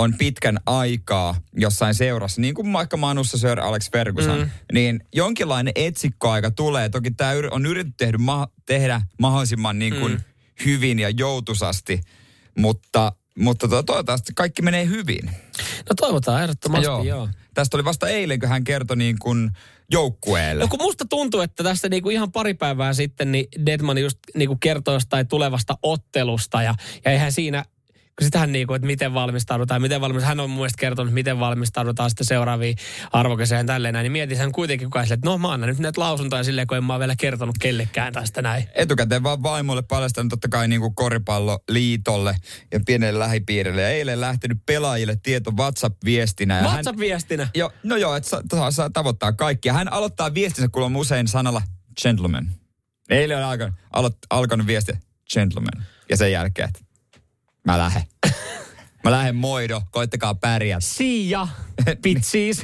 on 0.00 0.14
pitkän 0.18 0.58
aikaa 0.66 1.34
jossain 1.56 1.94
seurassa, 1.94 2.40
niin 2.40 2.54
kuin 2.54 2.72
vaikka 2.72 2.96
Manussa 2.96 3.38
Sir 3.38 3.60
Alex 3.60 3.90
Ferguson, 3.92 4.38
mm. 4.38 4.50
niin 4.72 5.00
jonkinlainen 5.14 5.72
etsikkoaika 5.76 6.50
tulee. 6.50 6.88
Toki 6.88 7.10
tämä 7.10 7.32
on 7.50 7.66
yritetty 7.66 8.04
tehdä, 8.04 8.18
ma- 8.18 8.48
tehdä 8.66 9.02
mahdollisimman 9.18 9.78
niin 9.78 9.94
kuin 9.94 10.12
mm. 10.12 10.20
hyvin 10.64 10.98
ja 10.98 11.10
joutusasti, 11.10 12.00
mutta 12.58 13.12
mutta 13.38 13.68
to, 13.68 13.82
toivottavasti 13.82 14.32
kaikki 14.36 14.62
menee 14.62 14.86
hyvin. 14.86 15.30
No 15.88 15.94
toivotaan 15.96 16.42
ehdottomasti, 16.42 16.86
joo. 16.86 17.02
joo. 17.02 17.28
Tästä 17.54 17.76
oli 17.76 17.84
vasta 17.84 18.08
eilen, 18.08 18.40
kun 18.40 18.48
hän 18.48 18.64
kertoi 18.64 18.96
niin 18.96 19.18
kuin 19.18 19.50
joukkueelle. 19.90 20.64
No 20.64 20.68
kun 20.68 20.82
musta 20.82 21.04
tuntuu, 21.10 21.40
että 21.40 21.64
tästä 21.64 21.88
niin 21.88 22.02
kuin 22.02 22.14
ihan 22.14 22.32
pari 22.32 22.54
päivää 22.54 22.92
sitten 22.92 23.32
niin 23.32 23.46
Deadman 23.66 23.98
just 23.98 24.18
niin 24.34 24.48
kuin 24.48 24.60
kertoi 24.60 24.94
jostain 24.94 25.28
tulevasta 25.28 25.78
ottelusta 25.82 26.62
ja, 26.62 26.74
ja 27.04 27.10
eihän 27.10 27.32
siinä 27.32 27.64
kun 28.20 28.26
sitähän 28.26 28.52
niin 28.52 28.66
kuin, 28.66 28.76
että 28.76 28.86
miten 28.86 29.14
valmistaudutaan, 29.14 29.82
miten 29.82 30.00
valmistaudutaan. 30.00 30.28
Hän 30.36 30.44
on 30.44 30.50
mun 30.50 30.58
mielestä 30.58 30.80
kertonut, 30.80 31.14
miten 31.14 31.40
valmistaudutaan 31.40 32.10
sitten 32.10 32.26
seuraaviin 32.26 32.76
arvokeseen 33.12 33.66
tälleen 33.66 33.92
näin. 33.94 34.04
Niin 34.04 34.12
mietin 34.12 34.38
hän 34.38 34.52
kuitenkin 34.52 34.86
kukaan 34.86 35.06
sille, 35.06 35.14
että 35.14 35.28
no 35.28 35.38
mä 35.38 35.52
annan 35.52 35.68
nyt 35.68 35.78
näitä 35.78 36.00
lausuntoja 36.00 36.44
silleen, 36.44 36.66
kun 36.66 36.76
en 36.76 36.84
mä 36.84 36.98
vielä 36.98 37.16
kertonut 37.16 37.56
kellekään 37.60 38.12
tästä 38.12 38.42
näin. 38.42 38.64
Etukäteen 38.74 39.22
vaan 39.22 39.42
vaimolle 39.42 39.82
paljastanut 39.82 40.30
totta 40.30 40.48
kai 40.48 40.68
niin 40.68 40.80
kuin 40.80 40.94
koripalloliitolle 40.94 42.36
ja 42.72 42.80
pienelle 42.86 43.18
lähipiirille. 43.18 43.82
Ja 43.82 43.88
eilen 43.88 44.20
lähtenyt 44.20 44.58
pelaajille 44.66 45.16
tieto 45.22 45.50
WhatsApp-viestinä. 45.50 46.62
WhatsApp-viestinä? 46.62 47.44
Hän, 47.44 47.50
jo, 47.54 47.72
no 47.82 47.96
joo, 47.96 48.16
että 48.16 48.40
saa, 48.50 48.70
saa 48.70 48.90
tavoittaa 48.90 49.32
kaikkia. 49.32 49.72
Hän 49.72 49.92
aloittaa 49.92 50.34
viestinsä 50.34 50.68
kuulemma 50.72 50.98
usein 50.98 51.28
sanalla 51.28 51.62
gentleman. 52.02 52.50
Eilen 53.08 53.38
on 53.38 53.44
alkanut, 53.44 53.74
aloit, 53.92 54.16
alkanut 54.30 54.66
viesti 54.66 54.92
gentleman. 55.34 55.84
Ja 56.08 56.16
sen 56.16 56.32
jälkeen, 56.32 56.68
että 56.68 56.89
Mä 57.64 57.78
lähden. 57.78 58.02
Mä 59.04 59.10
lähden 59.10 59.36
moido, 59.36 59.82
koittakaa 59.90 60.34
pärjää. 60.34 60.80
Siia, 60.80 61.48
pitsiis. 62.02 62.62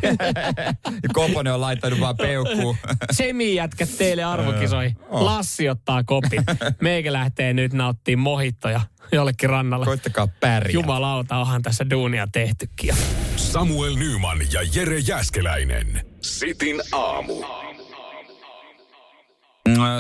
Koponen 1.13 1.53
on 1.55 1.61
laittanut 1.61 2.01
vaan 2.01 2.17
peukkuun. 2.17 2.77
Semi 3.11 3.55
jätkät 3.55 3.89
teille 3.99 4.25
arvokisoi. 4.25 4.93
Lassi 5.11 5.69
ottaa 5.69 6.05
kopin. 6.05 6.45
Meikä 6.81 7.13
lähtee 7.13 7.53
nyt 7.53 7.73
nauttii 7.73 8.17
mohittoja 8.17 8.81
jollekin 9.13 9.51
rannalle. 9.51 9.85
Koittakaa 9.85 10.29
pärjää. 10.41 10.73
Jumalauta, 10.73 11.37
onhan 11.37 11.63
tässä 11.63 11.91
duunia 11.91 12.27
tehtykin. 12.33 12.95
Samuel 13.37 13.95
Nyman 13.95 14.39
ja 14.53 14.61
Jere 14.75 14.99
Jäskeläinen. 14.99 16.07
Sitin 16.21 16.83
aamu. 16.93 17.35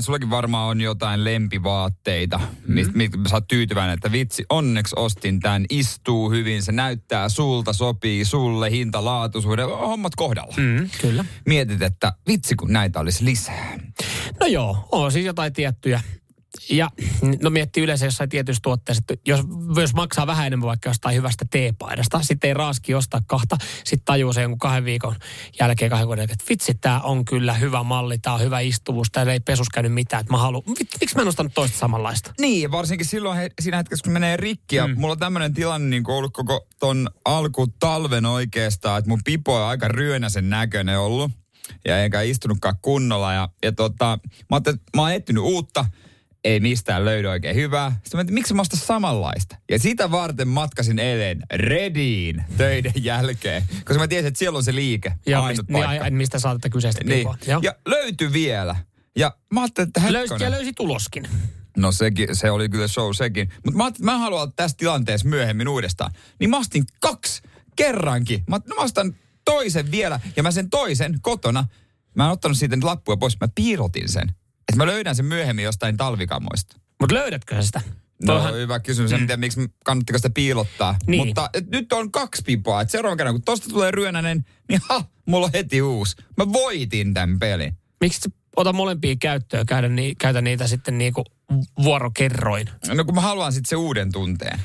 Sullakin 0.00 0.30
varmaan 0.30 0.68
on 0.68 0.80
jotain 0.80 1.24
lempivaatteita, 1.24 2.38
mm-hmm. 2.38 2.74
mistä 2.74 2.92
mit, 2.96 3.12
sä 3.28 3.36
oot 3.36 3.48
tyytyväinen, 3.48 3.94
että 3.94 4.12
vitsi, 4.12 4.44
onneksi 4.50 4.94
ostin 4.98 5.40
tämän, 5.40 5.64
istuu 5.70 6.30
hyvin, 6.30 6.62
se 6.62 6.72
näyttää 6.72 7.28
sulta, 7.28 7.72
sopii 7.72 8.24
sulle, 8.24 8.70
hinta, 8.70 9.04
laatuisuuden, 9.04 9.68
hommat 9.68 10.14
kohdalla. 10.16 10.54
Mm, 10.56 10.90
kyllä. 11.00 11.24
Mietit, 11.46 11.82
että 11.82 12.12
vitsi 12.28 12.54
kun 12.54 12.72
näitä 12.72 13.00
olisi 13.00 13.24
lisää. 13.24 13.78
No 14.40 14.46
joo, 14.46 14.88
on 14.92 15.12
siis 15.12 15.26
jotain 15.26 15.52
tiettyjä 15.52 16.00
ja 16.70 16.90
no 17.42 17.50
miettii 17.50 17.82
yleensä 17.82 18.04
jossain 18.04 18.30
tietyissä 18.30 18.60
tuotteessa, 18.62 19.02
että 19.08 19.30
jos, 19.30 19.40
jos 19.76 19.94
maksaa 19.94 20.26
vähän 20.26 20.46
enemmän 20.46 20.66
vaikka 20.66 20.88
jostain 20.88 21.16
hyvästä 21.16 21.44
teepaidasta, 21.50 22.22
sitten 22.22 22.48
ei 22.48 22.54
raaski 22.54 22.94
ostaa 22.94 23.20
kahta, 23.26 23.56
sitten 23.84 24.04
tajuu 24.04 24.32
se 24.32 24.42
jonkun 24.42 24.58
kahden 24.58 24.84
viikon 24.84 25.16
jälkeen, 25.60 25.90
kahden 25.90 26.06
vuoden 26.06 26.24
että 26.24 26.44
vitsi, 26.48 26.74
tämä 26.74 27.00
on 27.00 27.24
kyllä 27.24 27.54
hyvä 27.54 27.82
malli, 27.82 28.18
tämä 28.18 28.34
on 28.34 28.40
hyvä 28.40 28.60
istuvuus, 28.60 29.08
täällä 29.12 29.32
ei 29.32 29.40
pesus 29.40 29.68
käynyt 29.68 29.94
mitään, 29.94 30.20
että 30.20 30.32
mä 30.32 30.38
haluan, 30.38 30.62
miksi 31.00 31.16
mä 31.16 31.22
en 31.22 31.28
ostanut 31.28 31.54
toista 31.54 31.78
samanlaista? 31.78 32.32
Niin, 32.40 32.70
varsinkin 32.70 33.06
silloin 33.06 33.38
he, 33.38 33.50
siinä 33.60 33.76
hetkessä, 33.76 34.04
kun 34.04 34.12
menee 34.12 34.36
rikki, 34.36 34.76
ja 34.76 34.86
mm. 34.86 35.00
mulla 35.00 35.12
on 35.12 35.18
tämmöinen 35.18 35.54
tilanne 35.54 35.88
niin 35.88 36.10
ollut 36.10 36.32
koko 36.32 36.66
ton 36.78 37.10
alkutalven 37.24 38.26
oikeastaan, 38.26 38.98
että 38.98 39.08
mun 39.08 39.20
pipo 39.24 39.56
on 39.56 39.68
aika 39.68 39.88
ryönäsen 39.88 40.50
näköinen 40.50 40.98
ollut 40.98 41.30
ja 41.84 42.02
eikä 42.02 42.20
istunutkaan 42.20 42.76
kunnolla. 42.82 43.32
Ja, 43.32 43.48
ja 43.62 43.72
tota, 43.72 44.18
mä, 44.50 44.60
mä 44.96 45.02
oon 45.02 45.12
etsinyt 45.12 45.42
uutta, 45.42 45.84
ei 46.46 46.60
mistään 46.60 47.04
löydy 47.04 47.28
oikein 47.28 47.56
hyvää. 47.56 47.90
Sitten 47.90 48.18
mä 48.18 48.20
että 48.20 48.32
miksi 48.32 48.54
mä 48.54 48.62
ostan 48.62 48.80
samanlaista? 48.80 49.56
Ja 49.70 49.78
sitä 49.78 50.10
varten 50.10 50.48
matkasin 50.48 50.98
eilen 50.98 51.42
Rediin 51.52 52.44
töiden 52.56 52.92
jälkeen, 52.96 53.62
koska 53.84 53.98
mä 53.98 54.08
tiesin, 54.08 54.28
että 54.28 54.38
siellä 54.38 54.56
on 54.56 54.64
se 54.64 54.74
liike, 54.74 55.12
ja 55.26 55.42
ainut 55.42 55.68
mist, 55.68 55.84
paikka. 55.86 56.04
Niin, 56.04 56.14
mistä 56.14 56.38
saatte 56.38 56.70
kyseistä 56.70 57.04
niin. 57.04 57.28
Ja 57.62 57.74
löytyi 57.86 58.32
vielä. 58.32 58.76
Ja 59.16 59.36
mä 59.52 59.60
ajattelin, 59.60 59.88
että 59.88 60.12
Löysit 60.12 60.40
ja 60.40 60.50
löysi 60.50 60.72
tuloskin. 60.72 61.28
No 61.76 61.92
sekin, 61.92 62.36
se 62.36 62.50
oli 62.50 62.68
kyllä 62.68 62.88
show 62.88 63.10
sekin. 63.12 63.48
Mutta 63.64 63.78
mä, 63.78 64.12
mä 64.12 64.18
haluan 64.18 64.52
tässä 64.52 64.76
tilanteessa 64.76 65.28
myöhemmin 65.28 65.68
uudestaan. 65.68 66.12
Niin 66.40 66.50
mä 66.50 66.58
ostin 66.58 66.84
kaksi 67.00 67.42
kerrankin. 67.76 68.44
Mä, 68.48 68.60
no 68.68 68.76
mä 68.76 68.82
ostan 68.82 69.16
toisen 69.44 69.90
vielä. 69.90 70.20
Ja 70.36 70.42
mä 70.42 70.50
sen 70.50 70.70
toisen 70.70 71.18
kotona, 71.20 71.64
mä 72.14 72.24
en 72.24 72.30
ottanut 72.30 72.58
siitä 72.58 72.76
lappua 72.82 73.16
pois, 73.16 73.40
mä 73.40 73.48
piilotin 73.54 74.08
sen. 74.08 74.34
Että 74.68 74.76
mä 74.76 74.86
löydän 74.86 75.16
sen 75.16 75.24
myöhemmin 75.24 75.64
jostain 75.64 75.96
talvikamoista. 75.96 76.76
Mutta 77.00 77.14
löydätkö 77.14 77.62
sitä? 77.62 77.80
No 78.22 78.34
Toihan... 78.34 78.54
hyvä 78.54 78.80
kysymys. 78.80 79.12
En 79.12 79.20
mm. 79.20 79.26
tiedä, 79.26 79.40
miksi 79.40 79.70
kannattiko 79.84 80.18
sitä 80.18 80.30
piilottaa. 80.30 80.96
Niin. 81.06 81.26
Mutta 81.26 81.50
et, 81.54 81.70
nyt 81.70 81.92
on 81.92 82.12
kaksi 82.12 82.42
pipoa. 82.46 82.80
Et 82.80 82.90
seuraavan 82.90 83.16
kerran, 83.16 83.34
kun 83.34 83.42
tosta 83.42 83.68
tulee 83.68 83.90
ryönänen, 83.90 84.44
niin 84.68 84.80
ha, 84.88 85.04
mulla 85.26 85.46
on 85.46 85.52
heti 85.54 85.82
uusi. 85.82 86.16
Mä 86.36 86.52
voitin 86.52 87.14
tämän 87.14 87.38
pelin. 87.38 87.78
Miksi 88.00 88.30
ota 88.56 88.72
molempia 88.72 89.16
käyttöön, 89.20 89.66
käytä, 89.66 89.88
ni, 89.88 90.14
käytä 90.14 90.42
niitä 90.42 90.66
sitten 90.66 90.98
niinku 90.98 91.24
vuorokerroin? 91.82 92.70
No 92.94 93.04
kun 93.04 93.14
mä 93.14 93.20
haluan 93.20 93.52
sitten 93.52 93.68
se 93.68 93.76
uuden 93.76 94.12
tunteen. 94.12 94.60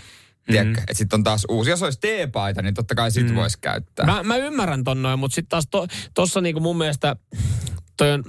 Tiedätkö, 0.46 0.80
mm. 0.80 0.84
että 0.84 0.94
sitten 0.94 1.18
on 1.18 1.24
taas 1.24 1.46
uusi. 1.50 1.70
Jos 1.70 1.84
olisi 1.84 2.00
teepaita, 2.00 2.62
niin 2.62 2.74
totta 2.74 2.96
kai 2.96 3.12
sit 3.12 3.28
mm. 3.28 3.36
voisi 3.36 3.58
käyttää. 3.62 4.06
Mä, 4.06 4.24
mä 4.24 4.38
ymmärrän 4.38 4.84
ton 4.84 5.02
noin, 5.02 5.20
mutta 5.20 5.36
sitten 5.36 5.50
taas 5.50 5.68
tuossa 6.14 6.34
to, 6.34 6.42
niinku 6.42 6.60
mun 6.60 6.78
mielestä 6.78 7.16
toi 8.02 8.12
on, 8.12 8.24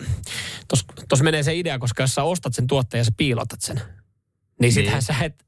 tos, 0.68 0.84
tos 1.08 1.22
menee 1.22 1.42
se 1.42 1.54
idea, 1.54 1.78
koska 1.78 2.02
jos 2.02 2.14
sä 2.14 2.22
ostat 2.22 2.54
sen 2.54 2.66
tuotteen 2.66 3.00
ja 3.00 3.04
sä 3.04 3.12
piilotat 3.16 3.60
sen, 3.60 3.76
niin, 3.76 3.86
niin. 4.60 4.72
sittenhän 4.72 5.02
sä 5.02 5.14
et, 5.22 5.46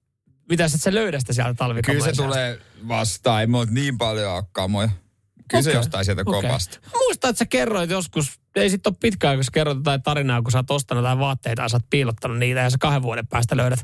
mitä 0.48 0.68
sä 0.68 0.78
et 0.90 0.94
löydä 0.94 1.18
sitä 1.18 1.32
sieltä 1.32 1.54
talvikamoja. 1.54 2.00
Kyllä 2.00 2.14
se 2.14 2.22
tulee 2.22 2.58
vastaan, 2.88 3.40
ei 3.40 3.46
mulla 3.46 3.66
niin 3.70 3.98
paljon 3.98 4.42
kamoja. 4.52 4.88
Kyllä 4.88 5.60
okay. 5.60 5.62
se 5.62 5.72
jostain 5.72 6.04
sieltä 6.04 6.22
okay. 6.26 6.42
kopasta. 6.42 6.78
Muistan, 6.94 7.30
että 7.30 7.38
sä 7.38 7.46
kerroit 7.46 7.90
joskus, 7.90 8.40
ei 8.56 8.70
sit 8.70 8.86
ole 8.86 8.94
pitkään, 9.00 9.36
kun 9.36 9.44
sä 9.44 9.50
kerroit 9.54 9.78
jotain 9.78 10.02
tarinaa, 10.02 10.42
kun 10.42 10.52
sä 10.52 10.58
oot 10.58 10.70
ostanut 10.70 11.02
jotain 11.02 11.18
vaatteita 11.18 11.62
ja 11.62 11.68
sä 11.68 11.76
oot 11.76 11.90
piilottanut 11.90 12.38
niitä 12.38 12.60
ja 12.60 12.70
sä 12.70 12.76
kahden 12.80 13.02
vuoden 13.02 13.26
päästä 13.26 13.56
löydät 13.56 13.80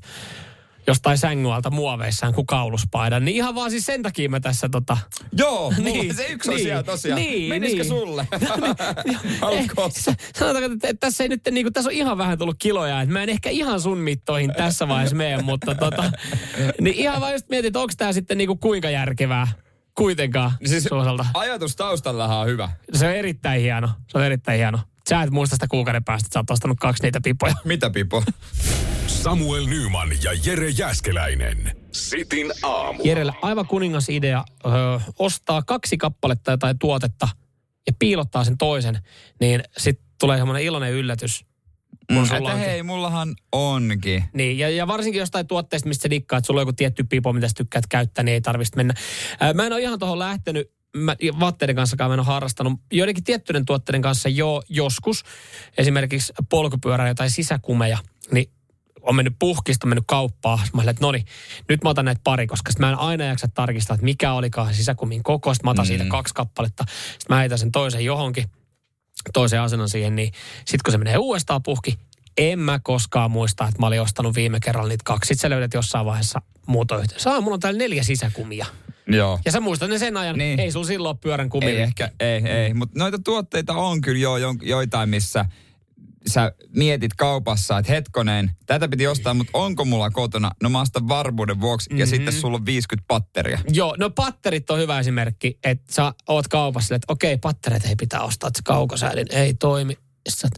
jostain 0.90 1.18
sängyalta 1.18 1.70
muoveissaan 1.70 2.34
kuin 2.34 2.46
kauluspaidan. 2.46 3.24
Niin 3.24 3.36
ihan 3.36 3.54
vaan 3.54 3.70
siis 3.70 3.86
sen 3.86 4.02
takia 4.02 4.28
mä 4.28 4.40
tässä 4.40 4.68
tota... 4.68 4.96
Joo, 5.38 5.72
niin, 5.78 6.14
se 6.14 6.26
yksi 6.26 6.50
niin, 6.50 6.62
siellä 6.62 6.82
tosiaan. 6.82 7.20
Niin, 7.20 7.48
Menisikö 7.48 7.82
niin. 7.82 7.88
sulle? 7.88 8.28
Haluatko 9.40 9.84
eh, 9.84 10.16
Sanotaanko, 10.34 10.72
että, 10.72 10.88
että 10.88 11.06
tässä 11.06 11.24
ei 11.24 11.28
nyt, 11.28 11.40
niin 11.50 11.64
kuin, 11.64 11.72
tässä 11.72 11.90
on 11.90 11.94
ihan 11.94 12.18
vähän 12.18 12.38
tullut 12.38 12.56
kiloja. 12.58 13.00
Että 13.00 13.12
mä 13.12 13.22
en 13.22 13.28
ehkä 13.28 13.50
ihan 13.50 13.80
sun 13.80 13.98
mittoihin 13.98 14.52
tässä 14.56 14.88
vaiheessa 14.88 15.16
mene, 15.16 15.42
mutta 15.42 15.74
tota... 15.74 16.12
Niin 16.80 16.96
ihan 16.96 17.20
vaan 17.20 17.32
just 17.32 17.48
mietin, 17.48 17.68
että 17.68 17.78
onko 17.78 17.92
tämä 17.96 18.12
sitten 18.12 18.38
niin 18.38 18.48
kuin 18.48 18.58
kuinka 18.58 18.90
järkevää 18.90 19.48
kuitenkaan 19.94 20.52
siis 20.64 20.84
suosalta. 20.84 21.26
Ajatus 21.34 21.76
taustallahan 21.76 22.38
on 22.38 22.46
hyvä. 22.46 22.68
Se 22.94 23.06
on 23.06 23.14
erittäin 23.14 23.60
hieno. 23.60 23.88
Se 24.08 24.18
on 24.18 24.24
erittäin 24.24 24.58
hieno. 24.58 24.78
Sä 25.08 25.22
et 25.22 25.30
muista 25.30 25.56
sitä 25.56 25.66
kuukauden 25.68 26.04
päästä, 26.04 26.26
että 26.26 26.34
sä 26.34 26.40
oot 26.40 26.50
ostanut 26.50 26.78
kaksi 26.80 27.02
niitä 27.02 27.20
pipoja. 27.24 27.54
Mitä 27.64 27.90
pipoja? 27.90 28.24
Samuel 29.06 29.66
Nyman 29.66 30.08
ja 30.22 30.30
Jere 30.44 30.68
Jäskeläinen. 30.68 31.76
Sitin 31.92 32.52
aamu. 32.62 33.02
Jerelle 33.04 33.32
aivan 33.42 33.66
kuningas 33.66 34.08
idea 34.08 34.44
ö, 34.64 34.68
ostaa 35.18 35.62
kaksi 35.62 35.96
kappaletta 35.96 36.58
tai 36.58 36.74
tuotetta 36.80 37.28
ja 37.86 37.92
piilottaa 37.98 38.44
sen 38.44 38.58
toisen, 38.58 38.98
niin 39.40 39.62
sitten 39.78 40.06
tulee 40.20 40.38
semmoinen 40.38 40.62
iloinen 40.62 40.92
yllätys. 40.92 41.44
Mm, 42.10 42.24
että 42.36 42.54
hei, 42.54 42.82
mullahan 42.82 43.34
onkin. 43.52 44.24
Niin, 44.32 44.58
ja, 44.58 44.70
ja 44.70 44.86
varsinkin 44.86 45.18
jostain 45.18 45.46
tuotteesta, 45.46 45.88
mistä 45.88 46.02
sä 46.02 46.10
dikkaat, 46.10 46.38
että 46.38 46.46
sulla 46.46 46.60
on 46.60 46.62
joku 46.62 46.72
tietty 46.72 47.04
pipo, 47.04 47.32
mitä 47.32 47.48
sä 47.48 47.54
tykkäät 47.56 47.86
käyttää, 47.86 48.24
niin 48.24 48.32
ei 48.32 48.40
tarvitsisi 48.40 48.76
mennä. 48.76 48.94
Ää, 49.40 49.54
mä 49.54 49.66
en 49.66 49.72
ole 49.72 49.80
ihan 49.80 49.98
tuohon 49.98 50.18
lähtenyt 50.18 50.70
mä 50.96 51.16
vaatteiden 51.40 51.76
kanssa 51.76 51.96
mä 52.08 52.14
en 52.14 52.20
ole 52.20 52.26
harrastanut. 52.26 52.80
Joidenkin 52.92 53.24
tiettyjen 53.24 53.64
tuotteiden 53.64 54.02
kanssa 54.02 54.28
jo 54.28 54.62
joskus, 54.68 55.24
esimerkiksi 55.78 56.32
polkupyörä 56.48 57.14
tai 57.14 57.30
sisäkumeja, 57.30 57.98
niin 58.32 58.50
on 59.02 59.16
mennyt 59.16 59.34
puhkista, 59.38 59.86
on 59.86 59.88
mennyt 59.88 60.04
kauppaa. 60.06 60.56
Mä 60.56 60.80
olen, 60.80 60.88
että 60.88 61.04
noni, 61.04 61.24
nyt 61.68 61.82
mä 61.84 61.90
otan 61.90 62.04
näitä 62.04 62.20
pari, 62.24 62.46
koska 62.46 62.72
mä 62.78 62.88
en 62.88 62.98
aina 62.98 63.24
jaksa 63.24 63.48
tarkistaa, 63.48 63.94
että 63.94 64.04
mikä 64.04 64.32
olikaan 64.32 64.74
sisäkumin 64.74 65.22
koko. 65.22 65.54
Sitten 65.54 65.66
mä 65.66 65.70
otan 65.70 65.84
mm. 65.84 65.88
siitä 65.88 66.04
kaksi 66.08 66.34
kappaletta. 66.34 66.84
Sitten 66.88 67.26
mä 67.28 67.38
heitän 67.38 67.58
sen 67.58 67.72
toisen 67.72 68.04
johonkin, 68.04 68.44
toisen 69.32 69.60
asennon 69.60 69.88
siihen. 69.88 70.16
Niin 70.16 70.32
sitten 70.56 70.80
kun 70.84 70.92
se 70.92 70.98
menee 70.98 71.18
uudestaan 71.18 71.62
puhki, 71.62 71.98
en 72.38 72.58
mä 72.58 72.80
koskaan 72.82 73.30
muista, 73.30 73.68
että 73.68 73.80
mä 73.80 73.86
olin 73.86 74.00
ostanut 74.00 74.34
viime 74.34 74.60
kerralla 74.60 74.88
niitä 74.88 75.02
kaksi. 75.04 75.28
Sitten 75.28 75.42
sä 75.42 75.50
löydät 75.50 75.74
jossain 75.74 76.06
vaiheessa 76.06 76.42
muuta 76.66 76.96
yhteydessä. 76.96 77.30
Saa, 77.30 77.40
mulla 77.40 77.54
on 77.54 77.60
täällä 77.60 77.78
neljä 77.78 78.02
sisäkumia. 78.02 78.66
Joo. 79.14 79.38
Ja 79.44 79.52
sä 79.52 79.60
muistat 79.60 79.90
ne 79.90 79.98
sen 79.98 80.16
ajan, 80.16 80.38
niin. 80.38 80.60
ei 80.60 80.72
sulla 80.72 80.86
silloin 80.86 81.18
pyörän 81.18 81.48
kumille. 81.48 81.78
Ei 81.78 81.82
ehkä, 81.82 82.10
ei, 82.20 82.42
ei. 82.44 82.74
Mutta 82.74 82.98
noita 82.98 83.18
tuotteita 83.18 83.72
on 83.72 84.00
kyllä 84.00 84.18
jo 84.18 84.54
joitain, 84.62 85.08
missä– 85.08 85.44
sä 86.26 86.52
mietit 86.76 87.14
kaupassa, 87.14 87.78
että 87.78 87.92
hetkonen, 87.92 88.50
tätä 88.66 88.88
piti 88.88 89.06
ostaa, 89.06 89.34
mutta 89.34 89.50
onko 89.54 89.84
mulla 89.84 90.10
kotona? 90.10 90.50
No 90.62 90.68
mä 90.68 90.80
ostan 90.80 91.08
varmuuden 91.08 91.60
vuoksi 91.60 91.90
mm-hmm. 91.90 92.00
ja 92.00 92.06
sitten 92.06 92.34
sulla 92.34 92.56
on 92.56 92.66
50 92.66 93.04
patteria. 93.08 93.58
Joo, 93.68 93.96
no 93.98 94.10
patterit 94.10 94.70
on 94.70 94.78
hyvä 94.78 94.98
esimerkki, 95.00 95.58
että 95.64 95.92
sä 95.92 96.12
oot 96.28 96.48
kaupassa, 96.48 96.94
että 96.94 97.12
okei, 97.12 97.38
patterit 97.38 97.84
ei 97.84 97.96
pitää 97.96 98.20
ostaa, 98.22 98.48
että 98.48 98.58
se 98.58 98.62
kaukosäilin 98.64 99.26
ei 99.30 99.54
toimi. 99.54 99.98
Sitten 100.28 100.50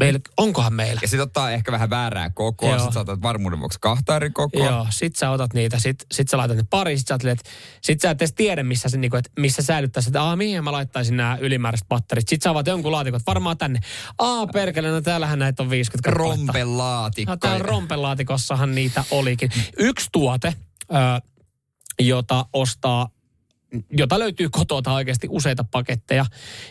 Meillä, 0.00 0.20
onkohan 0.36 0.72
meillä? 0.72 0.98
Ja 1.02 1.08
sit 1.08 1.20
ottaa 1.20 1.50
ehkä 1.50 1.72
vähän 1.72 1.90
väärää 1.90 2.30
kokoa, 2.30 2.70
Joo. 2.70 2.78
sit 2.78 2.92
sä 2.92 3.00
otat 3.00 3.22
varmuuden 3.22 3.60
vuoksi 3.60 3.78
kahta 3.80 4.16
eri 4.16 4.30
kokoa. 4.30 4.66
Joo, 4.66 4.86
sit 4.90 5.16
sä 5.16 5.30
otat 5.30 5.54
niitä, 5.54 5.78
sit, 5.78 6.06
sit 6.12 6.28
sä 6.28 6.36
laitat 6.36 6.56
ne 6.56 6.64
pari, 6.70 6.98
sit 6.98 7.08
sä, 7.08 7.14
atlet, 7.14 7.38
sit 7.82 8.00
sä 8.00 8.10
et 8.10 8.22
edes 8.22 8.32
tiedä, 8.32 8.62
missä, 8.62 8.88
se, 8.88 8.98
niinku, 8.98 9.16
et, 9.16 9.30
missä 9.38 9.62
säilyttäisi, 9.62 10.08
että 10.08 10.22
aah, 10.22 10.36
mihin 10.36 10.64
mä 10.64 10.72
laittaisin 10.72 11.16
nämä 11.16 11.38
ylimääräiset 11.40 11.88
patterit. 11.88 12.28
Sit 12.28 12.42
sä 12.42 12.50
avaat 12.50 12.66
jonkun 12.66 12.92
laatikot, 12.92 13.22
varmaan 13.26 13.58
tänne. 13.58 13.80
Aa, 14.18 14.46
perkele, 14.46 14.90
no 14.90 15.00
täällähän 15.00 15.38
näitä 15.38 15.62
on 15.62 15.70
50 15.70 16.10
kappaletta. 16.10 16.38
Rompelaatikko. 16.38 17.32
No, 17.32 17.36
täällä 17.36 17.66
rompelaatikossahan 17.66 18.74
niitä 18.74 19.04
olikin. 19.10 19.50
Yksi 19.78 20.08
tuote, 20.12 20.54
ö, 20.90 20.94
jota 22.00 22.46
ostaa 22.52 23.08
jota 23.90 24.18
löytyy 24.18 24.48
kotota 24.48 24.92
oikeasti 24.92 25.26
useita 25.30 25.64
paketteja, 25.64 26.26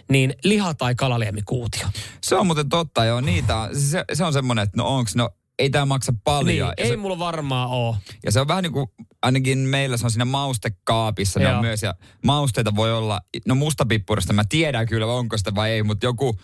niin 0.10 0.34
liha- 0.44 0.74
tai 0.74 0.96
kalaliemikuutio. 0.96 1.88
Se 2.22 2.36
on 2.36 2.46
muuten 2.46 2.70
totta, 2.70 3.06
joo. 3.06 3.22
Niitä, 3.22 3.70
se, 3.74 4.06
se 4.14 4.24
on 4.24 4.34
semmoinen, 4.34 4.64
että 4.64 4.78
no 4.78 4.88
onks, 4.88 5.16
no 5.16 5.30
ei 5.60 5.70
tämä 5.70 5.86
maksa 5.86 6.14
paljon. 6.24 6.68
Niin, 6.68 6.74
ei 6.78 6.88
se, 6.88 6.98
mulla 6.98 7.20
varmaan 7.20 7.70
ole. 7.70 7.96
Ja 8.26 8.32
se 8.32 8.40
on 8.40 8.48
vähän 8.48 8.64
niin 8.64 8.74
kuin, 8.74 8.88
ainakin 9.22 9.60
meillä 9.60 9.98
se 9.98 10.06
on 10.06 10.12
siinä 10.12 10.26
maustekaapissa, 10.26 11.40
ne 11.40 11.56
on 11.56 11.62
myös, 11.62 11.84
ja 11.84 11.96
mausteita 12.26 12.76
voi 12.76 12.94
olla, 12.94 13.22
no 13.48 13.56
mustapippurista 13.56 14.34
mä 14.34 14.44
tiedän 14.50 14.88
kyllä, 14.88 15.06
onko 15.06 15.38
sitä 15.38 15.56
vai 15.56 15.72
ei, 15.72 15.84
mutta 15.84 16.06
joku 16.06 16.40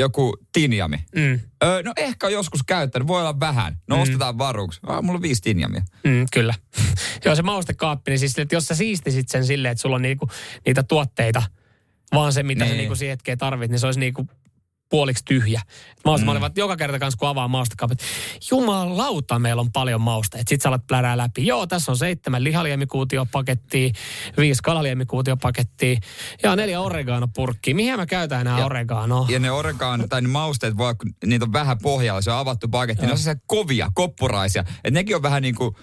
joku 0.00 0.36
tinjami. 0.52 0.96
Mm. 1.16 1.40
Öö, 1.64 1.82
no 1.82 1.92
ehkä 1.96 2.28
joskus 2.28 2.62
käyttänyt, 2.62 3.08
voi 3.08 3.20
olla 3.20 3.40
vähän. 3.40 3.78
No 3.88 3.96
mm. 3.96 4.02
ostetaan 4.02 4.38
varuksi. 4.38 4.80
Ah, 4.86 5.02
mulla 5.02 5.16
on 5.16 5.22
viisi 5.22 5.42
tinjamia. 5.42 5.82
Mm, 6.04 6.26
kyllä. 6.32 6.54
Joo, 7.24 7.34
se 7.34 7.42
maustekaappi, 7.42 8.10
niin 8.10 8.18
siis, 8.18 8.38
että 8.38 8.54
jos 8.54 8.66
sä 8.66 8.74
siistisit 8.74 9.28
sen 9.28 9.44
silleen, 9.44 9.72
että 9.72 9.82
sulla 9.82 9.96
on 9.96 10.02
niinku, 10.02 10.28
niitä 10.66 10.82
tuotteita, 10.82 11.42
vaan 12.12 12.32
se, 12.32 12.42
mitä 12.42 12.64
niin. 12.64 12.72
sä 12.72 12.76
niinku 12.76 12.94
siihen 12.94 13.12
hetkeen 13.12 13.38
tarvit, 13.38 13.70
niin 13.70 13.78
se 13.78 13.86
olisi 13.86 14.00
niinku 14.00 14.26
puoliksi 14.90 15.24
tyhjä. 15.24 15.62
Mä 16.04 16.10
olisin, 16.10 16.26
mm. 16.26 16.30
olivat 16.30 16.58
joka 16.58 16.76
kerta 16.76 16.98
kanssa, 16.98 17.18
kun 17.18 17.28
avaa 17.28 17.48
maustekaapit. 17.48 17.98
Jumalauta, 18.50 19.38
meillä 19.38 19.60
on 19.60 19.72
paljon 19.72 20.00
mausteita. 20.00 20.48
Sitten 20.48 20.62
sä 20.62 20.68
alat 20.68 20.86
plärää 20.86 21.16
läpi. 21.16 21.46
Joo, 21.46 21.66
tässä 21.66 21.92
on 21.92 21.96
seitsemän 21.96 22.44
lihaliemikuutiopakettia, 22.44 23.90
viisi 24.38 24.62
kalaliemikuutiopakettia 24.62 25.96
ja 26.42 26.56
neljä 26.56 26.80
oregano-purkkiä. 26.80 27.74
Mihin 27.74 27.96
mä 27.96 28.06
käytän 28.06 28.40
enää 28.40 28.64
oreganoa? 28.64 29.26
Ja 29.28 29.38
ne 29.38 29.50
oregaan, 29.50 30.08
tai 30.08 30.22
ne 30.22 30.28
mausteet, 30.28 30.76
voi, 30.76 30.94
niitä 31.26 31.44
on 31.44 31.52
vähän 31.52 31.78
pohjalla, 31.82 32.20
se 32.20 32.30
on 32.30 32.38
avattu 32.38 32.68
paketti, 32.68 33.06
ne 33.06 33.12
on 33.12 33.18
se 33.18 33.36
kovia, 33.46 33.90
koppuraisia. 33.94 34.64
Et 34.84 34.94
nekin 34.94 35.16
on 35.16 35.22
vähän 35.22 35.42
niin 35.42 35.54
kuin 35.54 35.74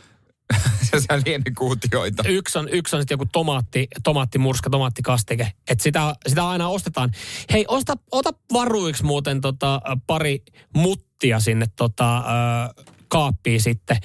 sellaisia 0.89 1.21
liemikuutioita. 1.25 2.23
Yksi 2.27 2.59
on, 2.59 2.69
yksi 2.69 2.95
on 2.95 3.01
sitten 3.01 3.15
joku 3.15 3.25
tomaatti, 3.31 3.87
tomaattimurska, 4.03 4.69
tomaattikastike. 4.69 5.51
Että 5.69 5.83
sitä, 5.83 6.15
sitä 6.27 6.49
aina 6.49 6.67
ostetaan. 6.67 7.11
Hei, 7.51 7.65
osta, 7.67 7.93
ota 8.11 8.29
varuiksi 8.53 9.03
muuten 9.03 9.41
tota, 9.41 9.81
pari 10.07 10.43
muttia 10.75 11.39
sinne 11.39 11.65
tota, 11.75 12.17
ö, 12.17 12.83
kaappiin 13.07 13.61
sitten. 13.61 13.97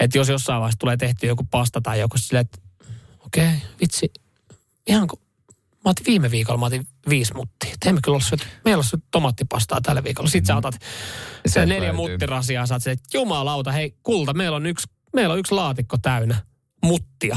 Että 0.00 0.18
jos 0.18 0.28
jossain 0.28 0.60
vaiheessa 0.60 0.78
tulee 0.78 0.96
tehty 0.96 1.26
joku 1.26 1.44
pasta 1.50 1.80
tai 1.80 2.00
joku 2.00 2.18
silleen, 2.18 2.44
että 2.44 2.58
okei, 3.26 3.46
okay, 3.46 3.58
vitsi, 3.80 4.12
ihan 4.86 5.08
kuin 5.08 5.20
Mä 5.84 5.90
otin 5.90 6.06
viime 6.06 6.30
viikolla, 6.30 6.60
mä 6.60 6.66
otin 6.66 6.86
viisi 7.08 7.34
muttia. 7.34 7.74
Teemme 7.80 8.00
kyllä 8.04 8.14
ollut, 8.14 8.46
meillä 8.64 8.84
on 8.94 9.02
tomaattipastaa 9.10 9.80
tällä 9.80 10.04
viikolla. 10.04 10.30
Sitten 10.30 10.44
mm. 10.44 10.46
sä 10.54 10.56
otat 10.56 10.80
se 11.46 11.66
neljä 11.66 11.80
löytyy. 11.80 11.96
muttirasiaa, 11.96 12.66
sä 12.66 12.74
oot 12.74 12.82
se, 12.82 12.90
että 12.90 13.08
jumalauta, 13.14 13.72
hei 13.72 13.94
kulta, 14.02 14.34
meillä 14.34 14.56
on 14.56 14.66
yksi 14.66 14.86
meillä 15.14 15.32
on 15.32 15.38
yksi 15.38 15.54
laatikko 15.54 15.98
täynnä 15.98 16.36
muttia. 16.84 17.36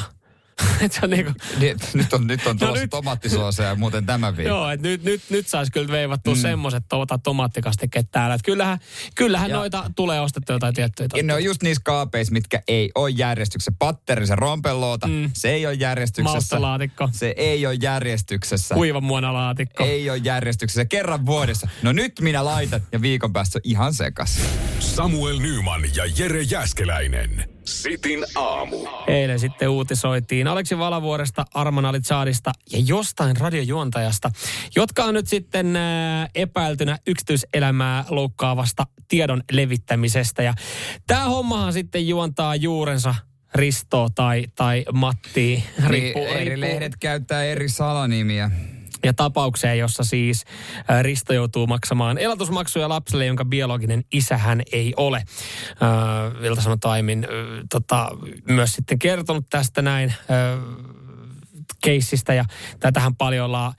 et 0.82 0.92
se 0.92 1.00
on 1.04 1.10
niinku... 1.10 1.32
nyt, 1.60 1.78
nyt 1.94 2.14
on, 2.14 2.28
nyt 2.28 2.48
on 2.48 2.58
no 2.62 2.74
nyt... 2.74 2.90
tomaattisooseja 2.90 3.76
muuten 3.76 4.06
tämän 4.06 4.38
viikon. 4.38 4.50
Joo, 4.50 4.70
että 4.70 4.88
nyt, 4.88 5.04
nyt, 5.04 5.22
nyt 5.30 5.48
saisi 5.48 5.72
kyllä 5.72 5.92
veivattua 5.92 6.36
mm. 6.36 6.42
semmoiset 6.42 6.84
tuota, 6.90 7.18
tomaattikastikkeet 7.18 8.12
täällä. 8.12 8.36
Et 8.36 8.42
kyllähän 8.46 8.80
kyllähän 9.16 9.50
ja, 9.50 9.56
noita 9.56 9.92
tulee 9.96 10.22
ostettua 10.22 10.56
jotain 10.56 10.74
tiettyjä. 10.74 11.08
Ja 11.16 11.24
ne 11.24 11.34
on 11.34 11.44
just 11.44 11.64
niissä 11.64 11.82
kaapeissa, 11.86 12.34
mitkä 12.34 12.62
ei 12.68 12.92
ole 12.96 13.10
järjestyksessä. 13.10 13.72
Patteri, 13.80 14.28
se 14.28 14.36
rompelloota, 14.36 15.08
mm. 15.08 15.32
se 15.34 15.50
ei 15.50 15.66
ole 15.66 15.74
järjestyksessä. 15.74 16.34
Maustalaatikko. 16.34 17.10
Se 17.12 17.34
ei 17.38 17.66
ole 17.66 17.78
järjestyksessä. 17.82 18.76
Kuivan 18.76 19.04
muonalaatikko. 19.04 19.84
Ei 19.84 20.10
ole 20.10 20.18
järjestyksessä. 20.18 20.86
Kerran 20.86 21.26
vuodessa. 21.26 21.68
No 21.82 21.92
nyt 21.92 22.14
minä 22.22 22.46
laitan 22.46 22.82
ja 22.92 23.02
viikon 23.02 23.34
päästä 23.34 23.58
on 23.58 23.62
ihan 23.64 23.94
sekas. 23.94 24.40
Samuel 24.80 25.40
Nyman 25.40 25.82
ja 25.96 26.04
Jere 26.18 26.42
Jäskeläinen. 26.42 27.61
Sitin 27.66 28.26
aamu. 28.36 28.78
Eilen 29.08 29.40
sitten 29.40 29.70
uutisoitiin 29.70 30.48
Aleksi 30.48 30.78
Valavuoresta, 30.78 31.46
Arman 31.54 31.86
Alitsaadista 31.86 32.52
ja 32.72 32.80
jostain 32.86 33.38
radiojuontajasta, 33.38 34.32
jotka 34.76 35.04
on 35.04 35.14
nyt 35.14 35.28
sitten 35.28 35.76
äh, 35.76 36.30
epäiltynä 36.36 36.98
yksityiselämää 37.08 38.06
loukkaavasta 38.10 38.88
tiedon 39.08 39.44
levittämisestä. 39.52 40.44
Ja 40.44 40.54
tämä 41.08 41.26
hommahan 41.26 41.74
sitten 41.74 42.08
juontaa 42.08 42.56
juurensa 42.56 43.16
Risto 43.56 44.10
tai, 44.16 44.46
tai 44.56 44.86
Matti. 44.94 45.64
Riippu, 45.88 46.20
niin, 46.20 46.38
eri 46.38 46.62
lehdet 46.62 46.94
käyttää 47.00 47.44
eri 47.44 47.70
salanimiä 47.70 48.52
ja 49.04 49.14
tapaukseen, 49.14 49.80
jossa 49.80 50.04
siis 50.04 50.46
Risto 51.02 51.34
joutuu 51.34 51.68
maksamaan 51.68 52.18
elatusmaksuja 52.18 52.90
lapselle, 52.90 53.26
jonka 53.26 53.46
biologinen 53.46 54.04
isä 54.12 54.38
hän 54.38 54.62
ei 54.72 54.94
ole. 54.98 55.24
Vilta 56.42 56.62
sanoi 56.62 56.78
Taimin 56.78 57.28
tota, 57.70 58.10
myös 58.48 58.74
sitten 58.74 59.00
kertonut 59.00 59.46
tästä 59.50 59.82
näin 59.82 60.14
keissistä 61.84 62.34
ja 62.34 62.46
tätähän 62.80 63.16
paljon 63.16 63.46
ollaan 63.46 63.74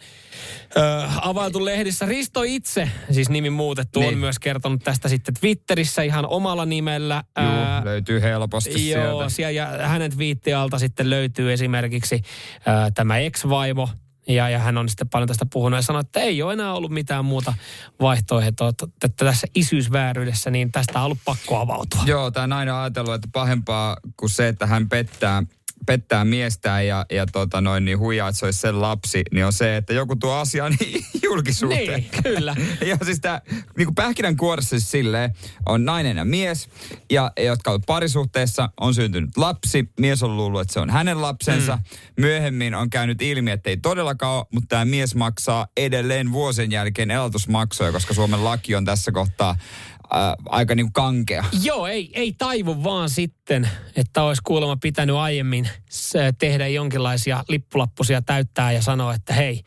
ö, 0.77 0.81
availtu 1.21 1.65
lehdissä. 1.65 2.07
Risto 2.07 2.43
itse, 2.43 2.91
siis 3.11 3.29
nimi 3.29 3.51
muutettu, 3.51 4.01
niin. 4.01 4.13
on 4.13 4.19
myös 4.19 4.39
kertonut 4.39 4.83
tästä 4.85 5.09
sitten 5.09 5.35
Twitterissä 5.41 6.03
ihan 6.03 6.27
omalla 6.27 6.67
nimellä. 6.67 7.25
Joo, 7.37 7.85
löytyy 7.85 8.23
helposti 8.23 8.91
joo, 8.91 9.29
sieltä. 9.29 9.51
ja 9.51 9.89
hänen 9.89 10.11
twiittialta 10.11 10.79
sitten 10.79 11.11
löytyy 11.11 11.53
esimerkiksi 11.53 12.23
ö, 12.57 12.91
tämä 12.95 13.19
ex-vaimo, 13.19 13.89
ja, 14.29 14.49
ja 14.49 14.59
hän 14.59 14.79
on 14.79 14.89
sitten 14.89 15.09
paljon 15.09 15.29
tästä 15.29 15.47
puhunut 15.47 15.79
ja 15.79 15.83
sanonut, 15.83 16.07
että 16.07 16.21
ei 16.21 16.43
ole 16.43 16.53
enää 16.53 16.73
ollut 16.73 16.91
mitään 16.91 17.25
muuta 17.25 17.55
vaihtoehtoa, 18.01 18.69
että, 18.69 19.09
tässä 19.17 19.47
isyysvääryydessä, 19.55 20.51
niin 20.51 20.73
tästä 20.73 20.99
on 20.99 21.05
ollut 21.05 21.19
pakko 21.25 21.57
avautua. 21.57 22.03
Joo, 22.07 22.31
tämä 22.31 22.59
on 22.59 22.69
ajatellut, 22.69 23.15
että 23.15 23.29
pahempaa 23.33 23.97
kuin 24.17 24.31
se, 24.31 24.49
että 24.49 24.67
hän 24.67 24.89
pettää 24.89 25.43
pettää 25.87 26.25
miestään 26.25 26.87
ja, 26.87 27.07
ja 27.11 27.27
tota 27.27 27.61
noin, 27.61 27.85
niin 27.85 27.99
huijaa, 27.99 28.29
että 28.29 28.39
se 28.39 28.45
olisi 28.45 28.61
sen 28.61 28.81
lapsi, 28.81 29.23
niin 29.33 29.47
on 29.47 29.53
se, 29.53 29.77
että 29.77 29.93
joku 29.93 30.17
tuo 30.17 30.33
asian 30.33 30.77
julkisuuteen. 31.25 31.87
Niin, 31.87 32.23
kyllä. 32.23 32.57
ja 32.91 32.97
siis 33.05 33.21
tämä 33.21 33.41
niin 33.77 33.87
kuin 33.87 33.95
pähkinän 33.95 34.37
kuoressa 34.37 34.71
siis 34.71 34.91
silleen, 34.91 35.31
on 35.67 35.85
nainen 35.85 36.17
ja 36.17 36.25
mies, 36.25 36.69
ja, 37.11 37.33
jotka 37.39 37.71
ovat 37.71 37.83
parisuhteessa, 37.87 38.69
on 38.81 38.95
syntynyt 38.95 39.31
lapsi, 39.37 39.89
mies 40.01 40.23
on 40.23 40.37
luullut, 40.37 40.61
että 40.61 40.73
se 40.73 40.81
on 40.81 40.91
hänen 40.91 41.23
lapsensa. 41.23 41.77
Mm. 41.77 41.83
Myöhemmin 42.21 42.75
on 42.75 42.91
käynyt 42.91 43.23
ilmi, 43.23 43.51
että 43.51 43.71
ei 43.71 43.77
todellakaan 43.77 44.37
ole, 44.37 44.47
mutta 44.53 44.69
tämä 44.69 44.85
mies 44.85 45.15
maksaa 45.15 45.67
edelleen 45.77 46.33
vuosien 46.33 46.73
jälkeen 46.73 47.11
elatusmaksuja, 47.11 47.93
koska 47.93 48.15
Suomen 48.15 48.45
laki 48.45 48.75
on 48.75 48.85
tässä 48.85 49.13
kohtaa 49.13 49.57
ää, 50.13 50.37
aika 50.49 50.75
niin 50.75 50.93
kankea. 50.93 51.45
Joo, 51.63 51.87
ei, 51.87 52.11
ei 52.15 52.35
taivu 52.39 52.85
vaan 52.85 53.11
sitten, 53.11 53.71
että 53.97 54.23
olisi 54.23 54.43
kuulemma 54.45 54.77
pitänyt 54.77 55.17
aiemmin 55.17 55.69
tehdä 56.39 56.69
jonkinlaisia 56.69 57.45
lippulappusia 57.49 58.23
täyttää 58.23 58.73
ja 58.73 58.83
sanoa, 58.83 59.15
että 59.15 59.35
hei, 59.35 59.63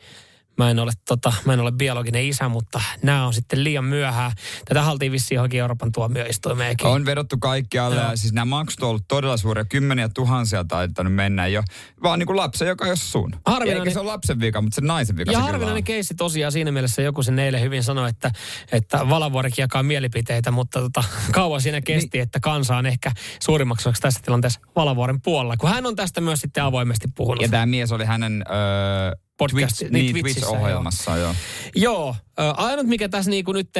Mä 0.58 0.70
en 0.70 0.78
ole, 0.78 0.92
tota, 1.08 1.32
mä 1.44 1.52
en 1.52 1.60
ole 1.60 1.72
biologinen 1.72 2.24
isä, 2.24 2.48
mutta 2.48 2.80
nämä 3.02 3.26
on 3.26 3.34
sitten 3.34 3.64
liian 3.64 3.84
myöhään. 3.84 4.32
Tätä 4.64 4.82
haltiin 4.82 5.12
vissiin 5.12 5.36
johonkin 5.36 5.60
Euroopan 5.60 5.92
tuomioistuimeenkin. 5.92 6.86
On 6.86 7.06
vedottu 7.06 7.36
kaikkialle 7.38 7.96
ja 7.96 8.16
siis 8.16 8.32
nämä 8.32 8.44
maksut 8.44 8.82
on 8.82 8.88
ollut 8.88 9.04
todella 9.08 9.36
suuria. 9.36 9.64
Kymmeniä 9.64 10.08
tuhansia 10.08 10.64
taitanut 10.64 11.14
mennä 11.14 11.46
jo. 11.46 11.62
Vaan 12.02 12.18
niin 12.18 12.26
kuin 12.26 12.36
lapsen, 12.36 12.68
joka 12.68 12.84
ole 12.84 12.96
sun. 12.96 13.32
Harvinainen... 13.46 13.82
Eikä 13.82 13.90
se 13.90 14.00
ole 14.00 14.06
lapsen 14.06 14.40
vika, 14.40 14.60
mutta 14.60 14.74
se 14.74 14.80
naisen 14.80 15.16
vika. 15.16 15.32
Ja 15.32 15.40
harvinainen 15.40 15.84
keissi 15.84 16.14
tosiaan 16.14 16.52
siinä 16.52 16.72
mielessä 16.72 17.02
joku 17.02 17.22
sen 17.22 17.38
eilen 17.38 17.60
hyvin 17.60 17.82
sanoi, 17.82 18.08
että, 18.08 18.30
että 18.72 19.08
Valavuorikin 19.08 19.62
jakaa 19.62 19.82
mielipiteitä, 19.82 20.50
mutta 20.50 20.80
tota, 20.80 21.04
kauan 21.32 21.60
siinä 21.60 21.80
kesti, 21.80 22.08
niin. 22.12 22.22
että 22.22 22.40
kansa 22.40 22.76
on 22.76 22.86
ehkä 22.86 23.12
suurimmaksi 23.42 23.88
tässä 24.00 24.20
tilanteessa 24.22 24.60
Valavuoren 24.76 25.20
puolella, 25.20 25.56
kun 25.56 25.70
hän 25.70 25.86
on 25.86 25.96
tästä 25.96 26.20
myös 26.20 26.40
sitten 26.40 26.64
avoimesti 26.64 27.08
puhunut. 27.16 27.42
Ja 27.42 27.48
tämä 27.48 27.66
mies 27.66 27.92
oli 27.92 28.04
hänen 28.04 28.44
öö, 28.50 29.25
podcast, 29.36 29.76
Twitch, 29.76 29.92
niin, 29.92 30.14
niin 30.14 30.24
Twitch-ohjelmassa, 30.24 31.16
joo. 31.16 31.34
Joo, 31.74 32.16
ainut 32.36 32.86
mikä 32.86 33.08
tässä 33.08 33.30
niinku 33.30 33.52
nyt, 33.52 33.70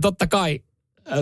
totta 0.00 0.26
kai 0.26 0.60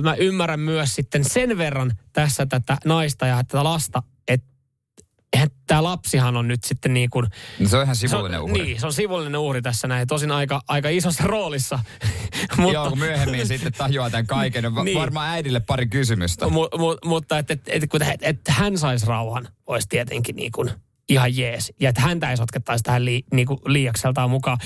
mä 0.03 0.14
ymmärrän 0.14 0.61
myös 0.61 0.95
sitten 0.95 1.24
sen 1.24 1.59
verran 1.59 1.93
tässä 2.12 2.47
tätä 2.47 2.76
naista 2.84 3.26
ja 3.26 3.37
tätä 3.37 3.64
lasta, 3.64 4.03
että 4.28 5.49
tämä 5.66 5.82
lapsihan 5.82 6.37
on 6.37 6.49
nyt 6.49 6.64
sitten 6.64 6.95
niin 6.95 7.11
kuin... 7.11 7.26
No 7.59 7.68
se 7.68 7.76
on 7.76 7.82
ihan 7.82 7.97
sivullinen 7.97 8.43
uhri. 8.43 8.62
Niin, 8.62 8.80
se 8.80 8.87
on 8.87 8.93
sivullinen 8.93 9.41
uhri 9.41 9.62
tässä 9.62 9.89
näin. 9.89 10.09
Tosin 10.09 10.32
aika, 10.32 10.61
aika 10.68 10.89
isossa 10.89 11.24
roolissa. 11.24 11.78
mutta, 12.59 12.72
Joo, 12.72 12.89
kun 12.89 12.99
myöhemmin 12.99 13.47
sitten 13.47 13.72
tajuaa 13.72 14.11
tämän 14.11 14.26
kaiken. 14.26 14.64
No, 14.64 14.82
niin. 14.82 14.99
Varmaan 14.99 15.30
äidille 15.30 15.61
pari 15.61 15.87
kysymystä. 15.87 16.49
Mu, 16.49 16.68
mu, 16.78 16.97
mutta 17.05 17.39
että 17.39 17.53
et, 17.53 17.62
et, 17.66 17.82
et, 17.82 18.18
et 18.22 18.41
hän 18.49 18.78
saisi 18.78 19.07
rauhan, 19.07 19.49
olisi 19.66 19.89
tietenkin 19.89 20.37
niin 20.37 20.53
kuin 20.53 20.70
ihan 21.09 21.36
jees. 21.36 21.72
Ja 21.80 21.88
että 21.88 22.00
häntä 22.00 22.30
ei 22.30 22.36
sotkettaisi 22.36 22.84
tähän 22.84 23.04
li, 23.04 23.24
niinku 23.32 23.61
liiakseltaan 23.66 24.30
mukaan. 24.30 24.59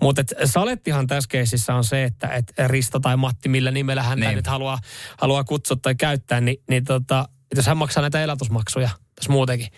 Mutta 0.00 0.22
salettihan 0.44 1.06
tässä 1.06 1.28
keisissä 1.28 1.74
on 1.74 1.84
se, 1.84 2.04
että 2.04 2.28
et 2.28 2.52
Risto 2.66 3.00
tai 3.00 3.16
Matti, 3.16 3.48
millä 3.48 3.70
nimellä 3.70 4.02
hän 4.02 4.20
niin. 4.20 4.34
nyt 4.34 4.46
haluaa, 4.46 4.78
haluaa 5.18 5.44
kutsua 5.44 5.76
tai 5.82 5.94
käyttää, 5.94 6.40
niin, 6.40 6.56
niin 6.70 6.84
tota, 6.84 7.28
jos 7.56 7.66
hän 7.66 7.76
maksaa 7.76 8.00
näitä 8.00 8.22
elatusmaksuja 8.22 8.90
tässä 9.14 9.32
muutenkin, 9.32 9.68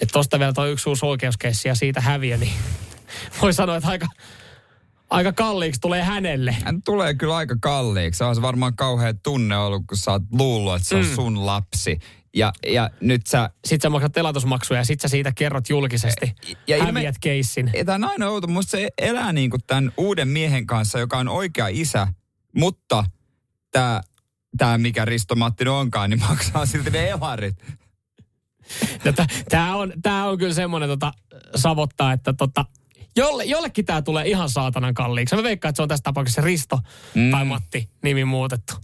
että 0.00 0.12
tuosta 0.12 0.38
vielä 0.38 0.52
tuo 0.52 0.66
yksi 0.66 0.88
uusi 0.88 1.06
oikeuskeissi 1.06 1.68
ja 1.68 1.74
siitä 1.74 2.00
häviö, 2.00 2.36
niin 2.36 2.52
voi 3.42 3.52
sanoa, 3.52 3.76
että 3.76 3.88
aika, 3.88 4.06
aika 5.10 5.32
kalliiksi 5.32 5.80
tulee 5.80 6.02
hänelle. 6.02 6.56
Hän 6.64 6.82
tulee 6.82 7.14
kyllä 7.14 7.36
aika 7.36 7.56
kalliiksi. 7.60 8.18
Se 8.18 8.24
on 8.24 8.42
varmaan 8.42 8.76
kauhean 8.76 9.18
tunne 9.18 9.56
ollut, 9.56 9.82
kun 9.88 9.98
sä 9.98 10.10
oot 10.10 10.22
luullut, 10.32 10.74
että 10.74 10.88
se 10.88 10.96
on 10.96 11.04
mm. 11.04 11.14
sun 11.14 11.46
lapsi. 11.46 11.98
Ja, 12.34 12.52
ja 12.66 12.90
nyt 13.00 13.26
sä... 13.26 13.50
Sitten 13.64 13.88
sä 13.88 13.90
maksat 13.90 14.12
telatusmaksuja 14.12 14.80
ja 14.80 14.84
sit 14.84 15.00
sä 15.00 15.08
siitä 15.08 15.32
kerrot 15.32 15.68
julkisesti. 15.68 16.34
Ja 16.66 16.84
häviät 16.84 16.96
ilme... 16.96 17.18
keissin. 17.20 17.70
Ja 17.76 17.84
tämä 17.84 17.94
on 17.94 18.04
aina 18.04 18.28
outo. 18.28 18.46
Musta 18.46 18.70
se 18.70 18.88
elää 18.98 19.32
niin 19.32 19.50
kuin 19.50 19.60
tämän 19.66 19.92
uuden 19.96 20.28
miehen 20.28 20.66
kanssa, 20.66 20.98
joka 20.98 21.18
on 21.18 21.28
oikea 21.28 21.66
isä, 21.70 22.08
mutta 22.56 23.04
tämä, 23.70 24.00
tämä 24.56 24.78
mikä 24.78 25.04
Risto 25.04 25.34
Mattinen 25.34 25.72
onkaan, 25.72 26.10
niin 26.10 26.20
maksaa 26.28 26.66
silti 26.66 26.90
ne 26.90 27.08
elarit. 27.08 27.56
No, 29.04 29.12
tämä 29.48 29.76
on, 29.76 29.92
tää 30.02 30.28
on 30.28 30.38
kyllä 30.38 30.54
semmoinen 30.54 30.88
tota, 30.88 31.12
savottaa, 31.54 32.12
että 32.12 32.32
tota, 32.32 32.64
jolle, 33.16 33.44
jollekin 33.44 33.84
tämä 33.84 34.02
tulee 34.02 34.28
ihan 34.28 34.48
saatanan 34.48 34.94
kalliiksi. 34.94 35.36
Mä 35.36 35.42
veikkaan, 35.42 35.70
että 35.70 35.76
se 35.76 35.82
on 35.82 35.88
tässä 35.88 36.02
tapauksessa 36.02 36.42
Risto 36.42 36.78
mm. 37.14 37.30
tai 37.30 37.44
Matti 37.44 37.88
nimi 38.02 38.24
muutettu 38.24 38.74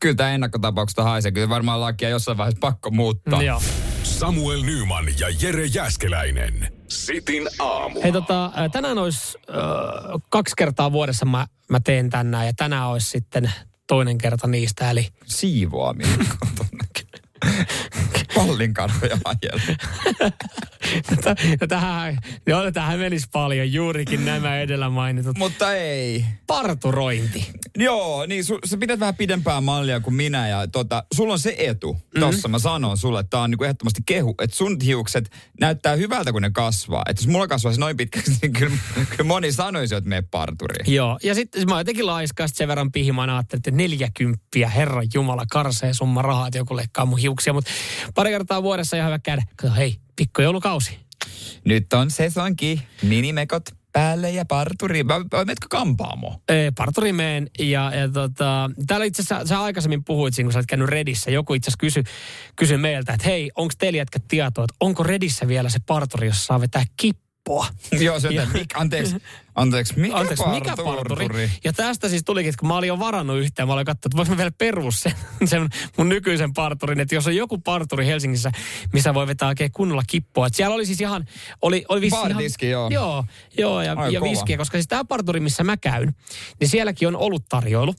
kyllä 0.00 0.14
tämä 0.14 0.30
ennakkotapauksesta 0.30 1.02
haisee. 1.02 1.32
Kyllä 1.32 1.48
varmaan 1.48 1.80
lakia 1.80 2.08
jossain 2.08 2.38
vaiheessa 2.38 2.60
pakko 2.60 2.90
muuttaa. 2.90 3.42
Joo. 3.42 3.62
Samuel 4.02 4.62
Nyman 4.62 5.04
ja 5.18 5.26
Jere 5.42 5.66
Jäskeläinen. 5.66 6.72
Sitin 6.88 7.48
aamu. 7.58 8.00
Hei 8.02 8.12
tota, 8.12 8.52
ää, 8.54 8.68
tänään 8.68 8.98
olisi 8.98 9.38
äh, 9.50 9.54
kaksi 10.30 10.54
kertaa 10.56 10.92
vuodessa 10.92 11.26
mä, 11.26 11.46
mä 11.70 11.80
teen 11.80 12.10
tänään 12.10 12.46
ja 12.46 12.52
tänään 12.56 12.88
olisi 12.88 13.10
sitten 13.10 13.52
toinen 13.86 14.18
kerta 14.18 14.46
niistä. 14.46 14.90
Eli 14.90 15.08
Siivoaminen. 15.26 16.18
Pallinkarvoja 18.60 19.18
ajella. 19.24 19.62
Tätä- 21.08 21.66
tähän, 21.68 22.18
joo, 22.46 22.72
tähän 22.72 22.98
menisi 22.98 23.26
paljon 23.32 23.72
juurikin 23.72 24.24
nämä 24.24 24.58
edellä 24.60 24.88
mainitut. 24.90 25.38
Mutta 25.38 25.74
ei. 25.74 26.24
Parturointi. 26.46 27.46
Joo, 27.78 28.26
niin 28.26 28.44
su, 28.44 28.58
sä 28.64 28.76
pidät 28.76 29.00
vähän 29.00 29.14
pidempää 29.16 29.60
mallia 29.60 30.00
kuin 30.00 30.14
minä 30.14 30.48
ja 30.48 30.66
tota, 30.66 31.04
sulla 31.14 31.32
on 31.32 31.38
se 31.38 31.54
etu. 31.58 31.92
Mhm. 31.92 32.20
Tossa 32.20 32.48
mä 32.48 32.58
sanon 32.58 32.96
sulle, 32.98 33.20
että 33.20 33.30
tää 33.30 33.40
on 33.40 33.50
niinku 33.50 33.64
ehdottomasti 33.64 34.00
kehu, 34.06 34.34
että 34.42 34.56
sun 34.56 34.76
hiukset 34.84 35.30
näyttää 35.60 35.96
hyvältä, 35.96 36.32
kun 36.32 36.42
ne 36.42 36.50
kasvaa. 36.50 37.02
Että 37.08 37.22
jos 37.22 37.28
mulla 37.28 37.48
kasvaisi 37.48 37.80
noin 37.80 37.96
pitkäksi, 37.96 38.32
niin 38.42 38.52
kyllä, 38.52 38.76
kyllä 39.10 39.24
moni 39.24 39.52
sanoisi, 39.52 39.94
että 39.94 40.08
mene 40.08 40.22
parturiin. 40.30 40.94
Joo, 40.94 41.18
ja 41.22 41.34
sitten 41.34 41.68
mä 41.68 41.80
jotenkin 41.80 42.06
laiska, 42.06 42.46
sit 42.46 42.56
sen 42.56 42.68
verran 42.68 42.92
pihimaan 42.92 43.30
ajattelin, 43.30 43.60
että 43.60 43.70
neljäkymppiä, 43.70 44.68
herran 44.68 45.06
jumala, 45.14 45.44
karsee 45.50 45.94
summa 45.94 46.22
rahaa, 46.22 46.46
että 46.46 46.58
joku 46.58 46.76
leikkaa 46.76 47.06
mun 47.06 47.18
hiuksia. 47.18 47.52
Mutta 47.52 47.70
pari 48.14 48.30
kertaa 48.30 48.49
vuodessa 48.62 48.96
ihan 48.96 49.08
hyvä 49.08 49.18
käydä. 49.18 49.42
Kato, 49.56 49.74
hei, 49.74 49.96
pikkujoulukausi. 50.16 50.98
Nyt 51.64 51.92
on 51.92 52.10
sesonki, 52.10 52.82
minimekot 53.02 53.62
päälle 53.92 54.30
ja 54.30 54.44
parturiin. 54.44 55.08
Vai 55.08 55.24
menetkö 55.32 55.66
kampaamoon? 55.70 56.40
Ee, 56.48 56.70
parturi 56.70 57.12
meen 57.12 57.50
ja, 57.58 57.92
ja 57.94 58.08
tota, 58.08 58.70
täällä 58.86 59.06
itse 59.06 59.22
asiassa 59.22 59.46
sä 59.46 59.62
aikaisemmin 59.62 60.04
puhuit 60.04 60.34
siinä, 60.34 60.46
kun 60.46 60.52
sä 60.52 60.58
olet 60.58 60.66
käynyt 60.66 60.88
Redissä. 60.88 61.30
Joku 61.30 61.54
itse 61.54 61.68
asiassa 61.68 61.80
kysyi 61.80 62.02
kysy 62.56 62.76
meiltä, 62.76 63.12
että 63.12 63.28
hei, 63.28 63.50
onko 63.54 63.74
teillä 63.78 63.96
jätkät 63.96 64.22
tietoa, 64.28 64.64
että 64.64 64.76
onko 64.80 65.02
Redissä 65.02 65.48
vielä 65.48 65.68
se 65.68 65.78
parturi, 65.86 66.26
jossa 66.26 66.44
saa 66.44 66.60
vetää 66.60 66.84
kippoa? 67.40 67.66
Joo, 68.04 68.20
se 68.20 68.28
on, 68.28 68.38
että 68.38 68.58
mik, 68.58 68.70
anteeksi, 68.74 69.16
anteeksi, 69.54 69.98
mikä 69.98 70.16
Anteeksi, 70.16 70.44
mikä 70.48 70.76
parturi? 70.84 71.50
Ja 71.64 71.72
tästä 71.72 72.08
siis 72.08 72.24
tulikin, 72.24 72.48
että 72.48 72.58
kun 72.60 72.68
mä 72.68 72.76
olin 72.76 72.88
jo 72.88 72.98
varannut 72.98 73.38
yhteen, 73.38 73.68
mä 73.68 73.74
olin 73.74 73.86
katsonut, 73.86 74.06
että 74.06 74.16
voisi 74.16 74.30
mä 74.30 74.36
vielä 74.36 74.50
perus 74.58 75.00
sen, 75.00 75.12
sen 75.50 75.68
mun 75.96 76.08
nykyisen 76.08 76.52
parturin, 76.52 77.00
että 77.00 77.14
jos 77.14 77.26
on 77.26 77.36
joku 77.36 77.58
parturi 77.58 78.06
Helsingissä, 78.06 78.50
missä 78.92 79.14
voi 79.14 79.26
vetää 79.26 79.48
oikein 79.48 79.72
kunnolla 79.72 80.02
kippoa. 80.06 80.46
Että 80.46 80.56
siellä 80.56 80.74
oli 80.74 80.86
siis 80.86 81.00
ihan, 81.00 81.24
oli, 81.62 81.84
oli 81.88 82.00
vissi 82.00 82.16
Baaritiski, 82.16 82.68
ihan, 82.68 82.92
joo. 82.92 83.00
Joo, 83.00 83.24
joo 83.58 83.82
ja, 83.82 83.92
Ai 83.92 84.12
ja 84.12 84.20
kova. 84.20 84.30
viskiä, 84.30 84.56
koska 84.56 84.76
siis 84.78 84.88
tämä 84.88 85.04
parturi, 85.04 85.40
missä 85.40 85.64
mä 85.64 85.76
käyn, 85.76 86.14
niin 86.60 86.68
sielläkin 86.68 87.08
on 87.08 87.16
ollut 87.16 87.44
tarjoilu. 87.48 87.94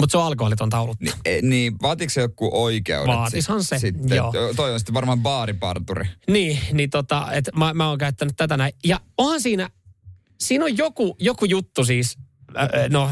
Mutta 0.00 0.12
se 0.12 0.18
on 0.18 0.24
alkoholitonta 0.24 0.80
olutta. 0.80 1.04
Niin, 1.04 1.14
e, 1.24 1.42
niin 1.42 1.74
vaatiko 1.82 2.10
se 2.10 2.20
joku 2.20 2.50
oikeudet? 2.52 3.16
Vaatishan 3.16 3.64
se, 3.64 3.78
Sitten, 3.78 4.16
joo. 4.16 4.32
Toi 4.56 4.72
on 4.72 4.80
sitten 4.80 4.94
varmaan 4.94 5.20
baariparturi. 5.20 6.04
Niin, 6.28 6.58
niin 6.72 6.90
tota, 6.90 7.32
että 7.32 7.50
mä, 7.56 7.74
mä 7.74 7.88
oon 7.88 7.98
käyttänyt 7.98 8.36
tätä 8.36 8.56
näin. 8.56 8.72
Ja 8.84 9.00
onhan 9.18 9.40
siinä, 9.40 9.70
siinä 10.40 10.64
on 10.64 10.76
joku, 10.78 11.16
joku 11.20 11.44
juttu 11.44 11.84
siis, 11.84 12.18
äh, 12.56 12.68
no 12.90 13.10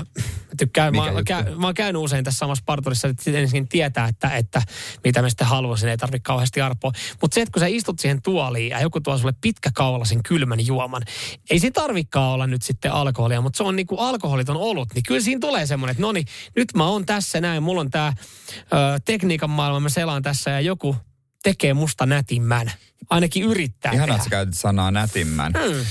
tykkään, 0.58 0.92
Mikä 0.92 1.04
mä, 1.04 1.10
mä, 1.12 1.18
juttu? 1.18 1.24
käyn, 1.24 1.60
mä 1.60 1.66
oon 1.66 1.74
käynyt 1.74 2.02
usein 2.02 2.24
tässä 2.24 2.38
samassa 2.38 2.64
parturissa, 2.66 3.08
että 3.08 3.24
sitten 3.24 3.42
ensin 3.42 3.68
tietää, 3.68 4.08
että, 4.08 4.36
että 4.36 4.62
mitä 5.04 5.22
me 5.22 5.30
sitten 5.30 5.46
haluaisin, 5.46 5.88
ei 5.88 5.96
tarvitse 5.96 6.22
kauheasti 6.22 6.60
arpoa. 6.60 6.92
Mutta 7.20 7.34
se, 7.34 7.40
että 7.40 7.52
kun 7.52 7.60
sä 7.60 7.66
istut 7.66 7.98
siihen 7.98 8.22
tuoliin 8.22 8.70
ja 8.70 8.80
joku 8.80 9.00
tuo 9.00 9.18
sulle 9.18 9.34
pitkäkaulaisen 9.40 10.22
kylmän 10.22 10.66
juoman, 10.66 11.02
ei 11.50 11.58
se 11.58 11.70
tarvikaan 11.70 12.32
olla 12.32 12.46
nyt 12.46 12.62
sitten 12.62 12.92
alkoholia, 12.92 13.40
mutta 13.40 13.56
se 13.56 13.62
on 13.62 13.76
niinku 13.76 13.96
alkoholiton 13.96 14.56
olut, 14.56 14.88
niin 14.94 15.02
kyllä 15.02 15.20
siinä 15.20 15.40
tulee 15.40 15.66
semmoinen, 15.66 15.90
että 15.92 16.02
no 16.02 16.12
niin, 16.12 16.26
nyt 16.56 16.68
mä 16.76 16.86
oon 16.86 17.06
tässä 17.06 17.40
näin, 17.40 17.62
mulla 17.62 17.80
on 17.80 17.90
tää 17.90 18.12
ö, 18.56 19.00
tekniikan 19.04 19.50
maailma, 19.50 19.80
mä 19.80 19.88
selaan 19.88 20.22
tässä 20.22 20.50
ja 20.50 20.60
joku 20.60 20.96
tekee 21.42 21.74
musta 21.74 22.06
nätimmän. 22.06 22.72
Ainakin 23.10 23.42
yrittää 23.42 23.92
tehdä. 23.92 24.12
että 24.12 24.24
sä 24.24 24.30
käytit 24.30 24.54
sanaa 24.54 24.90
nätimmän. 24.90 25.52
Mm. 25.52 25.84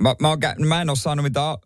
Mä, 0.00 0.14
mä, 0.20 0.28
oon, 0.28 0.38
kä- 0.44 0.66
mä 0.66 0.80
en 0.82 0.90
ole 0.90 0.96
saanut 0.96 1.22
mitään 1.22 1.56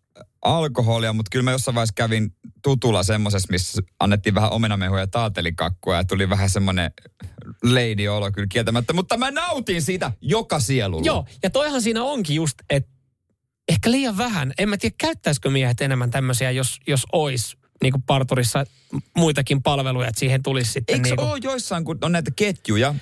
alkoholia, 0.45 1.13
mutta 1.13 1.31
kyllä 1.31 1.43
mä 1.43 1.53
jossain 1.53 1.75
vaiheessa 1.75 1.95
kävin 1.97 2.37
tutulla 2.63 3.03
semmosessa, 3.03 3.49
missä 3.51 3.83
annettiin 4.01 4.35
vähän 4.35 4.53
omenamehuja 4.53 5.03
ja 5.03 5.07
taatelikakkua 5.07 5.97
ja 5.97 6.05
tuli 6.05 6.29
vähän 6.29 6.51
semmoinen 6.51 6.91
lady-olo 7.63 8.33
kyllä 8.33 8.47
kieltämättä. 8.51 8.93
Mutta 8.93 9.17
mä 9.17 9.31
nautin 9.31 9.83
siitä 9.83 10.13
joka 10.21 10.61
sielulla. 10.61 11.07
Joo, 11.07 11.27
ja 11.43 11.51
toihan 11.51 11.83
siinä 11.83 12.03
onkin 12.03 12.37
just, 12.37 12.59
että 12.71 12.91
ehkä 13.69 13.91
liian 13.91 14.19
vähän. 14.19 14.53
En 14.59 14.69
mä 14.69 14.77
tiedä, 14.77 14.95
käyttäisikö 14.99 15.51
miehet 15.51 15.81
enemmän 15.81 16.11
tämmöisiä, 16.11 16.51
jos, 16.51 16.81
jos 16.87 17.07
olisi 17.13 17.57
niin 17.83 17.93
kuin 17.93 18.03
parturissa 18.03 18.65
muitakin 19.17 19.63
palveluja, 19.63 20.09
että 20.09 20.19
siihen 20.19 20.43
tulisi 20.43 20.73
sitten 20.73 20.95
Eikö 20.95 21.09
niin 21.09 21.21
se 21.21 21.25
ole 21.25 21.41
joissain, 21.43 21.85
kun 21.85 21.99
on 22.03 22.13
näitä 22.13 22.31
ketjuja, 22.37 22.95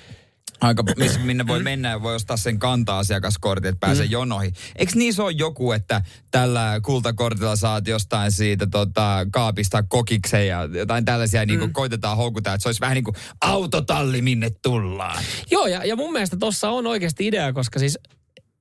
aika, 0.63 0.83
missä, 0.97 1.19
minne 1.19 1.47
voi 1.47 1.63
mennä 1.63 1.89
ja 1.89 2.01
voi 2.01 2.15
ostaa 2.15 2.37
sen 2.37 2.59
kanta-asiakaskortin, 2.59 3.69
että 3.69 3.79
pääsee 3.79 4.05
mm. 4.05 4.11
jonoihin. 4.11 4.53
Eikö 4.75 4.91
niissä 4.95 5.23
ole 5.23 5.31
joku, 5.31 5.71
että 5.71 6.01
tällä 6.31 6.79
kultakortilla 6.83 7.55
saat 7.55 7.87
jostain 7.87 8.31
siitä 8.31 8.67
tota, 8.67 9.25
kaapista 9.31 9.83
kokiksen 9.83 10.47
ja 10.47 10.69
jotain 10.73 11.05
tällaisia, 11.05 11.41
mm. 11.41 11.47
niin 11.47 11.59
kuin 11.59 11.73
koitetaan 11.73 12.17
houkuttaa, 12.17 12.53
että 12.53 12.63
se 12.63 12.69
olisi 12.69 12.81
vähän 12.81 12.95
niin 12.95 13.03
kuin 13.03 13.15
autotalli, 13.41 14.21
minne 14.21 14.51
tullaan. 14.61 15.23
Joo, 15.51 15.67
ja, 15.67 15.85
ja 15.85 15.95
mun 15.95 16.11
mielestä 16.11 16.37
tuossa 16.37 16.69
on 16.69 16.87
oikeasti 16.87 17.27
idea, 17.27 17.53
koska 17.53 17.79
siis 17.79 17.99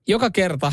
joka 0.08 0.30
kerta, 0.30 0.72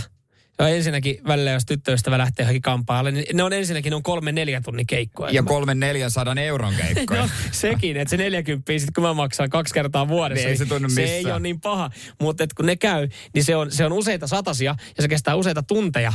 ja 0.60 0.68
ensinnäkin 0.68 1.22
välillä 1.28 1.52
jos 1.52 1.66
tyttöystävä 1.66 2.18
lähtee 2.18 2.44
johonkin 2.44 2.62
kampaajalle, 2.62 3.12
niin 3.12 3.26
ne 3.38 3.44
on 3.44 3.54
ensinnäkin 3.54 3.90
ne 3.90 3.96
on 3.96 4.04
kolme 4.04 4.32
neljä 4.32 4.62
tunnin 4.62 4.88
keikkoja. 4.88 5.32
Ja 5.32 5.44
kolmen 5.44 5.80
neljän 5.80 6.12
sadan 6.12 6.38
euron 6.38 6.74
keikkoja. 6.76 7.22
No 7.24 7.30
sekin, 7.52 7.98
että 7.98 8.10
se 8.10 8.18
40, 8.18 8.72
sit 8.78 8.92
kun 8.96 9.04
mä 9.04 9.14
maksan 9.14 9.50
kaksi 9.50 9.74
kertaa 9.74 10.08
vuodessa, 10.08 10.42
Niin 10.46 10.50
ei 10.52 10.58
se 10.58 10.66
tunnu 10.66 10.90
se 10.90 11.02
missään. 11.02 11.26
ei 11.26 11.32
ole 11.32 11.40
niin 11.40 11.62
paha. 11.62 11.90
Mutta 12.22 12.46
kun 12.56 12.66
ne 12.66 12.76
käy, 12.76 13.08
niin 13.34 13.44
se 13.44 13.56
on, 13.56 13.72
se 13.72 13.86
on 13.86 13.94
useita 13.94 14.28
satasia 14.28 14.76
ja 14.98 15.02
se 15.02 15.08
kestää 15.08 15.36
useita 15.36 15.64
tunteja. 15.64 16.14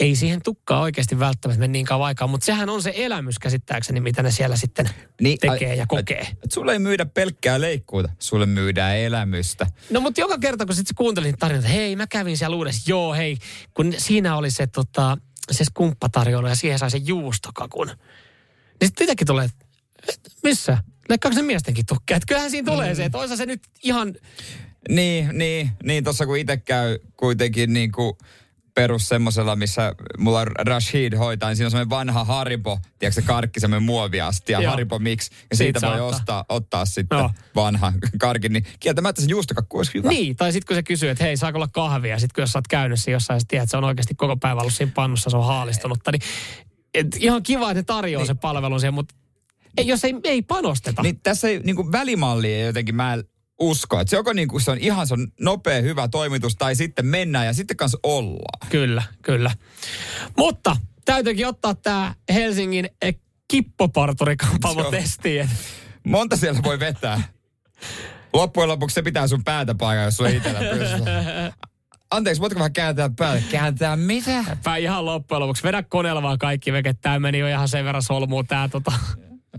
Ei 0.00 0.16
siihen 0.16 0.42
tukkaa 0.42 0.80
oikeasti 0.80 1.18
välttämättä 1.18 1.60
mene 1.60 1.72
niin 1.72 1.86
kauan 1.86 2.06
aikaa, 2.06 2.28
mutta 2.28 2.44
sehän 2.44 2.68
on 2.68 2.82
se 2.82 2.92
elämys 2.96 3.38
käsittääkseni, 3.38 4.00
mitä 4.00 4.22
ne 4.22 4.30
siellä 4.30 4.56
sitten 4.56 4.90
Niin, 5.20 5.38
tekee 5.38 5.70
ai- 5.70 5.78
ja 5.78 5.86
kokee. 5.88 6.20
Et, 6.20 6.38
et 6.44 6.52
sulle 6.52 6.72
ei 6.72 6.78
myydä 6.78 7.06
pelkkää 7.06 7.60
leikkuuta, 7.60 8.08
sulle 8.18 8.46
myydään 8.46 8.96
elämystä. 8.96 9.66
No 9.90 10.00
mutta 10.00 10.20
joka 10.20 10.38
kerta, 10.38 10.66
kun 10.66 10.74
sitten 10.74 10.94
kuuntelin 10.94 11.38
tarinoita, 11.38 11.68
hei 11.68 11.96
mä 11.96 12.06
kävin 12.06 12.38
siellä 12.38 12.56
uudessa, 12.56 12.90
joo 12.90 13.14
hei, 13.14 13.36
kun 13.74 13.94
siinä 13.98 14.36
oli 14.36 14.50
se, 14.50 14.66
tota, 14.66 15.18
se 15.50 15.64
skumppatarjoilu 15.64 16.46
ja 16.46 16.54
siihen 16.54 16.78
sai 16.78 16.90
se 16.90 16.98
juustokakun. 16.98 17.86
Niin 17.86 18.88
sitten 18.88 19.04
itsekin 19.04 19.26
tulee, 19.26 19.44
että 19.44 20.30
missä? 20.42 20.78
Leikkaako 21.08 21.34
se 21.34 21.42
miestenkin 21.42 21.86
tukkia? 21.86 22.16
Että 22.16 22.26
kyllähän 22.26 22.50
siinä 22.50 22.72
tulee 22.72 22.90
mm. 22.90 22.96
se, 22.96 23.04
että 23.04 23.18
oisa 23.18 23.36
se 23.36 23.46
nyt 23.46 23.62
ihan, 23.82 24.14
Niin, 24.88 25.38
niin, 25.38 25.70
niin 25.82 26.04
tuossa 26.04 26.26
kun 26.26 26.38
itse 26.38 26.56
käy 26.56 26.98
kuitenkin 27.16 27.72
niin 27.72 27.92
kuin 27.92 28.16
perus 28.74 29.08
semmosella, 29.08 29.56
missä 29.56 29.94
mulla 30.18 30.44
Rashid 30.44 31.16
hoitaa, 31.16 31.48
niin 31.48 31.56
siinä 31.56 31.66
on 31.66 31.70
semmoinen 31.70 31.90
vanha 31.90 32.24
Haribo, 32.24 32.78
tiedätkö 32.98 33.20
se 33.20 33.26
karkki, 33.26 33.60
semmoinen 33.60 33.82
muoviasti 33.82 34.52
ja 34.52 34.60
Joo. 34.60 34.70
Haribo 34.70 34.98
Mix. 34.98 35.30
Ja 35.50 35.56
Siitä 35.56 35.80
siitä, 35.80 35.92
voi 35.92 36.00
ottaa. 36.00 36.18
ostaa, 36.18 36.44
ottaa 36.48 36.84
sitten 36.84 37.18
Joo. 37.18 37.30
vanha 37.54 37.92
karkin, 38.18 38.52
niin 38.52 38.64
kieltämättä 38.80 39.22
se 39.22 39.28
juustokakku 39.30 39.76
olisi 39.76 39.94
hyvä. 39.94 40.08
Niin, 40.08 40.36
tai 40.36 40.52
sitten 40.52 40.66
kun 40.66 40.76
se 40.76 40.82
kysyy, 40.82 41.10
että 41.10 41.24
hei, 41.24 41.36
saako 41.36 41.58
olla 41.58 41.68
kahvia, 41.68 42.18
sitten 42.18 42.34
kun 42.34 42.42
jos 42.42 42.52
sä 42.52 42.58
oot 42.58 42.68
käynyt 42.68 43.00
siinä 43.00 43.16
jossain, 43.16 43.40
sä 43.40 43.46
tiedät, 43.48 43.62
että 43.62 43.70
se 43.70 43.76
on 43.76 43.84
oikeasti 43.84 44.14
koko 44.14 44.36
päivä 44.36 44.60
ollut 44.60 44.74
siinä 44.74 44.92
pannussa, 44.94 45.30
se 45.30 45.36
on 45.36 45.46
haalistunutta, 45.46 46.12
niin 46.12 46.22
et 46.94 47.06
ihan 47.20 47.42
kiva, 47.42 47.70
että 47.70 47.80
ne 47.80 47.84
tarjoaa 47.84 48.20
niin. 48.20 48.26
sen 48.26 48.38
palvelun 48.38 48.80
siihen, 48.80 48.94
mutta 48.94 49.14
ei, 49.76 49.86
jos 49.86 50.04
ei, 50.04 50.14
ei 50.24 50.42
panosteta. 50.42 51.02
Niin 51.02 51.20
tässä 51.20 51.48
ei, 51.48 51.58
niin 51.58 51.76
kuin 51.76 51.92
välimalli 51.92 52.52
ei 52.52 52.66
jotenkin 52.66 52.94
mä 52.94 53.18
en 53.64 53.70
usko. 53.70 54.00
Että 54.00 54.10
se 54.10 54.16
joko 54.16 54.32
niin 54.32 54.48
kuin 54.48 54.60
se 54.60 54.70
on 54.70 54.78
ihan 54.78 55.06
se 55.06 55.14
on 55.14 55.28
nopea, 55.40 55.82
hyvä 55.82 56.08
toimitus, 56.08 56.56
tai 56.56 56.76
sitten 56.76 57.06
mennään 57.06 57.46
ja 57.46 57.52
sitten 57.52 57.76
kanssa 57.76 57.98
ollaan. 58.02 58.70
Kyllä, 58.70 59.02
kyllä. 59.22 59.50
Mutta 60.36 60.76
täytyykin 61.04 61.46
ottaa 61.46 61.74
tämä 61.74 62.14
Helsingin 62.32 62.88
eh, 63.02 63.16
kippoparturikampaamo 63.48 64.84
testiin. 64.90 65.50
Monta 66.04 66.36
siellä 66.36 66.60
voi 66.62 66.80
vetää. 66.80 67.22
Loppujen 68.32 68.68
lopuksi 68.68 68.94
se 68.94 69.02
pitää 69.02 69.28
sun 69.28 69.44
päätä 69.44 69.74
paikalla, 69.74 70.04
jos 70.04 70.20
ei 70.20 70.36
itsellä. 70.36 70.60
Anteeksi, 72.10 72.40
voitko 72.40 72.58
vähän 72.58 72.72
kääntää 72.72 73.10
päälle? 73.16 73.42
Kääntää 73.50 73.96
mitä? 73.96 74.44
Pää 74.64 74.76
ihan 74.76 75.04
loppujen 75.04 75.40
lopuksi. 75.40 75.62
Vedä 75.62 75.82
koneella 75.82 76.22
vaan 76.22 76.38
kaikki 76.38 76.72
veket. 76.72 77.00
Tää 77.00 77.20
meni 77.20 77.38
jo 77.38 77.48
ihan 77.48 77.68
sen 77.68 77.84
verran 77.84 78.02
solmuun 78.02 78.46
tää 78.46 78.68
tota. 78.68 78.92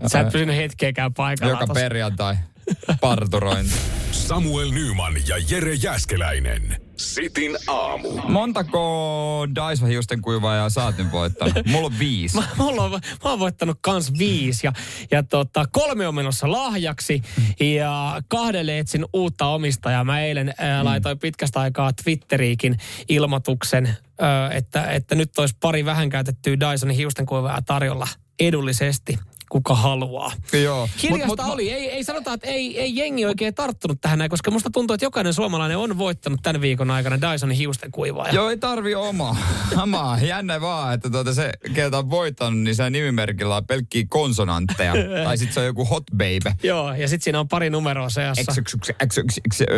Sä 0.06 0.20
et 0.20 0.32
pysynyt 0.32 0.56
hetkeäkään 0.56 1.14
paikalla. 1.14 1.60
Joka 1.60 1.74
perjantai. 1.74 2.36
Parturointi. 3.00 3.74
Samuel 4.12 4.70
Nyman 4.70 5.14
ja 5.28 5.36
Jere 5.50 5.74
Jäskeläinen. 5.74 6.80
Sitin 6.96 7.56
aamu. 7.66 8.08
Montako 8.28 9.46
Dyson 9.54 9.88
hiusten 9.88 10.22
kuivaa 10.22 10.70
sä 10.70 10.84
oot 10.84 10.98
nyt 10.98 11.12
voittanut? 11.12 11.54
Mulla 11.66 11.86
on 11.86 11.98
viisi. 11.98 12.36
Mä, 12.40 12.46
mulla 12.56 12.82
on, 12.82 12.90
mä 12.90 13.30
oon 13.30 13.38
voittanut 13.38 13.78
kans 13.80 14.12
viisi 14.18 14.66
ja, 14.66 14.72
ja 15.10 15.22
tota, 15.22 15.66
kolme 15.72 16.08
on 16.08 16.14
menossa 16.14 16.52
lahjaksi 16.52 17.22
ja 17.60 18.22
kahdelle 18.28 18.78
etsin 18.78 19.06
uutta 19.12 19.46
omistajaa. 19.46 20.04
Mä 20.04 20.20
eilen 20.20 20.54
ää, 20.58 20.84
laitoin 20.84 21.18
pitkästä 21.18 21.60
aikaa 21.60 21.92
Twitteriikin 21.92 22.76
ilmoituksen, 23.08 23.96
ää, 24.20 24.50
että, 24.50 24.90
että 24.90 25.14
nyt 25.14 25.38
olisi 25.38 25.56
pari 25.60 25.84
vähän 25.84 26.10
käytettyä 26.10 26.56
Dysonin 26.60 26.96
hiustenkuivaa 26.96 27.62
tarjolla 27.62 28.08
edullisesti 28.40 29.18
kuka 29.50 29.74
haluaa. 29.74 30.32
Joo. 30.62 30.88
Hiljasta 31.02 31.26
mut, 31.26 31.38
mut, 31.38 31.52
oli. 31.52 31.72
Ei, 31.72 31.90
ei 31.90 32.04
sanota, 32.04 32.32
että 32.32 32.46
ei, 32.46 32.80
ei 32.80 32.96
jengi 32.96 33.26
oikein 33.26 33.54
tarttunut 33.54 34.00
tähän 34.00 34.18
näin, 34.18 34.30
koska 34.30 34.50
musta 34.50 34.70
tuntuu, 34.72 34.94
että 34.94 35.06
jokainen 35.06 35.34
suomalainen 35.34 35.78
on 35.78 35.98
voittanut 35.98 36.40
tämän 36.42 36.60
viikon 36.60 36.90
aikana 36.90 37.20
Dysonin 37.20 37.56
hiusten 37.56 37.90
kuivaa. 37.90 38.30
Joo, 38.30 38.50
ei 38.50 38.56
tarvi 38.56 38.94
omaa. 38.94 39.36
Omaa. 39.82 40.18
Jännä 40.18 40.60
vaan, 40.60 40.94
että 40.94 41.10
tuota 41.10 41.34
se, 41.34 41.52
keltä 41.74 41.98
on 41.98 42.10
voittanut, 42.10 42.60
niin 42.60 42.74
se 42.74 42.90
nimimerkillä 42.90 43.56
on 43.56 43.66
pelkkiä 43.66 44.04
konsonantteja. 44.08 44.92
tai 45.24 45.38
sitten 45.38 45.54
se 45.54 45.60
on 45.60 45.66
joku 45.66 45.84
hot 45.84 46.04
baby. 46.16 46.56
Joo, 46.62 46.94
ja 46.94 47.08
sitten 47.08 47.24
siinä 47.24 47.40
on 47.40 47.48
pari 47.48 47.70
numeroa 47.70 48.08
seassa. 48.08 48.52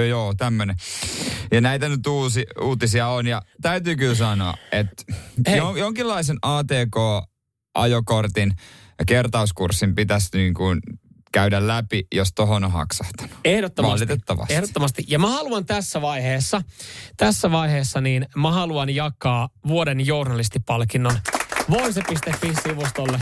Joo, 0.09 0.35
tämmönen. 0.35 0.77
Ja 1.53 1.61
näitä 1.61 1.89
nyt 1.89 2.07
uusi, 2.07 2.47
uutisia 2.63 3.09
on. 3.09 3.27
Ja 3.27 3.43
täytyy 3.63 3.97
kyllä 3.97 4.15
sanoa, 4.15 4.55
että 4.73 5.05
jonkinlaisen 5.77 6.39
ATK-ajokortin 6.43 8.53
kertauskurssin 9.07 9.95
pitäisi 9.95 10.29
niin 10.35 10.55
kuin 10.55 10.81
käydä 11.33 11.67
läpi, 11.67 12.07
jos 12.15 12.33
tohon 12.35 12.65
on 12.65 12.73
haksahtanut. 12.73 13.37
Ehdottomasti. 13.45 13.93
Valitettavasti. 13.93 14.55
Ehdottomasti. 14.55 15.05
Ja 15.09 15.19
mä 15.19 15.31
haluan 15.31 15.67
tässä 15.67 16.01
vaiheessa, 16.03 16.63
tässä 17.17 17.51
vaiheessa 17.51 18.01
niin 18.01 18.27
mä 18.37 18.51
haluan 18.51 18.91
jakaa 18.91 19.49
vuoden 19.69 20.07
journalistipalkinnon 20.07 21.19
voise.fi-sivustolle. 21.71 23.21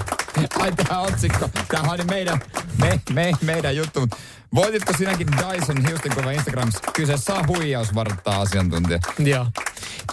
Ai 0.59 0.73
tämä 0.73 1.01
otsikko. 1.01 1.51
Tämä 1.69 1.93
on 1.93 1.99
meidän, 2.11 2.41
me, 2.81 3.01
me, 3.13 3.33
meidän 3.43 3.77
juttu. 3.77 4.09
Voititko 4.55 4.93
sinäkin 4.99 5.27
Dyson 5.27 5.87
hiustenkuva 5.89 6.31
Instagramissa? 6.31 6.81
Kyse 6.95 7.17
saa 7.17 7.45
huijaus 7.47 7.89
asiantuntija. 8.25 8.99
Joo. 9.19 9.47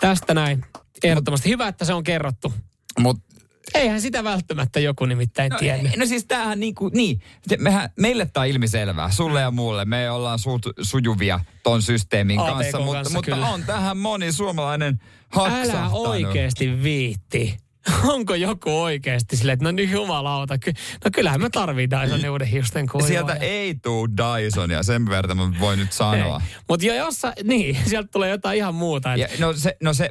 Tästä 0.02 0.34
näin. 0.34 0.66
Ehdottomasti. 1.04 1.50
Hyvä, 1.50 1.68
että 1.68 1.86
se 1.86 1.94
on 1.94 2.04
kerrottu. 2.04 2.54
Mutta 3.00 3.33
Eihän 3.74 4.02
sitä 4.02 4.24
välttämättä 4.24 4.80
joku 4.80 5.06
nimittäin 5.06 5.50
no, 5.50 5.60
tiennyt. 5.60 5.98
No 5.98 6.06
siis 6.06 6.26
tämähän 6.26 6.60
niinku, 6.60 6.90
niin, 6.90 7.22
mehän, 7.58 7.90
meille 8.00 8.26
tämä 8.34 8.42
on 8.42 8.48
ilmiselvää, 8.48 9.12
sulle 9.12 9.42
ja 9.42 9.52
muulle. 9.52 9.86
Me 9.86 10.12
ollaan 10.12 10.40
su, 10.40 10.60
sujuvia 10.82 11.40
ton 11.64 11.82
systeemin 11.82 12.40
ATK 12.40 12.54
kanssa, 12.54 12.80
mutta, 12.80 12.94
kanssa 12.94 13.14
mutta 13.14 13.48
on 13.48 13.64
tähän 13.64 13.98
moni 13.98 14.32
suomalainen 14.32 15.00
haksahtanut. 15.30 15.92
Älä 15.92 16.10
oikeasti 16.10 16.84
viitti. 16.84 17.58
Onko 18.14 18.36
joku 18.36 18.82
oikeasti 18.82 19.38
silleen, 19.38 19.54
että 19.54 19.64
no 19.64 19.72
niin 19.72 19.92
jumalauta, 19.92 20.58
ky- 20.58 20.74
no 21.06 21.12
kyllähän 21.14 21.42
me 21.42 21.50
tarvii 21.50 21.90
Dysonin 21.90 22.30
uuden 22.30 22.48
hiusten 22.48 22.88
kuivaa. 22.88 23.08
Sieltä 23.08 23.34
ei 23.34 23.76
tuu 23.76 24.08
Dysonia, 24.18 24.84
sen 24.84 25.10
verran 25.10 25.38
mä 25.38 25.54
voin 25.60 25.80
nyt 25.80 25.92
sanoa. 25.94 26.42
Mutta 26.70 26.86
jo 26.86 26.94
jossa, 26.94 27.34
niin, 27.44 27.78
sieltä 27.86 28.10
tulee 28.12 28.30
jotain 28.30 28.58
ihan 28.58 28.76
muuta. 28.76 29.16
Ja, 29.16 29.28
no, 29.40 29.54
se, 29.54 29.78
no 29.84 29.94
se 29.94 30.10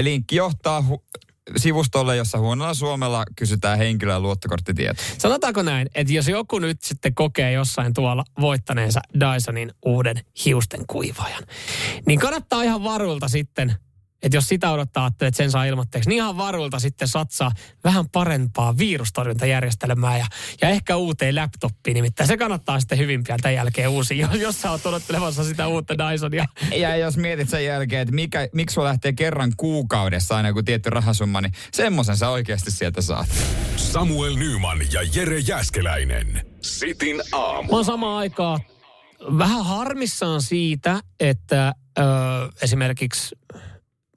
linkki 0.00 0.36
johtaa 0.36 0.84
hu- 0.90 1.25
sivustolle, 1.56 2.16
jossa 2.16 2.38
huonolla 2.38 2.74
Suomella 2.74 3.24
kysytään 3.36 3.78
henkilöä 3.78 4.20
luottokorttitieto. 4.20 5.02
Sanotaanko 5.18 5.62
näin, 5.62 5.88
että 5.94 6.12
jos 6.12 6.28
joku 6.28 6.58
nyt 6.58 6.82
sitten 6.82 7.14
kokee 7.14 7.52
jossain 7.52 7.94
tuolla 7.94 8.24
voittaneensa 8.40 9.00
Dysonin 9.20 9.72
uuden 9.84 10.16
hiusten 10.44 10.86
kuivaajan, 10.86 11.42
niin 12.06 12.18
kannattaa 12.18 12.62
ihan 12.62 12.84
varulta 12.84 13.28
sitten 13.28 13.74
että 14.22 14.36
jos 14.36 14.48
sitä 14.48 14.70
odottaa, 14.70 15.06
että 15.06 15.30
sen 15.36 15.50
saa 15.50 15.64
ilmoitteeksi, 15.64 16.08
niin 16.08 16.16
ihan 16.16 16.36
varulta 16.36 16.78
sitten 16.78 17.08
satsaa 17.08 17.52
vähän 17.84 18.08
parempaa 18.08 18.78
virustorjuntajärjestelmää 18.78 20.18
ja, 20.18 20.26
ja 20.62 20.68
ehkä 20.68 20.96
uuteen 20.96 21.36
laptoppiin. 21.36 21.94
Nimittäin 21.94 22.26
se 22.26 22.36
kannattaa 22.36 22.80
sitten 22.80 22.98
hyvin 22.98 23.24
pian 23.24 23.38
tämän 23.42 23.54
jälkeen 23.54 23.88
uusi, 23.88 24.18
jos 24.18 24.62
sä 24.62 24.70
oot 24.70 24.86
odottelemassa 24.86 25.44
sitä 25.44 25.66
uutta 25.66 25.94
Dysonia. 25.98 26.44
Ja 26.76 26.96
jos 26.96 27.16
mietit 27.16 27.48
sen 27.48 27.64
jälkeen, 27.64 28.02
että 28.02 28.14
mikä, 28.14 28.48
miksi 28.52 28.74
sulla 28.74 28.88
lähtee 28.88 29.12
kerran 29.12 29.52
kuukaudessa 29.56 30.36
aina 30.36 30.48
joku 30.48 30.62
tietty 30.62 30.90
rahasumma, 30.90 31.40
niin 31.40 31.52
semmoisen 31.72 32.16
sä 32.16 32.28
oikeasti 32.28 32.70
sieltä 32.70 33.02
saat. 33.02 33.28
Samuel 33.76 34.36
Nyman 34.36 34.78
ja 34.92 35.00
Jere 35.14 35.38
Jäskeläinen. 35.38 36.46
Sitin 36.60 37.22
aamu. 37.32 37.70
Mä 37.70 37.76
oon 37.76 37.84
samaan 37.84 38.18
aikaa 38.18 38.60
vähän 39.38 39.64
harmissaan 39.64 40.42
siitä, 40.42 41.00
että 41.20 41.74
ö, 41.98 42.02
esimerkiksi 42.62 43.36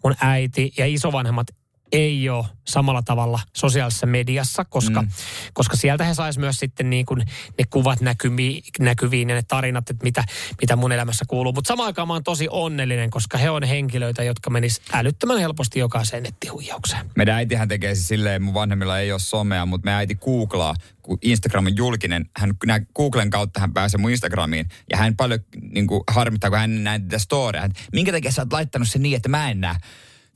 mun 0.03 0.15
äiti 0.21 0.71
ja 0.77 0.85
isovanhemmat 0.85 1.47
ei 1.91 2.29
ole 2.29 2.45
samalla 2.67 3.01
tavalla 3.03 3.39
sosiaalisessa 3.57 4.05
mediassa, 4.05 4.65
koska, 4.65 5.01
mm. 5.01 5.09
koska 5.53 5.77
sieltä 5.77 6.03
he 6.03 6.13
sais 6.13 6.37
myös 6.37 6.57
sitten 6.57 6.89
niin 6.89 7.05
kuin 7.05 7.19
ne 7.57 7.65
kuvat 7.69 8.01
näkyviin, 8.01 8.63
näkyviin 8.79 9.29
ja 9.29 9.35
ne 9.35 9.43
tarinat, 9.47 9.89
että 9.89 10.03
mitä, 10.03 10.23
mitä 10.61 10.75
mun 10.75 10.91
elämässä 10.91 11.25
kuuluu. 11.27 11.53
Mutta 11.53 11.67
samaan 11.67 11.87
aikaan 11.87 12.07
mä 12.07 12.13
oon 12.13 12.23
tosi 12.23 12.47
onnellinen, 12.51 13.09
koska 13.09 13.37
he 13.37 13.49
on 13.49 13.63
henkilöitä, 13.63 14.23
jotka 14.23 14.49
menis 14.49 14.81
älyttömän 14.93 15.39
helposti 15.39 15.79
jokaiseen 15.79 16.23
nettihuijaukseen. 16.23 17.09
Meidän 17.15 17.35
äitihän 17.35 17.67
tekee 17.67 17.95
siis 17.95 18.07
silleen, 18.07 18.41
mun 18.41 18.53
vanhemmilla 18.53 18.99
ei 18.99 19.11
ole 19.11 19.19
somea, 19.19 19.65
mutta 19.65 19.85
me 19.85 19.93
äiti 19.93 20.15
googlaa, 20.15 20.75
kun 21.01 21.17
Instagram 21.21 21.65
on 21.65 21.77
julkinen, 21.77 22.29
hän 22.37 22.53
Googlen 22.95 23.29
kautta 23.29 23.59
hän 23.59 23.73
pääsee 23.73 23.97
mun 23.97 24.11
Instagramiin. 24.11 24.69
Ja 24.91 24.97
hän 24.97 25.15
paljon 25.15 25.39
niin 25.71 25.87
kuin, 25.87 26.03
harmittaa, 26.07 26.49
kun 26.49 26.59
hän 26.59 26.83
näin 26.83 27.03
tätä 27.03 27.19
storia. 27.19 27.69
Minkä 27.93 28.11
takia 28.11 28.31
sä 28.31 28.41
oot 28.41 28.53
laittanut 28.53 28.87
sen 28.87 29.01
niin, 29.01 29.15
että 29.15 29.29
mä 29.29 29.49
en 29.49 29.61
näe? 29.61 29.75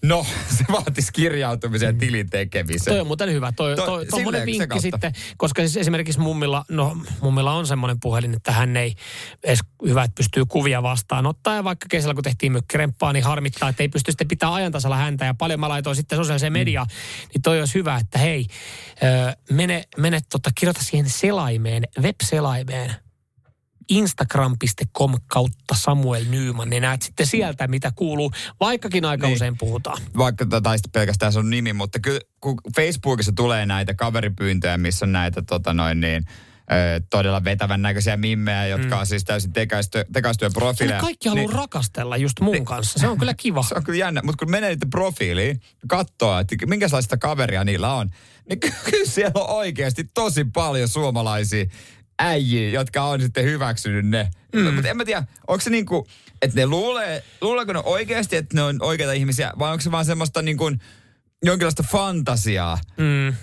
No, 0.04 0.26
se 0.58 0.66
vaatisi 0.72 1.14
kirjautumisen 1.14 1.88
ja 1.88 1.93
tilin 1.93 2.30
tekemisen. 2.30 2.93
Toi 2.93 2.99
on 2.99 3.08
muuten 3.08 3.34
hyvä. 3.34 3.51
Toi, 3.51 3.76
toi, 3.76 3.86
toi 3.86 4.06
tommonen 4.06 4.45
vinkki 4.45 4.80
sitten, 4.80 5.14
koska 5.38 5.62
siis 5.62 5.78
esimerkiksi 5.78 6.20
mummilla, 6.20 6.66
no 6.70 6.97
mummilla 7.22 7.54
on 7.54 7.68
semmoinen 7.68 7.99
puhelin, 7.99 8.34
että 8.34 8.51
hän 8.51 8.78
ei 8.78 8.95
edes 9.43 9.60
hyvä, 9.88 10.04
että 10.04 10.16
pystyy 10.16 10.45
kuvia 10.45 10.84
vastaanottaa. 10.84 11.56
Ja 11.56 11.64
vaikka 11.64 11.86
kesällä 11.89 12.14
kun 12.14 12.24
tehtiin 12.24 12.51
mykkiremppaa, 12.51 13.14
niin 13.14 13.24
harmittaa, 13.24 13.70
että 13.70 13.84
ei 13.84 13.89
pysty 13.89 14.12
sitten 14.12 14.28
pitää 14.28 14.54
ajantasalla 14.54 14.97
häntä. 14.97 15.26
Ja 15.26 15.34
paljon 15.34 15.60
mä 15.60 15.70
laitoin 15.70 15.95
sitten 15.95 16.18
sosiaaliseen 16.18 16.54
mm. 16.54 16.60
mediaan, 16.60 16.88
mm. 16.88 17.28
niin 17.34 17.41
toi 17.41 17.60
olisi 17.60 17.74
hyvä, 17.74 17.97
että 17.97 18.20
hei, 18.20 18.45
mene, 19.51 19.84
mene 19.97 20.20
tota, 20.32 20.49
kirjoita 20.56 20.84
siihen 20.84 21.10
selaimeen, 21.10 21.84
web-selaimeen 22.01 22.95
instagram.com 23.90 25.14
kautta 25.28 25.76
Samuel 25.76 26.26
Nyyman, 26.30 26.70
niin 26.70 26.82
näet 26.82 27.02
sitten 27.02 27.28
sieltä, 27.28 27.68
mitä 27.68 27.92
kuuluu, 27.96 28.32
vaikkakin 28.60 29.06
aika 29.06 29.28
niin. 29.28 29.36
usein 29.36 29.58
puhutaan. 29.58 30.02
Vaikka 30.18 30.46
tai 30.46 30.78
sitten 30.78 30.92
pelkästään 30.92 31.34
sun 31.34 31.50
nimi, 31.50 31.74
mutta 31.74 32.00
kyllä 32.00 32.20
kun 32.42 32.58
Facebookissa 32.76 33.32
tulee 33.36 33.66
näitä 33.66 33.94
kaveripyyntöjä, 33.94 34.78
missä 34.78 35.06
on 35.06 35.12
näitä 35.12 35.42
tota 35.42 35.74
noin 35.74 36.00
niin, 36.00 36.26
todella 37.10 37.44
vetävän 37.44 37.82
näköisiä 37.82 38.18
mimmejä, 38.18 38.68
jotka 38.68 38.96
mm. 38.96 39.00
on 39.00 39.06
siis 39.06 39.24
täysin 39.24 39.54
tekaistyö, 39.54 40.06
tekaistyö 40.14 40.50
profiileja. 40.50 41.00
kaikki 41.00 41.30
haluaa 41.30 41.48
niin, 41.48 41.56
rakastella 41.56 42.18
just 42.18 42.40
mun 42.40 42.52
niin, 42.52 42.66
kanssa. 42.66 43.00
Se 43.00 43.08
on 43.08 43.18
kyllä 43.18 43.34
kiva. 43.34 43.64
Se 43.70 43.76
on 43.76 43.84
kyllä 43.84 44.00
jännä, 44.00 44.22
mutta 44.24 44.46
kun 44.46 44.52
menee 44.52 44.70
niiden 44.70 44.90
profiiliin, 44.90 45.62
katsoa, 45.88 46.40
että 46.40 46.56
minkälaista 46.66 47.18
kaveria 47.18 47.64
niillä 47.64 47.94
on, 47.94 48.10
niin 48.50 48.60
kyllä 48.90 49.06
siellä 49.06 49.44
on 49.44 49.50
oikeasti 49.50 50.04
tosi 50.04 50.44
paljon 50.44 50.88
suomalaisia 50.88 51.66
äijiä, 52.20 52.70
jotka 52.70 53.03
on 53.03 53.22
sitten 53.22 53.43
hyväksynyt 53.43 54.05
ne. 54.05 54.30
Mm. 54.55 54.74
Mutta 54.74 54.89
en 54.89 54.97
mä 54.97 55.05
tiedä, 55.05 55.24
onko 55.47 55.61
se 55.61 55.70
niin 55.70 55.86
kuin, 55.86 56.05
että 56.41 56.59
ne 56.59 56.66
luulee, 56.66 57.24
luuleeko 57.41 57.74
ne 57.74 57.82
oikeasti, 57.86 58.36
että 58.36 58.55
ne 58.55 58.64
on 58.64 58.78
oikeita 58.82 59.14
ihmisiä, 59.14 59.53
vai 59.59 59.72
onko 59.72 59.82
se 59.82 59.91
vaan 59.91 60.05
semmoista 60.05 60.41
niin 60.41 60.57
kuin, 60.57 60.80
jonkinlaista 61.43 61.84
fantasiaa? 61.91 62.78
Mm. 62.97 63.36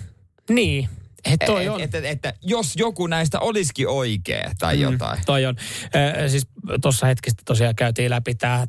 Niin, 0.49 0.89
et 1.25 1.39
toi 1.45 1.69
on. 1.69 1.81
Että 1.81 1.97
et, 1.97 2.05
et, 2.05 2.25
et, 2.25 2.35
jos 2.41 2.73
joku 2.75 3.07
näistä 3.07 3.39
olisikin 3.39 3.87
oikea 3.87 4.51
tai 4.59 4.75
mm, 4.75 4.81
jotain. 4.81 5.19
Toi 5.25 5.45
on. 5.45 5.55
Äh, 5.83 6.29
siis 6.29 6.47
tuossa 6.81 7.07
hetkistä 7.07 7.43
tosiaan 7.45 7.75
käytiin 7.75 8.09
läpi 8.09 8.35
tämä 8.35 8.67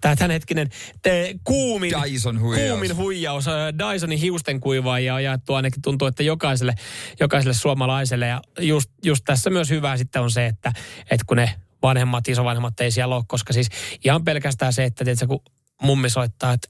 tämänhetkinen 0.00 0.68
te, 1.02 1.34
kuumin, 1.44 1.92
Dyson 2.02 2.40
huijaus. 2.40 2.68
kuumin 2.68 2.96
huijaus. 2.96 3.44
Dysonin 3.78 4.18
hiusten 4.18 4.60
kuivaajia 4.60 5.14
on 5.14 5.24
jaettu 5.24 5.54
ainakin 5.54 5.82
tuntuu, 5.82 6.08
että 6.08 6.22
jokaiselle, 6.22 6.74
jokaiselle 7.20 7.54
suomalaiselle. 7.54 8.26
Ja 8.26 8.42
just, 8.60 8.90
just 9.04 9.24
tässä 9.24 9.50
myös 9.50 9.70
hyvä 9.70 9.96
sitten 9.96 10.22
on 10.22 10.30
se, 10.30 10.46
että, 10.46 10.72
että 11.10 11.24
kun 11.26 11.36
ne 11.36 11.54
vanhemmat, 11.82 12.28
isovanhemmat 12.28 12.80
ei 12.80 12.90
siellä 12.90 13.16
ole, 13.16 13.24
koska 13.26 13.52
siis 13.52 13.68
ihan 14.04 14.24
pelkästään 14.24 14.72
se, 14.72 14.84
että 14.84 15.04
tiedätkö, 15.04 15.26
kun 15.26 15.40
mummi 15.82 16.10
soittaa, 16.10 16.52
että 16.52 16.68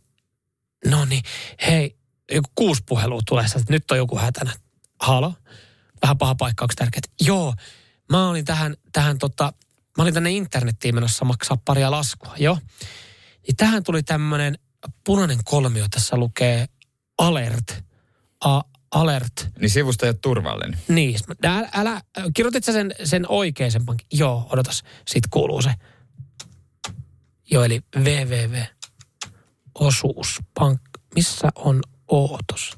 no 0.90 1.04
niin, 1.04 1.22
hei, 1.66 1.96
joku 2.32 2.50
kuusi 2.54 2.82
puhelua 2.88 3.20
tulee, 3.28 3.44
että 3.44 3.72
nyt 3.72 3.90
on 3.90 3.96
joku 3.96 4.18
hätänä 4.18 4.50
halo, 5.00 5.34
vähän 6.02 6.18
paha 6.18 6.34
paikka, 6.34 6.64
onko 6.64 6.74
tärkeää? 6.76 7.02
Joo, 7.20 7.54
mä 8.12 8.28
olin 8.28 8.44
tähän, 8.44 8.76
tähän 8.92 9.18
tota, 9.18 9.52
mä 9.96 10.02
olin 10.02 10.14
tänne 10.14 10.30
internettiin 10.30 10.94
menossa 10.94 11.24
maksaa 11.24 11.58
paria 11.64 11.90
laskua, 11.90 12.34
joo. 12.38 12.58
Niin 13.46 13.56
tähän 13.56 13.82
tuli 13.82 14.02
tämmöinen 14.02 14.58
punainen 15.04 15.38
kolmio, 15.44 15.86
tässä 15.90 16.16
lukee 16.16 16.66
alert. 17.18 17.84
A, 18.44 18.60
alert. 18.90 19.48
Niin 19.58 19.70
sivusta 19.70 20.06
ei 20.06 20.10
ole 20.10 20.18
turvallinen. 20.22 20.80
Niin, 20.88 21.20
älä, 21.44 21.68
älä 21.74 22.00
kirjoitit 22.34 22.64
sä 22.64 22.72
sen, 22.72 22.94
sen 23.04 23.24
oikein 23.28 23.72
sen 23.72 23.86
pankin? 23.86 24.06
Joo, 24.12 24.48
odotas, 24.52 24.82
sit 25.08 25.24
kuuluu 25.30 25.62
se. 25.62 25.74
Joo, 27.50 27.64
eli 27.64 27.82
www. 27.96 28.58
Osuuspank. 29.74 30.80
Missä 31.14 31.48
on 31.54 31.82
Ootos? 32.08 32.76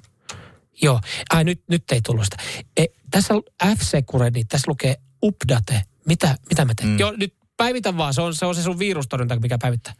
Joo. 0.82 1.00
Ai 1.30 1.44
nyt, 1.44 1.62
nyt 1.68 1.92
ei 1.92 2.00
tullut 2.00 2.24
sitä. 2.24 2.36
E, 2.76 2.84
tässä 3.10 3.34
F-Secure, 3.64 4.30
niin 4.30 4.48
tässä 4.48 4.64
lukee 4.70 4.96
update. 5.22 5.82
Mitä, 6.06 6.36
mitä 6.48 6.64
mä 6.64 6.72
teen? 6.74 6.88
Mm. 6.88 6.98
Joo, 6.98 7.14
nyt 7.16 7.34
päivitä 7.56 7.96
vaan. 7.96 8.14
Se 8.14 8.20
on 8.20 8.34
se, 8.34 8.46
on 8.46 8.54
se 8.54 8.62
sun 8.62 8.78
virustorjunta, 8.78 9.40
mikä 9.40 9.58
päivittää. 9.62 9.94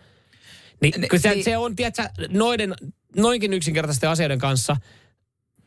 Niin, 0.81 1.01
ne, 1.01 1.09
kyllä 1.09 1.23
se, 1.23 1.31
niin. 1.31 1.45
se 1.45 1.57
on, 1.57 1.77
tiedätkö, 1.77 2.09
noiden, 2.29 2.75
noinkin 3.17 3.53
yksinkertaisten 3.53 4.11
asioiden 4.11 4.39
kanssa 4.39 4.77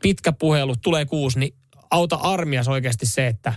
pitkä 0.01 0.31
puhelu, 0.31 0.75
tulee 0.75 1.05
kuusi, 1.05 1.39
niin 1.39 1.55
auta 1.91 2.15
armias 2.15 2.67
oikeasti 2.67 3.05
se, 3.05 3.27
että 3.27 3.53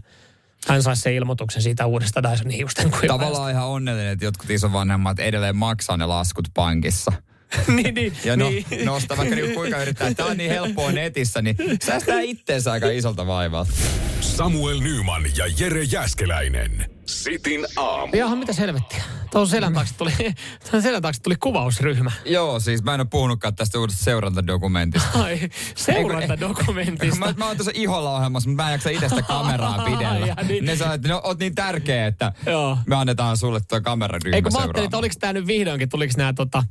hän 0.69 0.83
saisi 0.83 1.03
sen 1.03 1.15
ilmoituksen 1.15 1.63
siitä 1.63 1.87
uudesta 1.87 2.23
Dyson 2.23 2.51
hiusten 2.51 2.91
kuivaajasta. 2.91 3.19
Tavallaan 3.19 3.51
ihan 3.51 3.69
onnellinen, 3.69 4.13
että 4.13 4.25
jotkut 4.25 4.51
isovanhemmat 4.51 5.19
edelleen 5.19 5.57
maksaa 5.57 5.97
ne 5.97 6.07
laskut 6.07 6.49
pankissa. 6.55 7.13
niin, 7.77 7.95
niin, 7.95 8.13
Ja 8.25 8.37
no, 8.37 8.49
niin. 8.51 8.67
nostaa 8.85 9.17
vaikka 9.17 9.35
niinku 9.35 9.55
kuinka 9.55 9.83
yrittää, 9.83 10.15
tämä 10.15 10.29
on 10.29 10.37
niin 10.37 10.51
helppoa 10.51 10.93
netissä, 10.93 11.43
niin 11.43 11.57
säästää 11.85 12.21
itteensä 12.21 12.73
aika 12.73 12.91
isolta 12.91 13.27
vaivalta. 13.27 13.73
Samuel 14.21 14.81
Nyman 14.81 15.23
ja 15.37 15.45
Jere 15.59 15.83
Jäskeläinen. 15.83 16.91
Sitin 17.07 17.67
aamu. 17.77 18.17
Jaha, 18.17 18.37
mitä 18.37 18.53
helvettiä? 18.59 19.03
Tuon 19.31 19.49
selän 19.49 19.75
taakse 19.75 19.95
tuli, 19.95 20.13
tuon 20.71 20.83
selän 20.83 21.03
taakse 21.03 21.23
tuli 21.23 21.37
kuvausryhmä. 21.37 22.11
Joo, 22.25 22.61
siis 22.61 22.83
mä 22.83 22.95
en 22.95 23.01
ole 23.01 23.09
puhunutkaan 23.11 23.55
tästä 23.55 23.79
uudesta 23.79 24.05
seurantadokumentista. 24.05 25.23
Ai, 25.23 25.41
seurantadokumentista. 25.75 27.19
Mä, 27.19 27.35
mä 27.37 27.47
oon 27.47 27.57
tuossa 27.57 27.73
iholla 27.75 28.17
ohjelmassa, 28.17 28.51
mutta 28.51 28.63
mä 28.63 28.69
en 28.69 28.73
jaksa 28.73 28.91
itse 28.91 29.23
kameraa 29.29 29.85
pidellä. 29.85 30.27
Ja 30.27 30.35
niin. 30.49 30.65
Ne 30.65 30.77
sanoo, 30.77 30.95
että 30.95 31.09
no, 31.09 31.21
oot 31.25 31.39
niin 31.39 31.55
tärkeä, 31.55 32.07
että 32.07 32.33
Joo. 32.47 32.79
me 32.87 32.97
annetaan 32.97 33.37
sulle 33.37 33.61
tuo 33.69 33.81
kameraryhmä 33.81 34.37
Eikö 34.37 34.51
mä 34.51 34.59
ajattelin, 34.59 34.85
että 34.85 34.99
oliko 34.99 35.15
tämä 35.21 35.33
nyt 35.33 35.47
vihdoinkin, 35.47 35.89
tuliko 35.89 36.15
nämä 36.17 36.33
tota, 36.33 36.65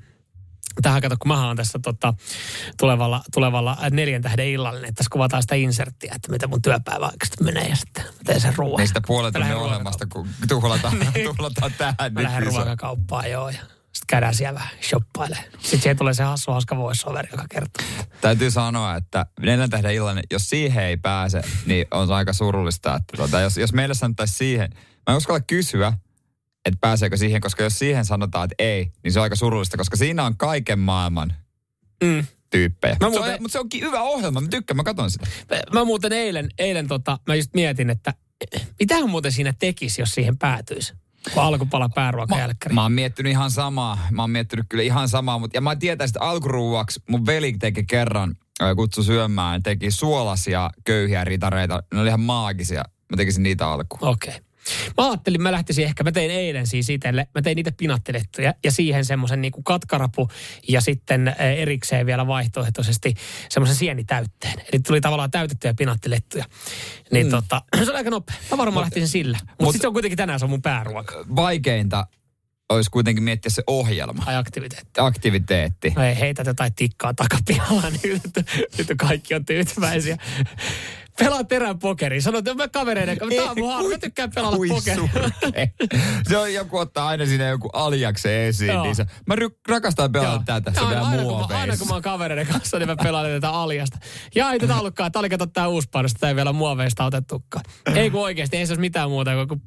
tähän 0.82 1.01
kato, 1.01 1.16
kun 1.20 1.28
mä 1.28 1.47
oon 1.47 1.57
tässä 1.57 1.80
tota, 1.84 2.14
tulevalla, 2.80 3.24
tulevalla 3.34 3.78
neljän 3.91 4.22
tähden 4.22 4.47
illallinen, 4.47 4.89
että 4.89 4.97
tässä 4.97 5.09
kuvataan 5.12 5.41
sitä 5.41 5.55
inserttiä, 5.55 6.14
että 6.16 6.32
miten 6.32 6.49
mun 6.49 6.62
työpäivä 6.62 7.05
oikeasti 7.05 7.43
menee 7.43 7.68
ja 7.68 7.76
sitten 7.76 8.03
mä 8.03 8.12
teen 8.26 8.41
sen 8.41 8.55
ruoan. 8.55 8.78
Niin 8.78 8.88
sitä 8.88 9.01
puolet 9.07 9.36
lähden 9.36 9.57
ohjelmasta, 9.57 10.05
kun 10.05 10.28
tuhlataan, 10.47 10.97
tuhlataan 11.36 11.74
tähän. 11.78 11.95
Mä 11.99 12.07
niin 12.09 12.24
lähden 12.24 12.43
ruokakauppaan, 12.43 13.32
joo, 13.32 13.49
ja 13.49 13.59
sitten 13.93 14.07
käydään 14.07 14.36
siellä 14.36 14.59
vähän 14.59 14.78
shoppailemaan. 14.82 15.51
Sitten 15.51 15.82
siihen 15.82 15.97
tulee 15.97 16.14
se 16.14 16.24
hassu 16.24 16.51
hauska 16.51 16.78
voiceover, 16.78 17.28
joka 17.32 17.45
kertoo. 17.49 17.86
Täytyy 18.22 18.51
sanoa, 18.51 18.95
että 18.95 19.26
neljän 19.39 19.70
tähden 19.70 19.93
illainen, 19.93 20.24
jos 20.32 20.49
siihen 20.49 20.84
ei 20.84 20.97
pääse, 20.97 21.41
niin 21.66 21.86
on 21.91 22.12
aika 22.12 22.34
surullista. 22.34 22.95
Että 22.95 23.18
tuota, 23.18 23.39
jos, 23.39 23.57
jos 23.57 23.74
meille 23.74 23.93
sanottaisiin 23.93 24.38
siihen, 24.38 24.70
mä 24.76 25.14
en 25.14 25.18
uskalla 25.18 25.39
kysyä, 25.39 25.93
että 26.66 26.78
pääseekö 26.82 27.18
siihen, 27.18 27.41
koska 27.41 27.64
jos 27.64 27.80
siihen 27.80 28.05
sanotaan, 28.05 28.45
että 28.45 28.55
ei, 28.64 28.91
niin 29.03 29.12
se 29.12 29.20
on 29.20 29.24
aika 29.24 29.36
surullista, 29.36 29.78
koska 29.78 29.97
siinä 29.97 30.24
on 30.24 30.38
kaiken 30.38 30.80
maailman 30.80 31.34
Mm. 32.03 32.26
tyyppejä. 32.49 32.93
Mä 32.93 32.97
se 32.99 33.05
on, 33.05 33.12
muuten- 33.14 33.41
mutta 33.41 33.53
se 33.53 33.59
onkin 33.59 33.82
hyvä 33.84 34.01
ohjelma, 34.01 34.41
mä 34.41 34.47
tykkään, 34.47 34.78
mä 34.78 34.84
katson 34.84 35.12
sitä. 35.12 35.28
Mä- 35.49 35.80
Mä 35.80 35.86
muuten 35.86 36.14
eilen, 36.14 36.49
eilen 36.59 36.88
tota, 36.88 37.20
mä 37.28 37.36
just 37.36 37.49
mietin, 37.53 37.89
että 37.89 38.14
mitähän 38.80 39.09
muuten 39.09 39.32
siinä 39.32 39.53
tekisi, 39.59 40.01
jos 40.01 40.12
siihen 40.12 40.38
päätyisi. 40.38 40.93
Kun 41.34 41.43
alkupala 41.43 41.89
pääruoka 41.89 42.38
jälkkäri. 42.38 42.76
Mä 42.76 42.82
oon 42.84 42.91
miettinyt 42.91 43.32
ihan 43.32 43.51
samaa. 43.51 44.07
Mä 44.12 44.24
oon 44.24 44.30
miettinyt 44.30 44.66
kyllä 44.70 44.84
ihan 44.84 45.09
samaa, 45.09 45.39
mutta 45.39 45.57
ja 45.57 45.62
mä 45.62 45.76
tietäisin, 45.76 46.12
että 46.18 46.26
alkuruuaksi 46.30 46.99
mun 47.09 47.26
veli 47.26 47.53
teki 47.59 47.84
kerran, 47.84 48.36
kutsu 48.76 49.03
syömään, 49.03 49.64
teki 49.64 49.91
suolasia 49.91 50.70
köyhiä 50.84 51.24
ritareita. 51.24 51.84
Ne 51.93 51.99
oli 51.99 52.07
ihan 52.07 52.20
maagisia. 52.20 52.84
Mä 53.12 53.18
tekisin 53.18 53.43
niitä 53.43 53.68
alkuun. 53.68 54.09
Okei. 54.12 54.30
Okay. 54.30 54.41
Mä 54.97 55.09
ajattelin, 55.09 55.41
mä 55.41 55.51
lähtisin 55.51 55.86
ehkä, 55.86 56.03
mä 56.03 56.12
tein 56.12 56.32
eilen 56.32 56.68
siis 56.68 56.89
itselle, 56.89 57.28
mä 57.36 57.41
tein 57.41 57.55
niitä 57.55 57.72
pinattelettuja 57.78 58.53
ja 58.64 58.72
siihen 58.72 59.05
semmoisen 59.05 59.41
niinku 59.41 59.64
katkarapu 59.64 60.30
ja 60.68 60.82
sitten 60.82 61.36
erikseen 61.57 62.05
vielä 62.05 62.28
vaihtoehtoisesti 62.28 63.14
semmoisen 63.49 63.76
sienitäytteen. 63.76 64.53
Eli 64.59 64.82
tuli 64.88 65.01
tavallaan 65.01 65.32
täytettyjä 65.32 65.74
pinattelettuja. 65.74 66.45
Niin 67.12 67.28
mm. 67.28 67.32
tota, 67.32 67.62
se 67.86 67.91
oli 67.91 67.97
aika 67.97 68.09
nopea. 68.09 68.36
Mä 68.51 68.57
varmaan 68.57 68.82
lähtisin 68.84 69.07
sillä. 69.07 69.38
Mutta 69.41 69.53
mut- 69.53 69.62
mut, 69.66 69.74
sitten 69.74 69.82
se 69.82 69.88
on 69.88 69.93
kuitenkin 69.93 70.18
tänään 70.18 70.39
se 70.39 70.45
on 70.45 70.49
mun 70.49 70.62
pääruoka. 70.62 71.26
Vaikeinta 71.36 72.07
olisi 72.70 72.89
kuitenkin 72.91 73.24
miettiä 73.24 73.49
se 73.49 73.64
ohjelma, 73.68 74.26
Tai 74.26 74.36
aktiviteetti. 74.36 74.91
aktiviteetti. 74.97 75.93
No 75.95 76.03
ei 76.03 76.20
heitä 76.20 76.43
jotain 76.45 76.74
tikkaa 76.76 77.14
takapihalla, 77.14 77.89
niin 77.89 78.22
nyt, 78.24 78.47
nyt 78.78 78.88
kaikki 78.97 79.36
on 79.36 79.45
tyytyväisiä. 79.45 80.18
Pelaa 81.20 81.43
terän 81.43 81.80
pokeri. 81.80 82.22
Sanoit, 82.22 82.47
että 82.47 82.64
mä 82.64 82.68
kavereiden 82.68 83.18
kanssa, 83.18 83.41
tää 83.41 83.51
on 83.51 83.59
mun 83.59 83.74
harmi, 83.74 83.89
mä 83.89 83.97
tykkään 83.97 84.32
pelata 84.36 84.57
pokeria. 84.70 85.09
se 86.30 86.38
on 86.38 86.53
joku 86.53 86.78
ottaa 86.78 87.07
aina 87.07 87.26
siinä 87.26 87.47
joku 87.47 87.70
aljaksen 87.74 88.34
esiin. 88.34 88.74
Joo. 88.74 88.84
Niin 88.84 88.95
se, 88.95 89.05
mä 89.28 89.36
ry- 89.36 89.59
rakastan 89.68 90.12
pelata 90.12 90.43
tätä, 90.45 90.72
se 90.74 90.82
on 90.82 90.89
vielä 90.89 91.01
aina, 91.07 91.24
kun 91.24 91.38
mä, 91.49 91.59
aina 91.59 91.78
kun 91.78 91.88
mä 91.88 91.93
oon 91.93 92.01
kavereiden 92.01 92.47
kanssa, 92.47 92.80
niin 92.80 92.89
mä 92.89 92.95
pelaan 92.95 93.26
tätä 93.26 93.49
aljasta. 93.49 93.97
Ja 94.36 94.51
ei 94.51 94.59
tätä 94.59 94.76
ollutkaan. 94.80 95.12
Tää 95.12 95.20
oli 95.20 95.30
kato 95.30 95.45
tää 95.45 95.68
uusi 95.68 95.88
paino, 95.91 96.07
sitä 96.07 96.28
ei 96.30 96.36
vielä 96.36 96.53
muoveista 96.53 97.05
otettukaan. 97.05 97.66
Ei 97.95 98.09
kun 98.09 98.22
oikeesti, 98.22 98.57
ei 98.57 98.66
se 98.66 98.72
olisi 98.72 98.82
mitään 98.82 99.09
muuta 99.09 99.32
kuin 99.47 99.62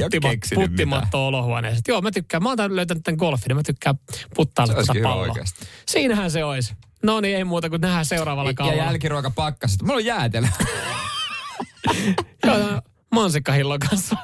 puttima, 0.00 0.28
puttimatto 0.54 1.26
olohuoneessa. 1.26 1.82
Joo, 1.88 2.00
mä 2.02 2.10
tykkään. 2.10 2.42
Mä 2.42 2.48
oon 2.48 2.58
tän- 2.58 2.76
löytänyt 2.76 3.02
tämän 3.02 3.18
golfin, 3.18 3.48
niin 3.48 3.56
mä 3.56 3.62
tykkään 3.62 3.94
puttailla 4.34 4.82
Se 4.82 4.86
tätä 4.86 5.00
palloa. 5.02 5.22
oikeasti. 5.22 5.66
Siinähän 5.88 6.30
se 6.30 6.44
olisi. 6.44 6.74
No 7.04 7.20
niin, 7.20 7.36
ei 7.36 7.44
muuta 7.44 7.70
kuin 7.70 7.80
nähdään 7.80 8.04
seuraavalla 8.06 8.50
Ja 8.50 8.54
kaudella. 8.54 8.82
jälkiruoka 8.84 9.30
pakkaset. 9.30 9.82
Mulla 9.82 9.94
on 9.94 10.04
jäätelö. 10.04 10.46
Joo, 12.46 12.80
mansikkahillon 13.14 13.78
kanssa. 13.78 14.16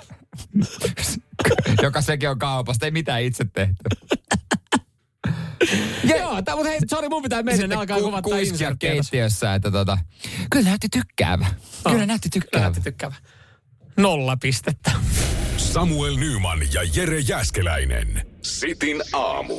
joka 1.83 2.03
sekin 2.03 2.31
on 2.31 2.39
kaupasta. 2.39 2.85
Ei 2.87 2.91
mitään 2.93 3.22
itse 3.22 3.45
tehty. 3.55 3.74
Joo, 6.18 6.43
tää, 6.43 6.55
mutta 6.57 6.70
hei, 6.70 6.78
sorry, 6.91 7.09
mun 7.09 7.22
pitää 7.22 7.43
mennä, 7.43 7.66
ne 7.66 7.74
alkaa 7.74 7.97
ku- 7.99 8.05
kuvata 8.05 8.22
kuiskia 8.22 8.53
inserttiä 8.53 8.93
keittiössä, 8.93 9.55
että 9.55 9.70
tota, 9.70 9.99
kyllä 10.51 10.64
näytti 10.68 10.89
tykkäävä. 10.89 11.47
Kyllä 11.91 12.07
näytti 12.07 12.28
tykkäävä. 12.28 12.66
Lähti 12.66 12.81
tykkäävä. 12.81 13.14
Nolla 13.97 14.37
pistettä. 14.37 14.91
Samuel 15.57 16.16
Nyman 16.16 16.59
ja 16.72 16.83
Jere 16.95 17.18
Jäskeläinen. 17.18 18.26
Sitin 18.43 19.03
aamu. 19.12 19.55